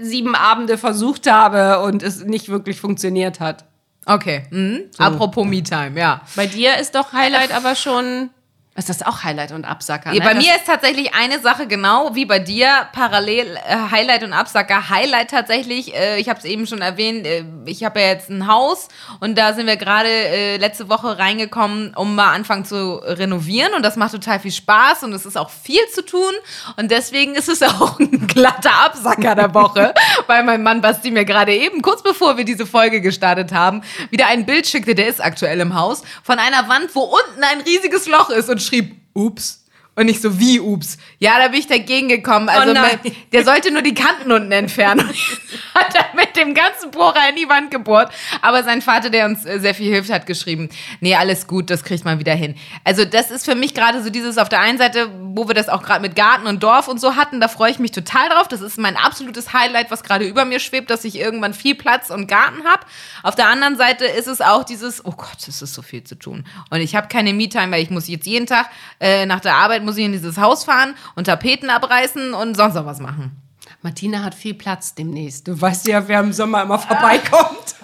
sieben 0.02 0.36
Abende 0.36 0.78
versucht 0.78 1.32
habe 1.32 1.80
und 1.84 2.04
es 2.04 2.26
nicht 2.26 2.50
wirklich 2.50 2.82
funktioniert 2.82 3.40
hat. 3.40 3.64
Okay. 4.06 4.44
Mhm. 4.50 4.90
Apropos 4.98 5.46
Me-Time, 5.46 6.00
ja. 6.00 6.22
Bei 6.36 6.48
dir 6.48 6.78
ist 6.78 6.96
doch 6.96 7.14
Highlight 7.14 7.52
aber 7.54 7.76
schon. 7.76 8.30
Ist 8.76 8.90
das 8.90 9.04
auch 9.04 9.24
Highlight 9.24 9.52
und 9.52 9.66
Absacker? 9.66 10.12
Ne? 10.12 10.20
Bei 10.20 10.34
Das- 10.34 10.44
mir 10.44 10.56
ist 10.56 10.66
tatsächlich 10.66 11.14
eine 11.14 11.40
Sache 11.40 11.68
genau 11.68 12.16
wie 12.16 12.26
bei 12.26 12.40
dir, 12.40 12.88
parallel 12.92 13.56
äh, 13.68 13.76
Highlight 13.92 14.24
und 14.24 14.34
Absacker. 14.34 14.90
Highlight 14.90 15.30
tatsächlich, 15.30 15.94
äh, 15.96 16.18
ich 16.20 16.28
habe 16.28 16.40
es 16.40 16.46
eben 16.46 16.66
schon 16.66 16.82
erwähnt, 16.82 17.28
äh, 17.28 17.46
ich 17.66 17.84
habe 17.84 18.02
ja 18.02 18.08
jetzt 18.08 18.32
ein 18.32 18.48
Haus 18.48 18.88
und 19.20 19.38
da 19.38 19.54
sind 19.54 19.68
wir 19.68 19.78
gerade 19.78 20.10
äh, 20.10 20.58
letzte 20.58 20.90
Woche 20.90 21.20
reingekommen, 21.20 21.94
um 21.96 22.16
mal 22.16 22.34
anfangen 22.34 22.66
zu 22.66 22.96
renovieren 22.96 23.76
und 23.76 23.84
das 23.84 23.96
macht 23.96 24.14
total 24.14 24.40
viel 24.40 24.52
Spaß 24.52 25.04
und 25.04 25.14
es 25.14 25.28
ist 25.28 25.38
auch 25.38 25.52
viel 25.52 25.88
zu 25.94 26.04
tun 26.04 26.34
und 26.76 26.90
deswegen 26.90 27.36
ist 27.36 27.50
es 27.50 27.62
auch 27.62 28.00
ein 28.00 28.26
glatter 28.26 28.74
Absacker 28.86 29.36
der 29.36 29.54
Woche, 29.54 29.94
weil 30.26 30.44
mein 30.44 30.64
Mann 30.64 30.82
Basti 30.82 31.12
mir 31.12 31.26
gerade 31.26 31.54
eben, 31.54 31.84
kurz 31.84 32.02
bevor 32.02 32.38
wir 32.38 32.44
diese 32.44 32.66
Folge 32.66 33.02
gestartet 33.02 33.52
haben, 33.52 33.84
wieder 34.10 34.26
ein 34.26 34.48
Bild 34.48 34.66
schickte, 34.66 34.96
der 34.96 35.10
ist 35.10 35.24
aktuell 35.24 35.60
im 35.60 35.76
Haus, 35.76 36.02
von 36.24 36.40
einer 36.40 36.68
Wand, 36.70 36.90
wo 36.96 37.02
unten 37.02 37.44
ein 37.44 37.62
riesiges 37.62 38.08
Loch 38.08 38.32
ist 38.32 38.50
und 38.50 38.63
schrieb, 38.64 38.96
ups. 39.14 39.63
Und 39.96 40.08
nicht 40.08 40.22
so 40.24 40.40
wie, 40.40 40.60
ups. 40.60 40.98
Ja, 41.20 41.38
da 41.38 41.50
bin 41.50 41.60
ich 41.60 41.68
dagegen 41.68 42.08
gekommen. 42.10 42.50
Also, 42.50 42.72
Oh 42.72 42.74
mein- 42.74 43.00
der 43.32 43.44
sollte 43.46 43.72
nur 43.72 43.84
die 43.84 43.94
Kanten 43.94 44.32
unten 44.32 44.52
entfernen. 44.52 45.08
hat 45.76 45.94
er 45.96 46.06
mit 46.16 46.36
dem 46.36 46.56
ganzen 46.56 46.90
Bohrer 46.90 47.30
in 47.30 47.36
die 47.36 47.48
Wand 47.48 47.70
gebohrt. 47.70 48.12
Aber 48.42 48.64
sein 48.64 48.82
Vater, 48.82 49.12
der 49.12 49.28
uns 49.28 49.46
äh, 49.46 49.60
sehr 49.60 49.76
viel 49.76 49.92
hilft, 49.94 50.12
hat 50.12 50.26
geschrieben, 50.26 50.70
nee, 51.00 51.14
alles 51.16 51.46
gut, 51.46 51.70
das 51.70 51.84
kriegt 51.84 52.06
man 52.06 52.18
wieder 52.18 52.34
hin. 52.34 52.56
Also, 52.84 53.06
das 53.06 53.30
ist 53.30 53.46
für 53.46 53.54
mich 53.54 53.76
gerade 53.76 54.02
so 54.02 54.10
dieses 54.10 54.40
auf 54.40 54.50
der 54.50 54.62
einen 54.62 54.80
Seite, 54.80 55.12
wo 55.36 55.48
wir 55.48 55.54
das 55.54 55.70
auch 55.70 55.84
gerade 55.84 56.02
mit 56.02 56.16
Garten 56.16 56.48
und 56.48 56.64
Dorf 56.64 56.88
und 56.88 57.00
so 57.00 57.16
hatten, 57.16 57.40
da 57.40 57.48
freue 57.48 57.70
ich 57.70 57.78
mich 57.78 57.92
total 57.92 58.30
drauf. 58.30 58.48
Das 58.48 58.62
ist 58.62 58.80
mein 58.80 58.98
absolutes 58.98 59.54
Highlight, 59.54 59.92
was 59.92 60.04
gerade 60.04 60.26
über 60.26 60.44
mir 60.46 60.60
schwebt, 60.60 60.90
dass 60.90 61.06
ich 61.06 61.20
irgendwann 61.20 61.54
viel 61.54 61.76
Platz 61.76 62.10
und 62.10 62.26
Garten 62.28 62.64
habe. 62.66 62.84
Auf 63.22 63.36
der 63.36 63.48
anderen 63.48 63.78
Seite 63.78 64.06
ist 64.06 64.28
es 64.28 64.42
auch 64.42 64.64
dieses, 64.64 65.06
oh 65.06 65.12
Gott, 65.12 65.38
es 65.48 65.62
ist 65.62 65.74
so 65.76 65.84
viel 65.84 66.04
zu 66.04 66.16
tun. 66.16 66.46
Und 66.72 66.82
ich 66.82 66.96
habe 66.96 67.08
keine 67.10 67.32
Me-Time, 67.34 67.72
weil 67.72 67.84
ich 67.84 67.92
muss 67.92 68.08
jetzt 68.08 68.26
jeden 68.26 68.48
Tag 68.48 68.72
äh, 69.00 69.28
nach 69.28 69.40
der 69.40 69.54
Arbeit 69.54 69.83
muss 69.86 69.98
ich 69.98 70.06
in 70.06 70.12
dieses 70.12 70.38
Haus 70.38 70.64
fahren 70.64 70.96
und 71.16 71.26
Tapeten 71.26 71.70
abreißen 71.70 72.34
und 72.34 72.56
sonst 72.56 72.76
noch 72.76 72.86
was 72.86 73.00
machen. 73.00 73.40
Martina 73.82 74.24
hat 74.24 74.34
viel 74.34 74.54
Platz 74.54 74.96
demnächst. 74.96 75.48
Du 75.48 75.60
weißt 75.60 75.88
ja, 75.88 76.08
wer 76.08 76.22
im 76.22 76.32
Sommer 76.32 76.64
immer 76.64 76.80
vorbeikommt. 76.80 77.76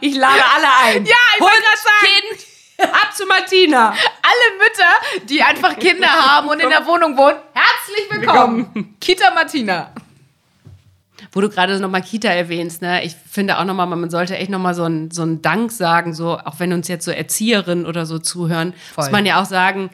ich 0.00 0.16
lade 0.16 0.42
alle 0.54 0.68
ein. 0.84 1.04
Ja, 1.04 1.14
ich 1.36 1.40
wollte 1.40 1.62
gerade 1.62 1.78
sagen. 1.78 2.36
Kind, 2.38 2.92
ab 2.94 3.14
zu 3.14 3.26
Martina. 3.26 3.90
Alle 3.90 4.58
Mütter, 4.58 5.26
die 5.26 5.42
einfach 5.42 5.78
Kinder 5.78 6.08
haben 6.08 6.48
und 6.48 6.60
in 6.60 6.70
der 6.70 6.86
Wohnung 6.86 7.16
wohnen, 7.16 7.36
herzlich 7.52 8.10
willkommen. 8.10 8.96
Kita 9.00 9.30
Martina. 9.34 9.92
Wo 11.30 11.40
du 11.40 11.48
gerade 11.48 11.78
nochmal 11.78 12.02
Kita 12.02 12.28
erwähnst, 12.28 12.82
ne? 12.82 13.04
ich 13.04 13.14
finde 13.14 13.58
auch 13.58 13.64
nochmal, 13.64 13.86
man 13.86 14.10
sollte 14.10 14.36
echt 14.36 14.50
nochmal 14.50 14.74
so 14.74 14.84
einen 14.84 15.10
so 15.10 15.22
einen 15.22 15.42
Dank 15.42 15.70
sagen, 15.70 16.14
so, 16.14 16.38
auch 16.38 16.58
wenn 16.58 16.72
uns 16.72 16.88
jetzt 16.88 17.04
so 17.04 17.10
Erzieherinnen 17.10 17.86
oder 17.86 18.06
so 18.06 18.18
zuhören, 18.18 18.74
Voll. 18.94 19.04
muss 19.04 19.12
man 19.12 19.26
ja 19.26 19.40
auch 19.40 19.46
sagen, 19.46 19.90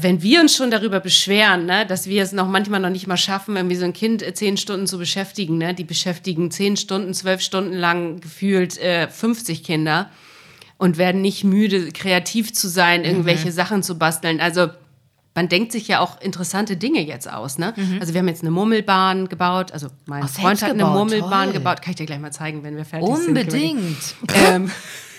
wenn 0.00 0.22
wir 0.22 0.40
uns 0.40 0.56
schon 0.56 0.70
darüber 0.70 1.00
beschweren, 1.00 1.66
ne, 1.66 1.84
dass 1.84 2.06
wir 2.06 2.22
es 2.22 2.32
noch 2.32 2.48
manchmal 2.48 2.80
noch 2.80 2.88
nicht 2.88 3.06
mal 3.06 3.18
schaffen, 3.18 3.56
irgendwie 3.56 3.76
so 3.76 3.84
ein 3.84 3.92
Kind 3.92 4.22
äh, 4.22 4.32
zehn 4.32 4.56
Stunden 4.56 4.86
zu 4.86 4.96
beschäftigen, 4.98 5.58
ne? 5.58 5.74
die 5.74 5.84
beschäftigen 5.84 6.50
zehn 6.50 6.76
Stunden, 6.78 7.12
zwölf 7.12 7.42
Stunden 7.42 7.74
lang 7.74 8.20
gefühlt 8.20 8.78
äh, 8.78 9.08
50 9.08 9.62
Kinder 9.62 10.08
und 10.78 10.96
werden 10.96 11.20
nicht 11.20 11.44
müde, 11.44 11.92
kreativ 11.92 12.54
zu 12.54 12.68
sein, 12.68 13.04
irgendwelche 13.04 13.48
Mhm. 13.48 13.52
Sachen 13.52 13.82
zu 13.82 13.98
basteln. 13.98 14.40
Also 14.40 14.70
man 15.34 15.48
denkt 15.48 15.72
sich 15.72 15.88
ja 15.88 16.00
auch 16.00 16.20
interessante 16.20 16.76
Dinge 16.76 17.00
jetzt 17.00 17.30
aus. 17.30 17.58
Ne? 17.58 17.72
Mhm. 17.76 17.98
Also 18.00 18.12
wir 18.14 18.20
haben 18.20 18.28
jetzt 18.28 18.42
eine 18.42 18.50
Murmelbahn 18.50 19.28
gebaut. 19.28 19.72
Also 19.72 19.88
mein 20.06 20.24
Oh, 20.24 20.26
Freund 20.26 20.60
hat 20.62 20.70
eine 20.70 20.78
gebaut, 20.80 20.94
Murmelbahn 20.96 21.44
toll. 21.44 21.52
gebaut. 21.54 21.82
Kann 21.82 21.90
ich 21.92 21.96
dir 21.96 22.06
gleich 22.06 22.20
mal 22.20 22.32
zeigen, 22.32 22.62
wenn 22.62 22.76
wir 22.76 22.84
fertig 22.84 23.08
sind. 23.16 23.28
Unbedingt. 23.28 24.14
Ähm, 24.34 24.70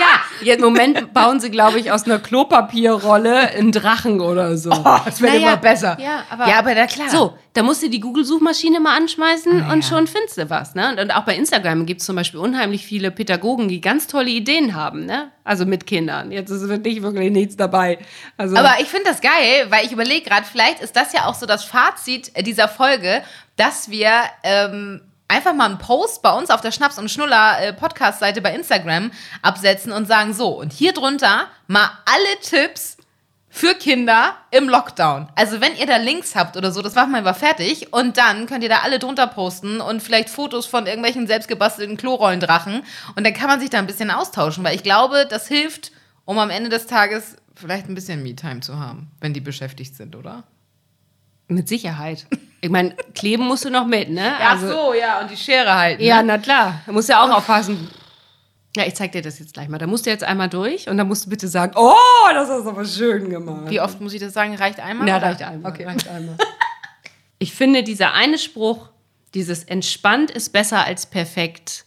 ja, 0.00 0.20
jetzt 0.42 0.58
im 0.58 0.64
Moment 0.64 1.12
bauen 1.12 1.40
sie, 1.40 1.50
glaube 1.50 1.78
ich, 1.80 1.92
aus 1.92 2.04
einer 2.04 2.18
Klopapierrolle 2.18 3.50
einen 3.50 3.72
Drachen 3.72 4.20
oder 4.20 4.56
so. 4.56 4.70
Das 4.70 5.20
wird 5.20 5.32
Naja, 5.32 5.48
immer 5.48 5.56
besser. 5.56 5.96
Ja, 6.00 6.24
aber, 6.30 6.48
ja, 6.48 6.58
aber 6.58 6.74
na 6.74 6.86
klar. 6.86 7.08
So, 7.10 7.36
da 7.52 7.62
musst 7.62 7.82
du 7.82 7.88
die 7.90 8.00
Google-Suchmaschine 8.00 8.80
mal 8.80 8.96
anschmeißen 8.96 9.64
Ah, 9.64 9.72
und 9.72 9.84
schon 9.84 10.06
findest 10.06 10.38
du 10.38 10.48
was. 10.50 10.74
Ne? 10.74 10.90
Und, 10.90 11.00
und 11.00 11.10
auch 11.10 11.24
bei 11.24 11.34
Instagram 11.34 11.86
gibt 11.86 12.00
es 12.00 12.06
zum 12.06 12.16
Beispiel 12.16 12.40
unheimlich 12.40 12.84
viele 12.84 13.10
Pädagogen, 13.10 13.68
die 13.68 13.80
ganz 13.80 14.06
tolle 14.06 14.30
Ideen 14.30 14.74
haben. 14.74 15.06
Ne? 15.06 15.30
Also 15.44 15.66
mit 15.66 15.86
Kindern. 15.86 16.30
Jetzt 16.30 16.50
ist 16.50 16.68
wirklich 16.68 17.02
wirklich 17.02 17.30
nichts 17.30 17.56
dabei. 17.56 17.98
Also, 18.36 18.56
Aber 18.56 18.74
ich 18.80 18.88
finde 18.88 19.06
das 19.06 19.20
geil, 19.20 19.66
weil 19.68 19.84
ich 19.84 19.92
überlege 19.92 20.28
gerade, 20.28 20.46
vielleicht 20.50 20.80
ist 20.80 20.94
das 20.96 21.12
ja 21.12 21.26
auch 21.26 21.34
so 21.34 21.46
das 21.46 21.64
Fazit 21.64 22.32
dieser 22.46 22.68
Folge, 22.68 23.22
dass 23.56 23.90
wir 23.90 24.10
ähm, 24.44 25.00
einfach 25.30 25.54
mal 25.54 25.66
einen 25.66 25.78
Post 25.78 26.22
bei 26.22 26.32
uns 26.32 26.50
auf 26.50 26.60
der 26.60 26.72
Schnaps- 26.72 26.98
und 26.98 27.10
Schnuller 27.10 27.72
Podcast-Seite 27.72 28.42
bei 28.42 28.54
Instagram 28.54 29.10
absetzen 29.42 29.92
und 29.92 30.06
sagen, 30.06 30.34
so, 30.34 30.48
und 30.48 30.72
hier 30.72 30.92
drunter 30.92 31.46
mal 31.66 31.90
alle 32.04 32.40
Tipps 32.42 32.98
für 33.52 33.74
Kinder 33.74 34.36
im 34.52 34.68
Lockdown. 34.68 35.28
Also 35.34 35.60
wenn 35.60 35.76
ihr 35.76 35.86
da 35.86 35.96
Links 35.96 36.36
habt 36.36 36.56
oder 36.56 36.70
so, 36.70 36.82
das 36.82 36.94
machen 36.94 37.10
wir 37.12 37.20
mal 37.20 37.34
fertig 37.34 37.92
und 37.92 38.16
dann 38.16 38.46
könnt 38.46 38.62
ihr 38.62 38.68
da 38.68 38.78
alle 38.78 39.00
drunter 39.00 39.26
posten 39.26 39.80
und 39.80 40.02
vielleicht 40.02 40.30
Fotos 40.30 40.66
von 40.66 40.86
irgendwelchen 40.86 41.26
selbstgebastelten 41.26 41.96
Klorollendrachen 41.96 42.82
und 43.16 43.26
dann 43.26 43.34
kann 43.34 43.48
man 43.48 43.60
sich 43.60 43.70
da 43.70 43.78
ein 43.78 43.88
bisschen 43.88 44.12
austauschen, 44.12 44.62
weil 44.62 44.76
ich 44.76 44.84
glaube, 44.84 45.26
das 45.28 45.48
hilft, 45.48 45.90
um 46.24 46.38
am 46.38 46.50
Ende 46.50 46.70
des 46.70 46.86
Tages 46.86 47.36
vielleicht 47.56 47.88
ein 47.88 47.96
bisschen 47.96 48.22
Me-Time 48.22 48.60
zu 48.60 48.78
haben, 48.78 49.10
wenn 49.20 49.34
die 49.34 49.40
beschäftigt 49.40 49.96
sind, 49.96 50.14
oder? 50.14 50.44
Mit 51.50 51.68
Sicherheit. 51.68 52.26
Ich 52.60 52.70
meine, 52.70 52.94
kleben 53.14 53.46
musst 53.46 53.64
du 53.64 53.70
noch 53.70 53.86
mit, 53.86 54.10
ne? 54.10 54.34
so, 54.60 54.92
ja, 54.92 55.20
und 55.20 55.30
die 55.30 55.36
Schere 55.36 55.74
halten. 55.74 56.02
Ja, 56.02 56.22
ne? 56.22 56.34
na 56.34 56.38
klar. 56.38 56.80
Da 56.86 56.92
musst 56.92 57.08
du 57.08 57.12
ja 57.14 57.24
auch 57.24 57.30
aufpassen. 57.30 57.88
Ja, 58.76 58.86
ich 58.86 58.94
zeig 58.94 59.12
dir 59.12 59.22
das 59.22 59.38
jetzt 59.38 59.54
gleich 59.54 59.68
mal. 59.68 59.78
Da 59.78 59.86
musst 59.86 60.06
du 60.06 60.10
jetzt 60.10 60.22
einmal 60.22 60.48
durch 60.48 60.88
und 60.88 60.96
dann 60.96 61.08
musst 61.08 61.26
du 61.26 61.30
bitte 61.30 61.48
sagen, 61.48 61.72
oh, 61.74 61.94
das 62.32 62.48
hast 62.48 62.64
du 62.64 62.70
aber 62.70 62.84
schön 62.84 63.28
gemacht. 63.28 63.68
Wie 63.68 63.80
oft 63.80 64.00
muss 64.00 64.12
ich 64.12 64.20
das 64.20 64.32
sagen? 64.32 64.54
Reicht 64.54 64.78
einmal? 64.78 65.08
Ja, 65.08 65.16
reicht 65.16 65.42
einmal. 65.42 65.72
Okay. 65.72 65.84
Reicht 65.84 66.08
einmal. 66.08 66.36
Ich 67.42 67.54
finde, 67.54 67.82
dieser 67.82 68.12
eine 68.12 68.36
Spruch, 68.36 68.90
dieses 69.32 69.64
entspannt 69.64 70.30
ist 70.30 70.50
besser 70.50 70.84
als 70.84 71.06
perfekt, 71.06 71.86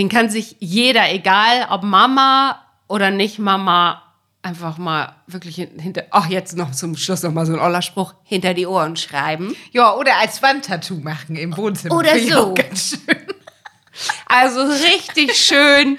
den 0.00 0.08
kann 0.08 0.28
sich 0.28 0.56
jeder, 0.58 1.12
egal 1.12 1.68
ob 1.70 1.84
Mama 1.84 2.60
oder 2.88 3.12
nicht 3.12 3.38
Mama, 3.38 4.02
einfach 4.42 4.78
mal 4.78 5.14
wirklich 5.26 5.56
hin- 5.56 5.78
hinter, 5.78 6.04
ach, 6.10 6.26
jetzt 6.26 6.56
noch 6.56 6.70
zum 6.72 6.96
Schluss 6.96 7.22
noch 7.22 7.32
mal 7.32 7.44
so 7.46 7.52
ein 7.52 7.58
oller 7.58 7.82
Spruch, 7.82 8.14
hinter 8.24 8.54
die 8.54 8.66
Ohren 8.66 8.96
schreiben. 8.96 9.54
Ja, 9.72 9.94
oder 9.94 10.16
als 10.18 10.42
Wandtattoo 10.42 10.96
machen 11.00 11.36
im 11.36 11.56
Wohnzimmer. 11.56 11.94
Oder 11.96 12.18
so. 12.18 12.54
Ganz 12.54 12.90
schön. 12.90 13.16
Also 14.26 14.60
richtig 14.62 15.34
schön. 15.36 15.98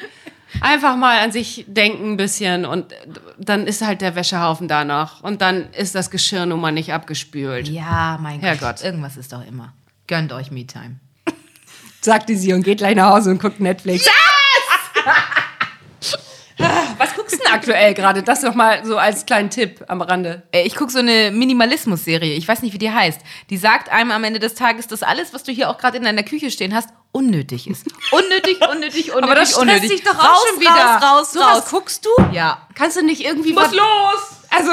Einfach 0.59 0.97
mal 0.97 1.19
an 1.19 1.31
sich 1.31 1.63
denken 1.67 2.13
ein 2.13 2.17
bisschen 2.17 2.65
und 2.65 2.93
dann 3.37 3.67
ist 3.67 3.81
halt 3.85 4.01
der 4.01 4.15
Wäschehaufen 4.15 4.67
da 4.67 4.83
noch. 4.83 5.23
Und 5.23 5.41
dann 5.41 5.71
ist 5.71 5.95
das 5.95 6.09
Geschirr 6.11 6.45
nun 6.45 6.59
mal 6.59 6.71
nicht 6.73 6.91
abgespült. 6.91 7.69
Ja, 7.69 8.17
mein 8.21 8.41
Herrgott. 8.41 8.77
Gott. 8.77 8.83
Irgendwas 8.83 9.15
ist 9.17 9.31
doch 9.31 9.45
immer. 9.47 9.71
Gönnt 10.07 10.33
euch 10.33 10.51
Me-Time. 10.51 10.97
Sagte 12.01 12.35
sie 12.35 12.51
und 12.51 12.63
geht 12.63 12.79
gleich 12.79 12.95
nach 12.95 13.11
Hause 13.11 13.29
und 13.29 13.39
guckt 13.41 13.59
Netflix. 13.61 14.05
Was 16.97 17.09
du 17.10 17.10
denn 17.10 17.10
aktuell 17.51 17.93
gerade. 17.93 18.23
Das 18.23 18.41
nochmal 18.41 18.85
so 18.85 18.97
als 18.97 19.25
kleinen 19.25 19.49
Tipp 19.49 19.83
am 19.87 20.01
Rande. 20.01 20.43
Äh, 20.51 20.63
ich 20.63 20.75
gucke 20.75 20.91
so 20.91 20.99
eine 20.99 21.31
Minimalismus-Serie. 21.31 22.33
Ich 22.35 22.47
weiß 22.47 22.61
nicht, 22.61 22.73
wie 22.73 22.77
die 22.77 22.91
heißt. 22.91 23.21
Die 23.49 23.57
sagt 23.57 23.89
einem 23.91 24.11
am 24.11 24.23
Ende 24.23 24.39
des 24.39 24.55
Tages, 24.55 24.87
dass 24.87 25.03
alles, 25.03 25.33
was 25.33 25.43
du 25.43 25.51
hier 25.51 25.69
auch 25.69 25.77
gerade 25.77 25.97
in 25.97 26.03
deiner 26.03 26.23
Küche 26.23 26.51
stehen 26.51 26.73
hast, 26.73 26.89
unnötig 27.11 27.69
ist. 27.69 27.85
Unnötig, 28.11 28.59
unnötig, 28.71 29.11
unnötig, 29.11 29.13
Aber 29.23 29.35
das 29.35 29.51
stresst 29.51 29.61
unnötig. 29.61 29.89
dich 29.89 30.03
doch 30.03 30.15
raus, 30.15 30.37
auch 30.37 30.47
schon 30.47 30.59
wieder. 30.59 30.71
Raus, 30.71 31.03
raus, 31.03 31.33
so 31.33 31.39
raus. 31.39 31.57
Was 31.57 31.69
guckst 31.69 32.05
du? 32.05 32.09
Ja. 32.31 32.67
Kannst 32.75 32.97
du 32.97 33.03
nicht 33.03 33.21
irgendwie 33.25 33.55
was 33.55 33.71
los? 33.71 34.37
Also 34.49 34.71